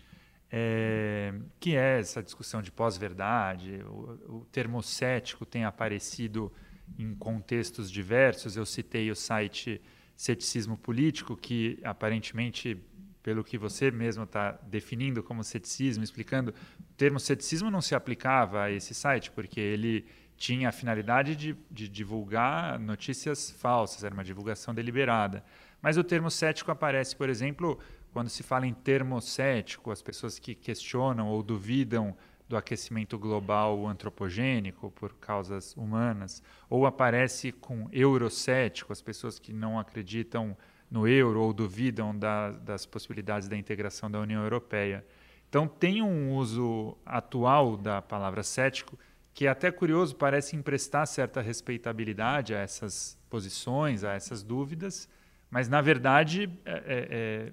é, 0.52 1.32
que 1.60 1.76
é 1.76 2.00
essa 2.00 2.24
discussão 2.24 2.60
de 2.60 2.72
pós-verdade. 2.72 3.84
O, 3.88 4.38
o 4.38 4.48
termo 4.52 4.82
cético 4.82 5.46
tem 5.46 5.64
aparecido 5.64 6.52
em 6.98 7.14
contextos 7.14 7.92
diversos. 7.92 8.58
Eu 8.58 8.66
citei 8.66 9.12
o 9.12 9.16
site 9.16 9.80
Ceticismo 10.16 10.76
Político, 10.76 11.38
que 11.38 11.80
aparentemente 11.84 12.78
pelo 13.24 13.44
que 13.44 13.58
você 13.58 13.90
mesmo 13.90 14.26
está 14.26 14.52
definindo 14.64 15.24
como 15.24 15.44
ceticismo, 15.44 16.04
explicando, 16.04 16.52
o 16.52 16.94
termo 16.98 17.20
ceticismo 17.20 17.72
não 17.72 17.82
se 17.82 17.96
aplicava 17.96 18.64
a 18.64 18.72
esse 18.72 18.94
site, 18.94 19.32
porque 19.32 19.60
ele 19.60 20.06
tinha 20.36 20.70
a 20.70 20.72
finalidade 20.74 21.36
de, 21.36 21.56
de 21.72 21.88
divulgar 21.88 22.78
notícias 22.78 23.50
falsas, 23.50 24.04
era 24.04 24.14
uma 24.14 24.26
divulgação 24.26 24.74
deliberada. 24.74 25.44
Mas 25.82 25.98
o 25.98 26.04
termo 26.04 26.30
cético 26.30 26.70
aparece, 26.70 27.16
por 27.16 27.30
exemplo, 27.30 27.80
quando 28.12 28.30
se 28.30 28.44
fala 28.44 28.68
em 28.68 28.74
termo 28.74 29.22
cético, 29.22 29.90
as 29.90 30.02
pessoas 30.02 30.38
que 30.38 30.54
questionam 30.54 31.28
ou 31.30 31.42
duvidam 31.42 32.16
do 32.48 32.58
aquecimento 32.58 33.18
global 33.18 33.88
antropogênico 33.88 34.92
por 34.92 35.14
causas 35.14 35.76
humanas, 35.78 36.44
ou 36.70 36.86
aparece 36.86 37.52
com 37.54 37.88
eurocético, 37.92 38.92
as 38.92 39.02
pessoas 39.02 39.40
que 39.40 39.54
não 39.54 39.80
acreditam 39.80 40.58
no 40.94 41.08
euro 41.08 41.42
ou 41.42 41.52
duvidam 41.52 42.16
da, 42.16 42.52
das 42.52 42.86
possibilidades 42.86 43.48
da 43.48 43.58
integração 43.58 44.12
da 44.12 44.20
União 44.20 44.44
Europeia. 44.44 45.04
Então, 45.50 45.68
tem 45.68 46.04
um 46.04 46.36
uso 46.36 46.96
atual 47.04 47.76
da 47.76 48.00
palavra 48.00 48.44
cético 48.44 48.98
que 49.34 49.48
é 49.48 49.50
até 49.50 49.72
curioso, 49.72 50.16
parece 50.16 50.56
emprestar 50.56 51.08
certa 51.08 51.42
respeitabilidade 51.42 52.54
a 52.54 52.60
essas 52.60 53.18
posições, 53.28 54.04
a 54.04 54.14
essas 54.14 54.44
dúvidas, 54.44 55.10
mas, 55.50 55.68
na 55.68 55.82
verdade, 55.82 56.48
é, 56.64 57.52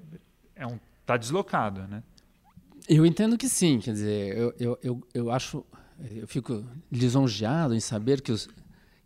é, 0.54 0.62
é 0.62 0.66
um, 0.66 0.78
tá 1.06 1.16
deslocado, 1.16 1.88
né? 1.88 2.02
Eu 2.86 3.06
entendo 3.06 3.38
que 3.38 3.48
sim, 3.48 3.78
quer 3.78 3.92
dizer, 3.92 4.36
eu, 4.36 4.54
eu, 4.60 4.78
eu, 4.82 5.08
eu 5.14 5.30
acho, 5.30 5.64
eu 6.10 6.28
fico 6.28 6.62
lisonjeado 6.92 7.74
em 7.74 7.80
saber 7.80 8.20
que 8.20 8.32
os, 8.32 8.46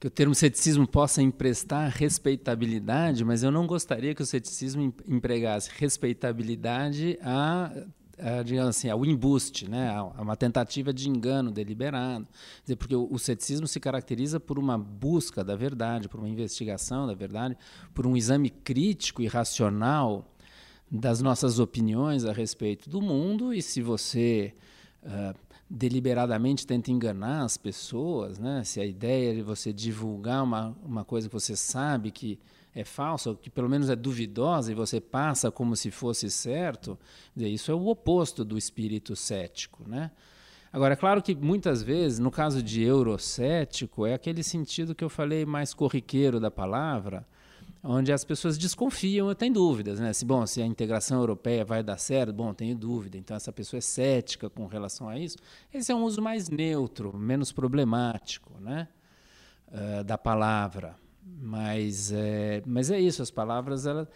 que 0.04 0.08
o 0.08 0.10
termo 0.10 0.34
ceticismo 0.34 0.86
possa 0.86 1.22
emprestar 1.22 1.90
respeitabilidade, 1.90 3.24
mas 3.24 3.42
eu 3.42 3.50
não 3.50 3.66
gostaria 3.66 4.14
que 4.14 4.22
o 4.22 4.26
ceticismo 4.26 4.94
empregasse 5.08 5.70
respeitabilidade 5.78 7.18
a, 7.22 7.72
a 8.18 8.42
digamos 8.42 8.76
assim, 8.76 8.90
ao 8.90 9.02
embuste, 9.06 9.66
né, 9.66 9.88
a 9.88 10.20
uma 10.20 10.36
tentativa 10.36 10.92
de 10.92 11.08
engano 11.08 11.50
deliberado. 11.50 12.28
Dizer, 12.62 12.76
porque 12.76 12.94
o, 12.94 13.08
o 13.10 13.18
ceticismo 13.18 13.66
se 13.66 13.80
caracteriza 13.80 14.38
por 14.38 14.58
uma 14.58 14.76
busca 14.76 15.42
da 15.42 15.56
verdade, 15.56 16.06
por 16.06 16.20
uma 16.20 16.28
investigação 16.28 17.06
da 17.06 17.14
verdade, 17.14 17.56
por 17.94 18.06
um 18.06 18.14
exame 18.14 18.50
crítico 18.50 19.22
e 19.22 19.26
racional 19.26 20.30
das 20.92 21.22
nossas 21.22 21.58
opiniões 21.58 22.26
a 22.26 22.32
respeito 22.34 22.90
do 22.90 23.00
mundo, 23.00 23.54
e 23.54 23.62
se 23.62 23.80
você 23.80 24.52
uh, 25.02 25.34
deliberadamente 25.68 26.66
tenta 26.66 26.90
enganar 26.90 27.44
as 27.44 27.56
pessoas, 27.56 28.38
né? 28.38 28.62
se 28.64 28.80
a 28.80 28.84
ideia 28.84 29.38
é 29.38 29.42
você 29.42 29.72
divulgar 29.72 30.42
uma, 30.44 30.76
uma 30.84 31.04
coisa 31.04 31.28
que 31.28 31.32
você 31.32 31.56
sabe 31.56 32.10
que 32.10 32.38
é 32.74 32.84
falsa, 32.84 33.30
ou 33.30 33.36
que 33.36 33.48
pelo 33.48 33.68
menos 33.68 33.88
é 33.88 33.96
duvidosa, 33.96 34.72
e 34.72 34.74
você 34.74 35.00
passa 35.00 35.50
como 35.50 35.76
se 35.76 35.90
fosse 35.90 36.28
certo, 36.30 36.98
isso 37.36 37.70
é 37.70 37.74
o 37.74 37.86
oposto 37.86 38.44
do 38.44 38.58
espírito 38.58 39.14
cético. 39.14 39.88
Né? 39.88 40.10
Agora, 40.72 40.94
é 40.94 40.96
claro 40.96 41.22
que 41.22 41.34
muitas 41.36 41.82
vezes, 41.82 42.18
no 42.18 42.32
caso 42.32 42.62
de 42.62 42.82
eurocético, 42.82 44.06
é 44.06 44.14
aquele 44.14 44.42
sentido 44.42 44.94
que 44.94 45.04
eu 45.04 45.08
falei 45.08 45.46
mais 45.46 45.72
corriqueiro 45.72 46.40
da 46.40 46.50
palavra, 46.50 47.24
onde 47.84 48.10
as 48.10 48.24
pessoas 48.24 48.56
desconfiam 48.56 49.28
ou 49.28 49.34
têm 49.34 49.52
dúvidas, 49.52 50.00
né? 50.00 50.12
Se 50.14 50.24
bom, 50.24 50.46
se 50.46 50.62
a 50.62 50.66
integração 50.66 51.18
europeia 51.18 51.64
vai 51.64 51.82
dar 51.82 51.98
certo, 51.98 52.32
bom, 52.32 52.54
tenho 52.54 52.74
dúvida. 52.74 53.18
Então 53.18 53.36
essa 53.36 53.52
pessoa 53.52 53.78
é 53.78 53.82
cética 53.82 54.48
com 54.48 54.66
relação 54.66 55.06
a 55.06 55.18
isso. 55.18 55.36
Esse 55.72 55.92
é 55.92 55.94
um 55.94 56.02
uso 56.02 56.22
mais 56.22 56.48
neutro, 56.48 57.16
menos 57.16 57.52
problemático, 57.52 58.58
né? 58.58 58.88
Uh, 59.68 60.02
da 60.02 60.16
palavra. 60.16 60.96
Mas 61.22 62.10
é, 62.10 62.62
mas 62.64 62.90
é 62.90 62.98
isso. 62.98 63.20
As 63.22 63.30
palavras 63.30 63.86
elas 63.86 64.08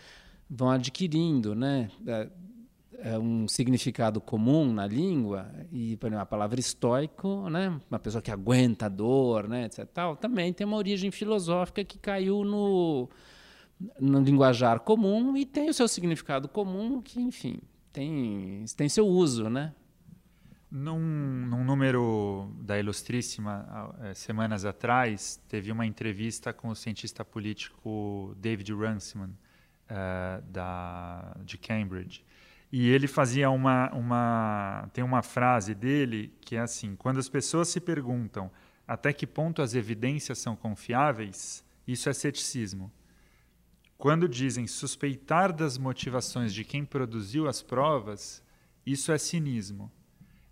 vão 0.49 0.71
adquirindo, 0.71 1.55
né? 1.55 1.91
É, 2.07 2.29
é 3.01 3.19
um 3.19 3.47
significado 3.47 4.21
comum 4.21 4.73
na 4.73 4.87
língua 4.87 5.47
e 5.71 5.97
por 5.99 6.07
exemplo, 6.07 6.23
a 6.23 6.27
palavra 6.27 6.59
estoico, 6.59 7.49
né, 7.49 7.81
uma 7.89 7.99
pessoa 7.99 8.21
que 8.21 8.31
aguenta 8.31 8.87
a 8.87 8.89
dor, 8.89 9.49
né, 9.49 9.67
etc. 9.67 9.87
Tal, 9.87 10.17
também 10.17 10.53
tem 10.53 10.67
uma 10.67 10.77
origem 10.77 11.13
filosófica 11.13 11.85
que 11.85 11.97
caiu 11.97 12.43
no 12.43 13.09
no 14.01 14.21
linguajar 14.21 14.81
comum 14.81 15.37
e 15.37 15.47
tem 15.47 15.69
o 15.69 15.75
seu 15.75 15.89
significado 15.89 16.49
comum 16.49 17.01
que, 17.01 17.21
enfim, 17.21 17.61
tem, 17.93 18.65
tem 18.77 18.89
seu 18.89 19.07
uso, 19.07 19.49
né? 19.49 19.75
Num, 20.71 21.01
num 21.47 21.65
número 21.65 22.53
da 22.61 22.79
Ilustríssima, 22.79 23.95
é, 24.03 24.15
semanas 24.15 24.65
atrás, 24.65 25.41
teve 25.49 25.73
uma 25.73 25.87
entrevista 25.87 26.53
com 26.53 26.69
o 26.69 26.75
cientista 26.77 27.25
político 27.25 28.35
David 28.39 28.73
Runciman. 28.73 29.31
uh, 29.89 30.43
da, 30.51 31.37
de 31.45 31.59
Cambridge. 31.59 32.25
E 32.71 32.89
ele 32.89 33.07
fazia 33.07 33.51
uma, 33.51 33.91
uma. 33.93 34.89
Tem 34.93 35.03
uma 35.03 35.23
frase 35.23 35.75
dele 35.75 36.33
que 36.41 36.57
é 36.57 36.61
assim: 36.61 36.95
quando 36.97 37.19
as 37.19 37.29
pessoas 37.29 37.69
se 37.69 37.81
perguntam 37.81 38.51
até 38.87 39.13
que 39.13 39.27
ponto 39.27 39.63
as 39.63 39.75
evidências 39.75 40.39
são 40.39 40.55
confiáveis, 40.55 41.65
isso 41.87 42.09
é 42.09 42.13
ceticismo. 42.13 42.93
Quando 43.99 44.29
dizem 44.29 44.65
suspeitar 44.69 45.53
das 45.53 45.77
motivações 45.77 46.55
de 46.55 46.63
quem 46.63 46.85
produziu 46.85 47.49
as 47.49 47.61
provas, 47.61 48.41
isso 48.87 49.11
é 49.11 49.19
cinismo. 49.19 49.91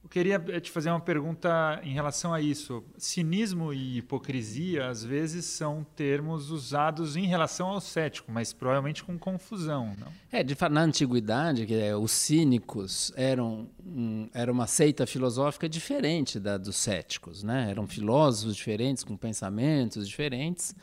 Eu 0.03 0.11
queria 0.11 0.45
eh, 0.49 0.59
te 0.59 0.69
fazer 0.69 0.91
uma 0.91 1.01
pergunta 1.01 1.81
em 1.85 1.93
relação 1.93 2.35
a 2.35 2.41
isso. 2.41 2.83
Cinismo 2.99 3.73
e 3.73 3.99
hipocrisia, 3.99 4.89
às 4.89 5.05
vezes, 5.05 5.45
são 5.45 5.87
termos 5.95 6.51
usados 6.51 7.15
em 7.15 7.27
relação 7.27 7.69
ao 7.69 7.81
cético, 7.81 8.33
mas 8.33 8.53
provavelmente 8.53 9.05
com 9.05 9.17
confusão. 9.17 9.95
Não? 9.97 10.13
É, 10.33 10.43
de 10.43 10.57
na 10.69 10.83
antiguidade, 10.83 11.67
que 11.67 11.75
é, 11.75 11.97
os 11.97 12.11
cínicos 12.11 13.13
eram 13.15 13.69
um, 13.85 14.29
era 14.35 14.51
uma 14.51 14.67
seita 14.67 15.07
filosófica 15.07 15.69
diferente 15.69 16.41
da 16.41 16.57
dos 16.57 16.77
céticos. 16.77 17.45
Né? 17.45 17.71
Eram 17.71 17.87
filósofos 17.87 18.57
diferentes, 18.57 19.05
com 19.05 19.17
pensamentos 19.17 20.09
diferentes. 20.09 20.75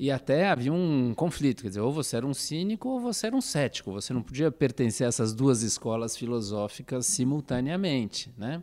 E 0.00 0.10
até 0.10 0.48
havia 0.48 0.72
um 0.72 1.12
conflito, 1.12 1.62
quer 1.62 1.68
dizer, 1.68 1.82
ou 1.82 1.92
você 1.92 2.16
era 2.16 2.26
um 2.26 2.32
cínico 2.32 2.88
ou 2.88 2.98
você 2.98 3.26
era 3.26 3.36
um 3.36 3.40
cético. 3.42 3.92
Você 3.92 4.14
não 4.14 4.22
podia 4.22 4.50
pertencer 4.50 5.04
a 5.04 5.08
essas 5.08 5.34
duas 5.34 5.60
escolas 5.60 6.16
filosóficas 6.16 7.04
simultaneamente, 7.04 8.32
né? 8.38 8.62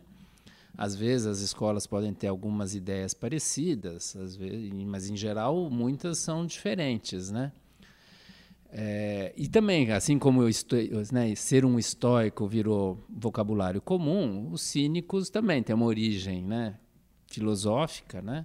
Às 0.76 0.96
vezes 0.96 1.28
as 1.28 1.38
escolas 1.38 1.86
podem 1.86 2.12
ter 2.12 2.26
algumas 2.26 2.74
ideias 2.74 3.14
parecidas, 3.14 4.16
vezes, 4.36 4.72
mas 4.84 5.08
em 5.08 5.16
geral 5.16 5.70
muitas 5.70 6.18
são 6.18 6.44
diferentes, 6.44 7.30
né? 7.30 7.52
É, 8.72 9.32
e 9.36 9.46
também, 9.46 9.92
assim 9.92 10.18
como 10.18 10.42
eu 10.42 10.50
né, 11.12 11.32
ser 11.36 11.64
um 11.64 11.78
estoico 11.78 12.48
virou 12.48 12.98
vocabulário 13.08 13.80
comum, 13.80 14.50
os 14.50 14.62
cínicos 14.62 15.30
também 15.30 15.62
têm 15.62 15.76
uma 15.76 15.86
origem 15.86 16.42
né, 16.42 16.74
filosófica, 17.28 18.20
né? 18.20 18.44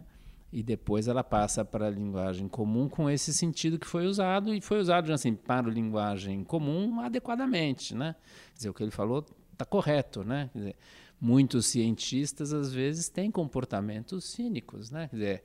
E 0.54 0.62
depois 0.62 1.08
ela 1.08 1.24
passa 1.24 1.66
para 1.66 1.88
a 1.88 1.90
linguagem 1.90 2.48
comum 2.48 2.88
com 2.88 3.10
esse 3.10 3.34
sentido 3.34 3.80
que 3.80 3.88
foi 3.88 4.06
usado 4.06 4.54
e 4.54 4.62
foi 4.62 4.80
usado 4.80 5.12
assim 5.12 5.34
para 5.34 5.68
a 5.68 5.74
linguagem 5.74 6.44
comum 6.44 7.00
adequadamente, 7.00 7.96
né? 7.96 8.16
Quer 8.52 8.58
dizer, 8.58 8.70
o 8.70 8.74
que 8.74 8.84
ele 8.84 8.92
falou 8.92 9.26
está 9.52 9.66
correto, 9.66 10.24
né? 10.24 10.52
Dizer, 10.54 10.76
muitos 11.20 11.66
cientistas 11.66 12.54
às 12.54 12.72
vezes 12.72 13.10
têm 13.10 13.32
comportamentos 13.32 14.26
cínicos, 14.26 14.92
né? 14.92 15.08
Quer 15.08 15.16
dizer, 15.16 15.44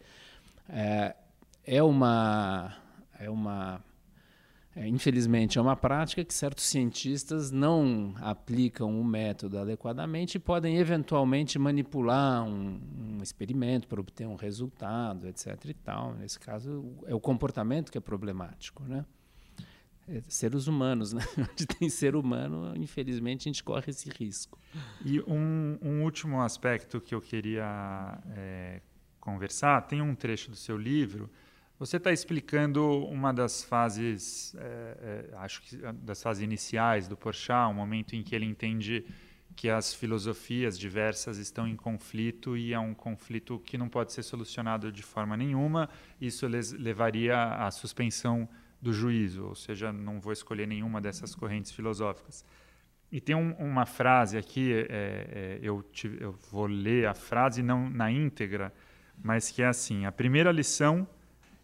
é, 0.69 1.17
é 1.65 1.83
uma 1.83 2.77
é 3.19 3.31
uma 3.31 3.83
é, 4.79 4.87
infelizmente, 4.87 5.59
é 5.59 5.61
uma 5.61 5.75
prática 5.75 6.25
que 6.25 6.33
certos 6.33 6.65
cientistas 6.65 7.51
não 7.51 8.15
aplicam 8.21 9.01
o 9.01 9.05
método 9.05 9.59
adequadamente 9.59 10.37
e 10.37 10.39
podem 10.39 10.77
eventualmente 10.77 11.59
manipular 11.59 12.45
um, 12.45 12.81
um 12.97 13.19
experimento 13.21 13.89
para 13.89 14.01
obter 14.01 14.29
um 14.29 14.37
resultado, 14.37 15.27
etc. 15.27 15.65
E 15.65 15.75
tal. 15.75 16.15
Nesse 16.15 16.39
caso, 16.39 16.95
é 17.07 17.15
o 17.15 17.19
comportamento 17.19 17.91
que 17.91 17.99
é 17.99 18.01
problemático, 18.01 18.85
né? 18.85 19.05
É, 20.07 20.23
seres 20.29 20.69
humanos, 20.69 21.11
né? 21.13 21.25
Onde 21.37 21.67
tem 21.67 21.91
ser 21.91 22.15
humano, 22.15 22.73
infelizmente, 22.77 23.49
a 23.49 23.51
gente 23.51 23.65
corre 23.65 23.91
esse 23.91 24.09
risco. 24.11 24.61
E 25.05 25.21
um, 25.23 25.77
um 25.83 26.05
último 26.05 26.41
aspecto 26.41 27.01
que 27.01 27.17
eu 27.17 27.21
queria 27.21 28.17
é, 28.31 28.81
conversar, 29.19 29.81
tem 29.89 30.01
um 30.01 30.15
trecho 30.15 30.53
do 30.53 30.57
seu 30.57 30.79
livro 30.79 31.29
você 31.79 31.97
está 31.97 32.13
explicando 32.13 32.85
uma 33.07 33.33
das 33.33 33.63
fases, 33.63 34.55
é, 34.57 35.29
é, 35.31 35.37
acho 35.37 35.63
que 35.63 35.77
das 36.03 36.21
fases 36.21 36.43
iniciais 36.43 37.07
do 37.07 37.17
Porchat, 37.17 37.71
um 37.71 37.75
momento 37.75 38.17
em 38.17 38.23
que 38.23 38.35
ele 38.35 38.47
entende 38.47 39.05
que 39.55 39.69
as 39.69 39.95
filosofias 39.95 40.79
diversas 40.79 41.39
estão 41.39 41.67
em 41.69 41.77
conflito 41.77 42.57
e 42.57 42.73
é 42.73 42.79
um 42.79 42.95
conflito 42.95 43.61
que 43.61 43.79
não 43.79 43.89
pode 43.89 44.13
ser 44.13 44.23
solucionado 44.23 44.91
de 44.91 45.03
forma 45.03 45.37
nenhuma. 45.37 45.89
Isso 46.21 46.47
levaria 46.79 47.55
à 47.55 47.71
suspensão 47.71 48.49
do 48.81 48.93
juízo, 48.93 49.47
ou 49.47 49.55
seja, 49.55 49.93
não 49.93 50.21
vou 50.21 50.33
escolher 50.33 50.67
nenhuma 50.67 51.01
dessas 51.01 51.35
correntes 51.35 51.71
filosóficas. 51.73 52.45
E 53.11 53.21
tem 53.21 53.35
um, 53.35 53.53
uma 53.55 53.87
frase 53.87 54.37
aqui, 54.37 54.73
é, 54.73 54.87
é 54.91 55.59
eu, 55.63 55.83
te, 55.83 56.17
eu 56.21 56.33
vou 56.51 56.67
ler 56.67 57.07
a 57.07 57.15
frase 57.15 57.63
não 57.63 57.89
na 57.89 58.11
íntegra, 58.11 58.73
mas 59.23 59.51
que 59.51 59.63
é 59.63 59.67
assim: 59.67 60.07
a 60.07 60.13
primeira 60.13 60.53
lição 60.53 61.09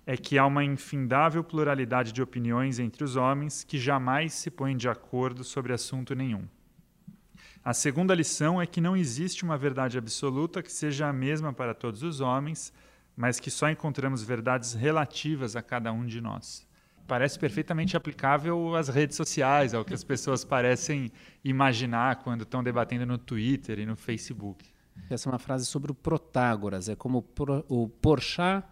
é 0.06 0.16
que 0.16 0.38
há 0.38 0.46
uma 0.46 0.62
infindável 0.62 1.42
pluralidade 1.42 2.12
de 2.12 2.22
opiniões 2.22 2.78
entre 2.78 3.02
os 3.02 3.16
homens 3.16 3.64
que 3.64 3.78
jamais 3.78 4.34
se 4.34 4.50
põem 4.50 4.76
de 4.76 4.88
acordo 4.88 5.42
sobre 5.42 5.72
assunto 5.72 6.14
nenhum. 6.14 6.46
A 7.64 7.72
segunda 7.72 8.14
lição 8.14 8.60
é 8.60 8.66
que 8.66 8.80
não 8.80 8.94
existe 8.94 9.42
uma 9.42 9.56
verdade 9.56 9.96
absoluta 9.96 10.62
que 10.62 10.70
seja 10.70 11.08
a 11.08 11.12
mesma 11.12 11.52
para 11.52 11.72
todos 11.74 12.02
os 12.02 12.20
homens, 12.20 12.70
mas 13.16 13.40
que 13.40 13.50
só 13.50 13.70
encontramos 13.70 14.22
verdades 14.22 14.74
relativas 14.74 15.56
a 15.56 15.62
cada 15.62 15.90
um 15.90 16.04
de 16.04 16.20
nós. 16.20 16.66
Parece 17.06 17.38
perfeitamente 17.38 17.96
aplicável 17.96 18.74
às 18.76 18.88
redes 18.88 19.16
sociais, 19.16 19.72
ao 19.72 19.84
que 19.84 19.94
as 19.94 20.04
pessoas 20.04 20.44
parecem 20.44 21.10
imaginar 21.42 22.16
quando 22.16 22.42
estão 22.42 22.62
debatendo 22.62 23.06
no 23.06 23.16
Twitter 23.16 23.78
e 23.78 23.86
no 23.86 23.96
Facebook. 23.96 24.66
Essa 25.08 25.28
é 25.28 25.32
uma 25.32 25.38
frase 25.38 25.64
sobre 25.64 25.90
o 25.90 25.94
Protágoras, 25.94 26.88
é 26.88 26.96
como 26.96 27.24
o 27.68 27.88
Porchat 27.88 28.64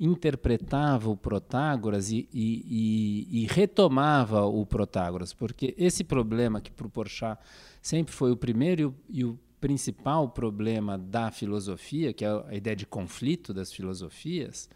interpretava 0.00 1.10
o 1.10 1.16
Protágoras 1.16 2.10
e, 2.10 2.26
e, 2.32 3.28
e, 3.30 3.42
e, 3.42 3.46
retomava 3.46 4.46
o 4.46 4.64
Protágoras, 4.64 5.34
porque 5.34 5.74
esse 5.76 6.02
problema 6.02 6.60
que 6.60 6.70
para 6.70 6.86
o 6.86 6.90
Porchat 6.90 7.38
sempre 7.82 8.12
foi 8.12 8.32
o 8.32 8.36
primeiro 8.36 8.94
e 9.08 9.24
o, 9.24 9.38
principal 9.60 10.28
problema 10.30 10.96
da 10.96 11.30
filosofia, 11.30 12.12
que 12.12 12.24
é 12.24 12.28
a 12.28 12.54
ideia 12.54 12.74
de 12.74 12.86
conflito 12.86 13.52
das 13.52 13.70
filosofias, 13.70 14.70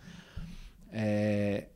é, 0.92 1.68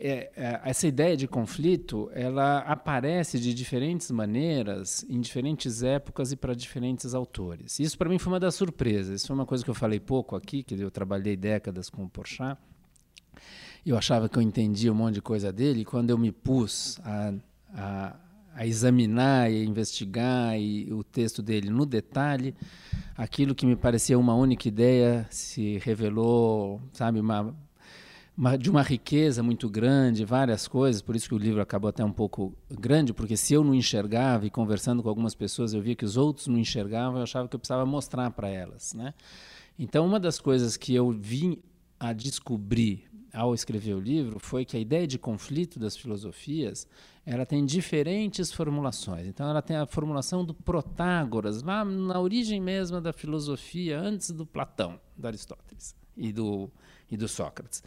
é, 0.00 0.32
é, 0.34 0.60
essa 0.64 0.86
ideia 0.86 1.14
de 1.14 1.28
conflito 1.28 2.10
ela 2.14 2.60
aparece 2.60 3.38
de 3.38 3.52
diferentes 3.52 4.10
maneiras 4.10 5.04
em 5.08 5.20
diferentes 5.20 5.82
épocas 5.82 6.32
e 6.32 6.36
para 6.36 6.54
diferentes 6.54 7.14
autores. 7.14 7.78
Isso 7.78 7.98
para 7.98 8.08
mim 8.08 8.18
foi 8.18 8.32
uma 8.32 8.40
das 8.40 8.54
surpresas. 8.54 9.16
Isso 9.16 9.26
foi 9.26 9.36
uma 9.36 9.44
coisa 9.44 9.62
que 9.62 9.68
eu 9.68 9.74
falei 9.74 10.00
pouco 10.00 10.34
aqui, 10.34 10.62
que 10.62 10.74
eu 10.74 10.90
trabalhei 10.90 11.36
décadas 11.36 11.90
com 11.90 12.04
o 12.04 12.08
Porchat. 12.08 12.58
Eu 13.84 13.96
achava 13.96 14.28
que 14.28 14.38
eu 14.38 14.42
entendia 14.42 14.90
um 14.90 14.94
monte 14.94 15.16
de 15.16 15.22
coisa 15.22 15.52
dele. 15.52 15.80
E 15.80 15.84
quando 15.84 16.08
eu 16.08 16.16
me 16.16 16.32
pus 16.32 16.98
a, 17.04 17.34
a, 17.74 18.16
a 18.54 18.66
examinar 18.66 19.52
e 19.52 19.64
investigar 19.64 20.58
e, 20.58 20.90
o 20.92 21.04
texto 21.04 21.42
dele 21.42 21.68
no 21.68 21.84
detalhe, 21.84 22.54
aquilo 23.16 23.54
que 23.54 23.66
me 23.66 23.76
parecia 23.76 24.18
uma 24.18 24.34
única 24.34 24.66
ideia 24.66 25.26
se 25.30 25.78
revelou, 25.78 26.80
sabe, 26.92 27.20
uma 27.20 27.54
uma, 28.40 28.56
de 28.56 28.70
uma 28.70 28.80
riqueza 28.80 29.42
muito 29.42 29.68
grande, 29.68 30.24
várias 30.24 30.66
coisas, 30.66 31.02
por 31.02 31.14
isso 31.14 31.28
que 31.28 31.34
o 31.34 31.38
livro 31.38 31.60
acabou 31.60 31.90
até 31.90 32.02
um 32.02 32.10
pouco 32.10 32.54
grande, 32.70 33.12
porque 33.12 33.36
se 33.36 33.52
eu 33.52 33.62
não 33.62 33.74
enxergava 33.74 34.46
e 34.46 34.50
conversando 34.50 35.02
com 35.02 35.10
algumas 35.10 35.34
pessoas 35.34 35.74
eu 35.74 35.82
via 35.82 35.94
que 35.94 36.06
os 36.06 36.16
outros 36.16 36.46
não 36.46 36.56
enxergavam, 36.56 37.18
eu 37.18 37.24
achava 37.24 37.46
que 37.46 37.54
eu 37.54 37.60
precisava 37.60 37.84
mostrar 37.84 38.30
para 38.30 38.48
elas, 38.48 38.94
né? 38.94 39.12
Então, 39.78 40.06
uma 40.06 40.18
das 40.18 40.40
coisas 40.40 40.78
que 40.78 40.94
eu 40.94 41.10
vim 41.10 41.58
a 41.98 42.14
descobrir 42.14 43.04
ao 43.30 43.52
escrever 43.52 43.92
o 43.92 44.00
livro 44.00 44.38
foi 44.40 44.64
que 44.64 44.74
a 44.74 44.80
ideia 44.80 45.06
de 45.06 45.18
conflito 45.18 45.78
das 45.78 45.94
filosofias 45.94 46.88
ela 47.26 47.44
tem 47.44 47.64
diferentes 47.66 48.50
formulações. 48.50 49.26
Então, 49.26 49.50
ela 49.50 49.60
tem 49.60 49.76
a 49.76 49.84
formulação 49.84 50.46
do 50.46 50.54
Protágoras, 50.54 51.62
lá 51.62 51.84
na 51.84 52.18
origem 52.18 52.58
mesma 52.58 53.02
da 53.02 53.12
filosofia, 53.12 54.00
antes 54.00 54.30
do 54.30 54.46
Platão, 54.46 54.98
do 55.14 55.26
Aristóteles 55.26 55.94
e 56.16 56.32
do, 56.32 56.70
e 57.10 57.16
do 57.18 57.28
Sócrates. 57.28 57.82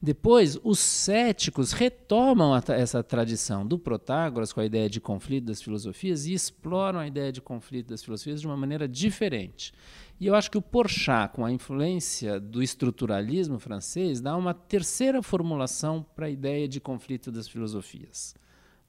Depois, 0.00 0.58
os 0.62 0.78
céticos 0.78 1.72
retomam 1.72 2.54
essa 2.68 3.02
tradição 3.02 3.66
do 3.66 3.78
Protágoras 3.78 4.52
com 4.52 4.60
a 4.60 4.64
ideia 4.66 4.88
de 4.88 5.00
conflito 5.00 5.46
das 5.46 5.62
filosofias 5.62 6.26
e 6.26 6.34
exploram 6.34 6.98
a 6.98 7.06
ideia 7.06 7.32
de 7.32 7.40
conflito 7.40 7.88
das 7.88 8.04
filosofias 8.04 8.40
de 8.40 8.46
uma 8.46 8.56
maneira 8.56 8.86
diferente. 8.86 9.72
E 10.20 10.26
eu 10.26 10.34
acho 10.34 10.50
que 10.50 10.58
o 10.58 10.62
Porchat, 10.62 11.32
com 11.34 11.44
a 11.44 11.50
influência 11.50 12.38
do 12.38 12.62
estruturalismo 12.62 13.58
francês, 13.58 14.20
dá 14.20 14.36
uma 14.36 14.54
terceira 14.54 15.22
formulação 15.22 16.04
para 16.14 16.26
a 16.26 16.30
ideia 16.30 16.68
de 16.68 16.80
conflito 16.80 17.32
das 17.32 17.48
filosofias. 17.48 18.34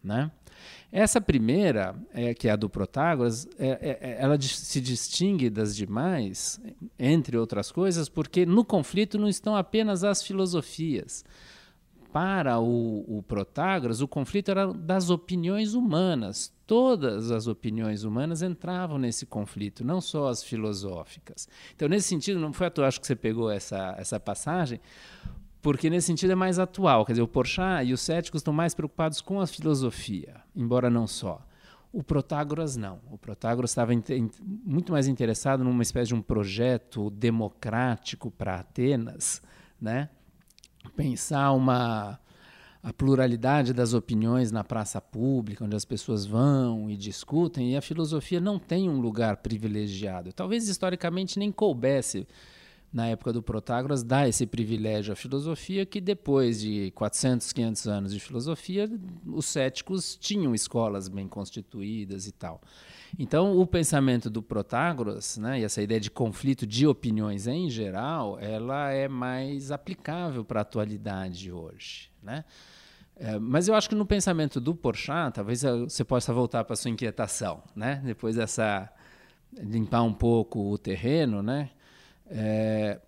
Né? 0.05 0.29
Essa 0.91 1.19
primeira, 1.19 1.95
é, 2.13 2.33
que 2.33 2.47
é 2.47 2.51
a 2.51 2.55
do 2.55 2.69
Protágoras, 2.69 3.47
é, 3.57 3.67
é, 3.67 4.09
é, 4.11 4.17
ela 4.19 4.39
se 4.39 4.79
distingue 4.79 5.49
das 5.49 5.75
demais, 5.75 6.61
entre 6.97 7.35
outras 7.37 7.71
coisas, 7.71 8.07
porque 8.07 8.45
no 8.45 8.63
conflito 8.63 9.17
não 9.17 9.27
estão 9.27 9.55
apenas 9.55 10.03
as 10.03 10.21
filosofias. 10.21 11.25
Para 12.13 12.59
o, 12.59 13.17
o 13.17 13.23
Protágoras, 13.23 13.99
o 13.99 14.07
conflito 14.07 14.51
era 14.51 14.71
das 14.71 15.09
opiniões 15.09 15.73
humanas. 15.73 16.53
Todas 16.65 17.29
as 17.29 17.45
opiniões 17.45 18.03
humanas 18.03 18.41
entravam 18.41 18.97
nesse 18.97 19.25
conflito, 19.25 19.83
não 19.83 19.99
só 19.99 20.29
as 20.29 20.41
filosóficas. 20.41 21.49
Então, 21.75 21.89
nesse 21.89 22.07
sentido, 22.07 22.39
não 22.39 22.53
foi 22.53 22.67
à 22.67 22.69
toa, 22.69 22.87
acho 22.87 23.01
que 23.01 23.07
você 23.07 23.17
pegou 23.17 23.51
essa, 23.51 23.95
essa 23.97 24.17
passagem, 24.17 24.79
porque 25.65 25.89
nesse 25.89 26.05
sentido 26.05 26.29
é 26.29 26.35
mais 26.35 26.59
atual. 26.59 27.03
Quer 27.03 27.13
dizer, 27.13 27.23
o 27.23 27.27
Porchat 27.27 27.89
e 27.89 27.91
os 27.91 27.99
céticos 27.99 28.41
estão 28.41 28.53
mais 28.53 28.75
preocupados 28.75 29.19
com 29.19 29.41
a 29.41 29.47
filosofia, 29.47 30.35
embora 30.55 30.91
não 30.91 31.07
só. 31.07 31.43
O 31.91 32.03
Protágoras 32.03 32.77
não. 32.77 32.99
O 33.09 33.17
Protágoras 33.17 33.71
estava 33.71 33.91
muito 34.39 34.91
mais 34.91 35.07
interessado 35.07 35.63
numa 35.63 35.81
espécie 35.81 36.09
de 36.09 36.13
um 36.13 36.21
projeto 36.21 37.09
democrático 37.09 38.29
para 38.29 38.59
Atenas, 38.59 39.41
né? 39.81 40.09
Pensar 40.95 41.51
uma 41.53 42.19
a 42.83 42.93
pluralidade 42.93 43.73
das 43.73 43.95
opiniões 43.95 44.51
na 44.51 44.63
praça 44.63 45.01
pública, 45.01 45.65
onde 45.65 45.75
as 45.75 45.83
pessoas 45.83 46.27
vão 46.27 46.91
e 46.91 46.95
discutem, 46.95 47.71
e 47.71 47.75
a 47.75 47.81
filosofia 47.81 48.39
não 48.39 48.59
tem 48.59 48.87
um 48.87 48.99
lugar 48.99 49.37
privilegiado. 49.37 50.31
Talvez 50.31 50.69
historicamente 50.69 51.39
nem 51.39 51.51
coubesse 51.51 52.27
na 52.95 53.07
época 53.07 53.33
do 53.33 53.43
Protágoras, 53.43 54.03
dá 54.03 54.25
esse 54.25 54.45
privilégio 54.45 55.11
à 55.11 55.17
filosofia 55.17 55.85
que 55.85 55.99
depois 55.99 56.61
de 56.61 56.91
400, 56.91 57.51
500 57.51 57.87
anos 57.89 58.13
de 58.13 58.21
filosofia, 58.21 58.89
os 59.25 59.45
céticos 59.47 60.15
tinham 60.15 60.55
escolas 60.55 61.09
bem 61.09 61.27
constituídas 61.27 62.25
e 62.25 62.31
tal. 62.31 62.61
Então, 63.19 63.59
o 63.59 63.67
pensamento 63.67 64.29
do 64.29 64.41
Protágoras, 64.41 65.37
né, 65.37 65.59
e 65.59 65.65
essa 65.65 65.81
ideia 65.81 65.99
de 65.99 66.09
conflito 66.09 66.65
de 66.65 66.87
opiniões 66.87 67.47
em 67.47 67.69
geral, 67.69 68.39
ela 68.39 68.89
é 68.91 69.09
mais 69.09 69.73
aplicável 69.73 70.45
para 70.45 70.61
a 70.61 70.63
atualidade 70.63 71.51
hoje, 71.51 72.09
né? 72.23 72.45
É, 73.17 73.37
mas 73.37 73.67
eu 73.67 73.75
acho 73.75 73.89
que 73.89 73.95
no 73.95 74.05
pensamento 74.05 74.61
do 74.61 74.73
Porchat, 74.73 75.35
talvez 75.35 75.63
você 75.63 76.05
possa 76.05 76.33
voltar 76.33 76.63
para 76.63 76.77
sua 76.77 76.91
inquietação, 76.91 77.61
né? 77.75 78.01
Depois 78.05 78.37
dessa 78.37 78.89
limpar 79.53 80.03
um 80.03 80.13
pouco 80.13 80.71
o 80.71 80.77
terreno, 80.77 81.43
né? 81.43 81.71
É, 82.27 82.99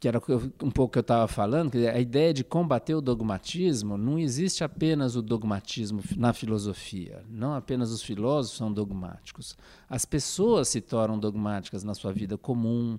que 0.00 0.08
era 0.08 0.18
um 0.62 0.70
pouco 0.70 0.92
que 0.92 0.98
eu 0.98 1.02
estava 1.02 1.28
falando, 1.28 1.74
a 1.76 2.00
ideia 2.00 2.32
de 2.32 2.42
combater 2.42 2.94
o 2.94 3.02
dogmatismo, 3.02 3.98
não 3.98 4.18
existe 4.18 4.64
apenas 4.64 5.14
o 5.14 5.20
dogmatismo 5.20 6.02
na 6.16 6.32
filosofia, 6.32 7.22
não 7.28 7.52
apenas 7.52 7.90
os 7.90 8.02
filósofos 8.02 8.56
são 8.56 8.72
dogmáticos. 8.72 9.58
As 9.86 10.06
pessoas 10.06 10.68
se 10.68 10.80
tornam 10.80 11.18
dogmáticas 11.18 11.84
na 11.84 11.92
sua 11.92 12.14
vida 12.14 12.38
comum, 12.38 12.98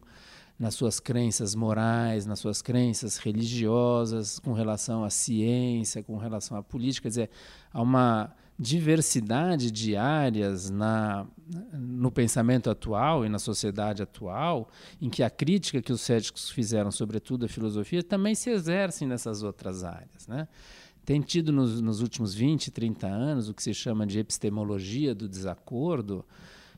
nas 0.59 0.75
suas 0.75 0.99
crenças 0.99 1.55
morais, 1.55 2.27
nas 2.27 2.37
suas 2.37 2.61
crenças 2.61 3.17
religiosas, 3.17 4.37
com 4.37 4.53
relação 4.53 5.03
à 5.03 5.09
ciência, 5.09 6.03
com 6.03 6.17
relação 6.17 6.55
à 6.55 6.61
política. 6.61 7.05
Quer 7.05 7.09
dizer, 7.09 7.29
há 7.73 7.81
uma 7.81 8.31
diversidade 8.61 9.71
de 9.71 9.95
áreas 9.95 10.69
na, 10.69 11.25
no 11.73 12.11
pensamento 12.11 12.69
atual 12.69 13.25
e 13.25 13.29
na 13.29 13.39
sociedade 13.39 14.03
atual, 14.03 14.69
em 15.01 15.09
que 15.09 15.23
a 15.23 15.31
crítica 15.31 15.81
que 15.81 15.91
os 15.91 16.01
céticos 16.01 16.51
fizeram, 16.51 16.91
sobretudo 16.91 17.47
à 17.47 17.49
filosofia, 17.49 18.03
também 18.03 18.35
se 18.35 18.51
exerce 18.51 19.03
nessas 19.03 19.41
outras 19.41 19.83
áreas. 19.83 20.27
Né? 20.27 20.47
Tem 21.03 21.19
tido 21.21 21.51
nos, 21.51 21.81
nos 21.81 22.01
últimos 22.01 22.35
20, 22.35 22.69
30 22.69 23.07
anos 23.07 23.49
o 23.49 23.53
que 23.55 23.63
se 23.63 23.73
chama 23.73 24.05
de 24.05 24.19
epistemologia 24.19 25.15
do 25.15 25.27
desacordo, 25.27 26.23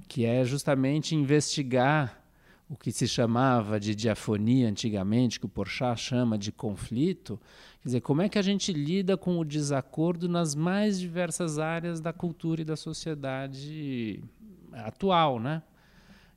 que 0.07 0.23
é 0.23 0.45
justamente 0.45 1.13
investigar 1.15 2.23
o 2.69 2.77
que 2.77 2.93
se 2.93 3.09
chamava 3.09 3.77
de 3.77 3.93
diafonia 3.93 4.69
antigamente, 4.69 5.37
que 5.37 5.45
o 5.45 5.49
Porchat 5.49 5.99
chama 5.99 6.37
de 6.37 6.49
conflito, 6.49 7.37
quer 7.83 7.89
dizer, 7.89 8.01
como 8.01 8.21
é 8.21 8.29
que 8.29 8.39
a 8.39 8.41
gente 8.41 8.71
lida 8.71 9.17
com 9.17 9.37
o 9.37 9.43
desacordo 9.43 10.29
nas 10.29 10.55
mais 10.55 10.97
diversas 10.97 11.59
áreas 11.59 11.99
da 11.99 12.13
cultura 12.13 12.61
e 12.61 12.65
da 12.65 12.77
sociedade 12.77 14.23
atual, 14.71 15.37
né? 15.37 15.61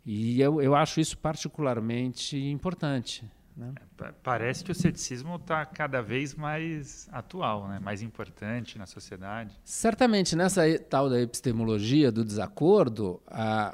E 0.05 0.41
eu, 0.41 0.61
eu 0.61 0.75
acho 0.75 1.01
isso 1.01 1.17
particularmente 1.17 2.37
importante. 2.37 3.25
Né? 3.57 3.73
É, 4.03 4.13
parece 4.23 4.63
que 4.63 4.71
o 4.71 4.75
ceticismo 4.75 5.37
está 5.37 5.65
cada 5.65 6.03
vez 6.03 6.35
mais 6.35 7.09
atual, 7.11 7.67
né? 7.67 7.79
mais 7.79 8.03
importante 8.03 8.77
na 8.77 8.85
sociedade. 8.85 9.59
Certamente, 9.65 10.37
nessa 10.37 10.63
tal 10.79 11.09
da 11.09 11.19
epistemologia 11.19 12.13
do 12.13 12.23
desacordo, 12.23 13.23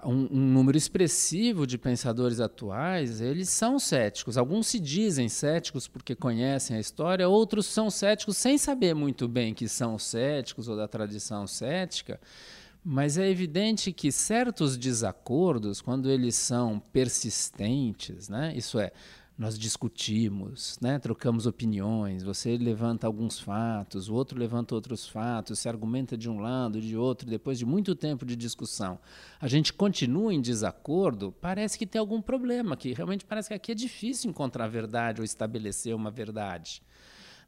um, 0.04 0.28
um, 0.30 0.46
número 0.52 0.78
expressivo 0.78 1.66
de 1.66 1.76
pensadores 1.76 2.38
atuais 2.38 3.20
eles 3.20 3.48
são 3.48 3.78
céticos. 3.78 4.38
Alguns 4.38 4.68
se 4.68 4.78
dizem 4.78 5.28
céticos 5.28 5.88
porque 5.88 6.14
conhecem 6.14 6.76
a 6.76 6.80
história, 6.80 7.28
outros 7.28 7.66
são 7.66 7.90
céticos 7.90 8.36
sem 8.36 8.56
saber 8.56 8.94
muito 8.94 9.26
bem 9.26 9.52
que 9.52 9.66
são 9.66 9.98
céticos 9.98 10.68
ou 10.68 10.76
da 10.76 10.86
tradição 10.86 11.46
cética. 11.48 12.20
Mas 12.84 13.16
é 13.16 13.28
evidente 13.28 13.92
que 13.92 14.10
certos 14.10 14.76
desacordos, 14.76 15.80
quando 15.80 16.10
eles 16.10 16.34
são 16.34 16.80
persistentes, 16.92 18.28
né? 18.28 18.52
isso 18.56 18.76
é, 18.76 18.90
nós 19.36 19.58
discutimos, 19.58 20.78
né? 20.80 20.98
trocamos 20.98 21.46
opiniões, 21.46 22.22
você 22.22 22.56
levanta 22.56 23.06
alguns 23.06 23.40
fatos, 23.40 24.08
o 24.08 24.14
outro 24.14 24.38
levanta 24.38 24.74
outros 24.74 25.08
fatos, 25.08 25.58
se 25.58 25.68
argumenta 25.68 26.16
de 26.16 26.28
um 26.28 26.38
lado, 26.38 26.80
de 26.80 26.96
outro, 26.96 27.28
depois 27.28 27.58
de 27.58 27.64
muito 27.64 27.94
tempo 27.94 28.26
de 28.26 28.36
discussão, 28.36 28.98
a 29.40 29.48
gente 29.48 29.72
continua 29.72 30.34
em 30.34 30.40
desacordo, 30.40 31.32
parece 31.40 31.78
que 31.78 31.86
tem 31.86 31.98
algum 31.98 32.20
problema, 32.20 32.76
que 32.76 32.92
realmente 32.92 33.24
parece 33.24 33.48
que 33.48 33.54
aqui 33.54 33.72
é 33.72 33.74
difícil 33.74 34.30
encontrar 34.30 34.68
verdade 34.68 35.20
ou 35.20 35.24
estabelecer 35.24 35.94
uma 35.94 36.10
verdade. 36.10 36.82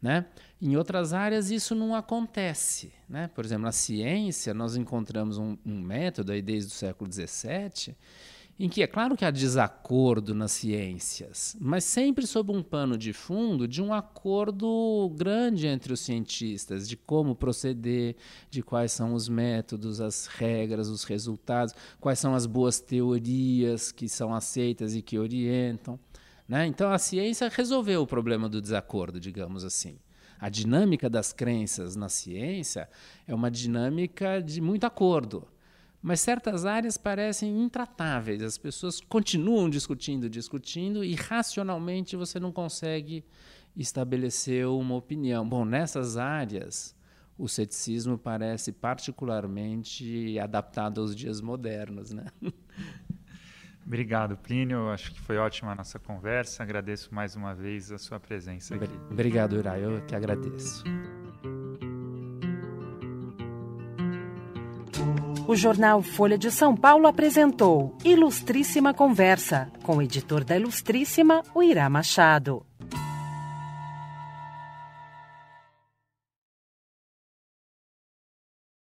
Né? 0.01 0.27
Em 0.61 0.77
outras 0.77 1.15
áreas 1.15 1.51
isso 1.51 1.75
não 1.75 1.95
acontece. 1.95 2.93
Né? 3.09 3.29
Por 3.29 3.43
exemplo, 3.45 3.65
na 3.65 3.73
ciência, 3.73 4.53
nós 4.53 4.77
encontramos 4.77 5.39
um, 5.39 5.57
um 5.65 5.81
método 5.81 6.33
aí 6.33 6.43
desde 6.43 6.73
o 6.73 6.75
século 6.75 7.11
XVII 7.11 7.97
em 8.59 8.69
que 8.69 8.83
é 8.83 8.87
claro 8.87 9.17
que 9.17 9.25
há 9.25 9.31
desacordo 9.31 10.35
nas 10.35 10.53
ciências, 10.53 11.57
mas 11.61 11.83
sempre 11.83 12.27
sob 12.27 12.53
um 12.53 12.63
pano 12.63 12.97
de 12.97 13.13
fundo 13.13 13.67
de 13.67 13.83
um 13.83 13.93
acordo 13.93 15.13
grande 15.17 15.67
entre 15.67 15.93
os 15.93 16.01
cientistas 16.01 16.89
de 16.89 16.97
como 16.97 17.35
proceder, 17.35 18.15
de 18.49 18.63
quais 18.63 18.93
são 18.93 19.15
os 19.15 19.29
métodos, 19.29 20.01
as 20.01 20.27
regras, 20.27 20.89
os 20.89 21.03
resultados, 21.03 21.75
quais 22.01 22.19
são 22.19 22.35
as 22.35 22.47
boas 22.47 22.79
teorias 22.79 23.91
que 23.91 24.09
são 24.09 24.33
aceitas 24.33 24.95
e 24.95 25.03
que 25.03 25.19
orientam. 25.19 25.99
Né? 26.49 26.67
Então 26.67 26.93
a 26.93 26.99
ciência 26.99 27.49
resolveu 27.49 28.03
o 28.03 28.07
problema 28.07 28.49
do 28.49 28.61
desacordo, 28.61 29.19
digamos 29.19 29.65
assim. 29.65 29.99
A 30.39 30.49
dinâmica 30.49 31.09
das 31.09 31.33
crenças 31.33 31.97
na 31.97 32.09
ciência 32.09 32.89
é 33.27 33.35
uma 33.35 33.51
dinâmica 33.51 34.41
de 34.41 34.61
muito 34.61 34.85
acordo. 34.85 35.49
Mas 36.05 36.21
certas 36.21 36.67
áreas 36.67 36.99
parecem 36.99 37.63
intratáveis. 37.63 38.43
As 38.43 38.59
pessoas 38.59 39.01
continuam 39.01 39.71
discutindo, 39.71 40.29
discutindo, 40.29 41.03
e 41.03 41.15
racionalmente 41.15 42.15
você 42.15 42.39
não 42.39 42.53
consegue 42.53 43.25
estabelecer 43.75 44.67
uma 44.69 44.97
opinião. 44.97 45.49
Bom, 45.49 45.65
nessas 45.65 46.19
áreas, 46.19 46.95
o 47.39 47.49
ceticismo 47.49 48.19
parece 48.19 48.71
particularmente 48.71 50.39
adaptado 50.39 51.01
aos 51.01 51.17
dias 51.17 51.41
modernos. 51.41 52.11
Né? 52.11 52.27
Obrigado, 53.87 54.37
Plínio. 54.37 54.91
Acho 54.91 55.11
que 55.11 55.23
foi 55.23 55.39
ótima 55.39 55.73
a 55.73 55.75
nossa 55.75 55.99
conversa. 55.99 56.63
Agradeço 56.63 57.15
mais 57.15 57.35
uma 57.35 57.55
vez 57.55 57.91
a 57.91 57.97
sua 57.97 58.21
presença 58.21 58.75
aqui. 58.75 58.95
Obrigado, 59.11 59.57
Ira. 59.57 59.79
Eu 59.79 60.05
que 60.05 60.15
agradeço. 60.15 60.85
O 65.47 65.55
jornal 65.55 66.01
Folha 66.03 66.39
de 66.39 66.51
São 66.51 66.75
Paulo 66.75 67.07
apresentou 67.07 67.95
Ilustríssima 68.03 68.95
Conversa, 68.95 69.71
com 69.83 69.99
o 69.99 70.03
editor 70.03 70.43
da 70.43 70.57
Ilustríssima, 70.57 71.43
o 71.55 71.63
Irá 71.63 71.89
Machado. 71.91 72.65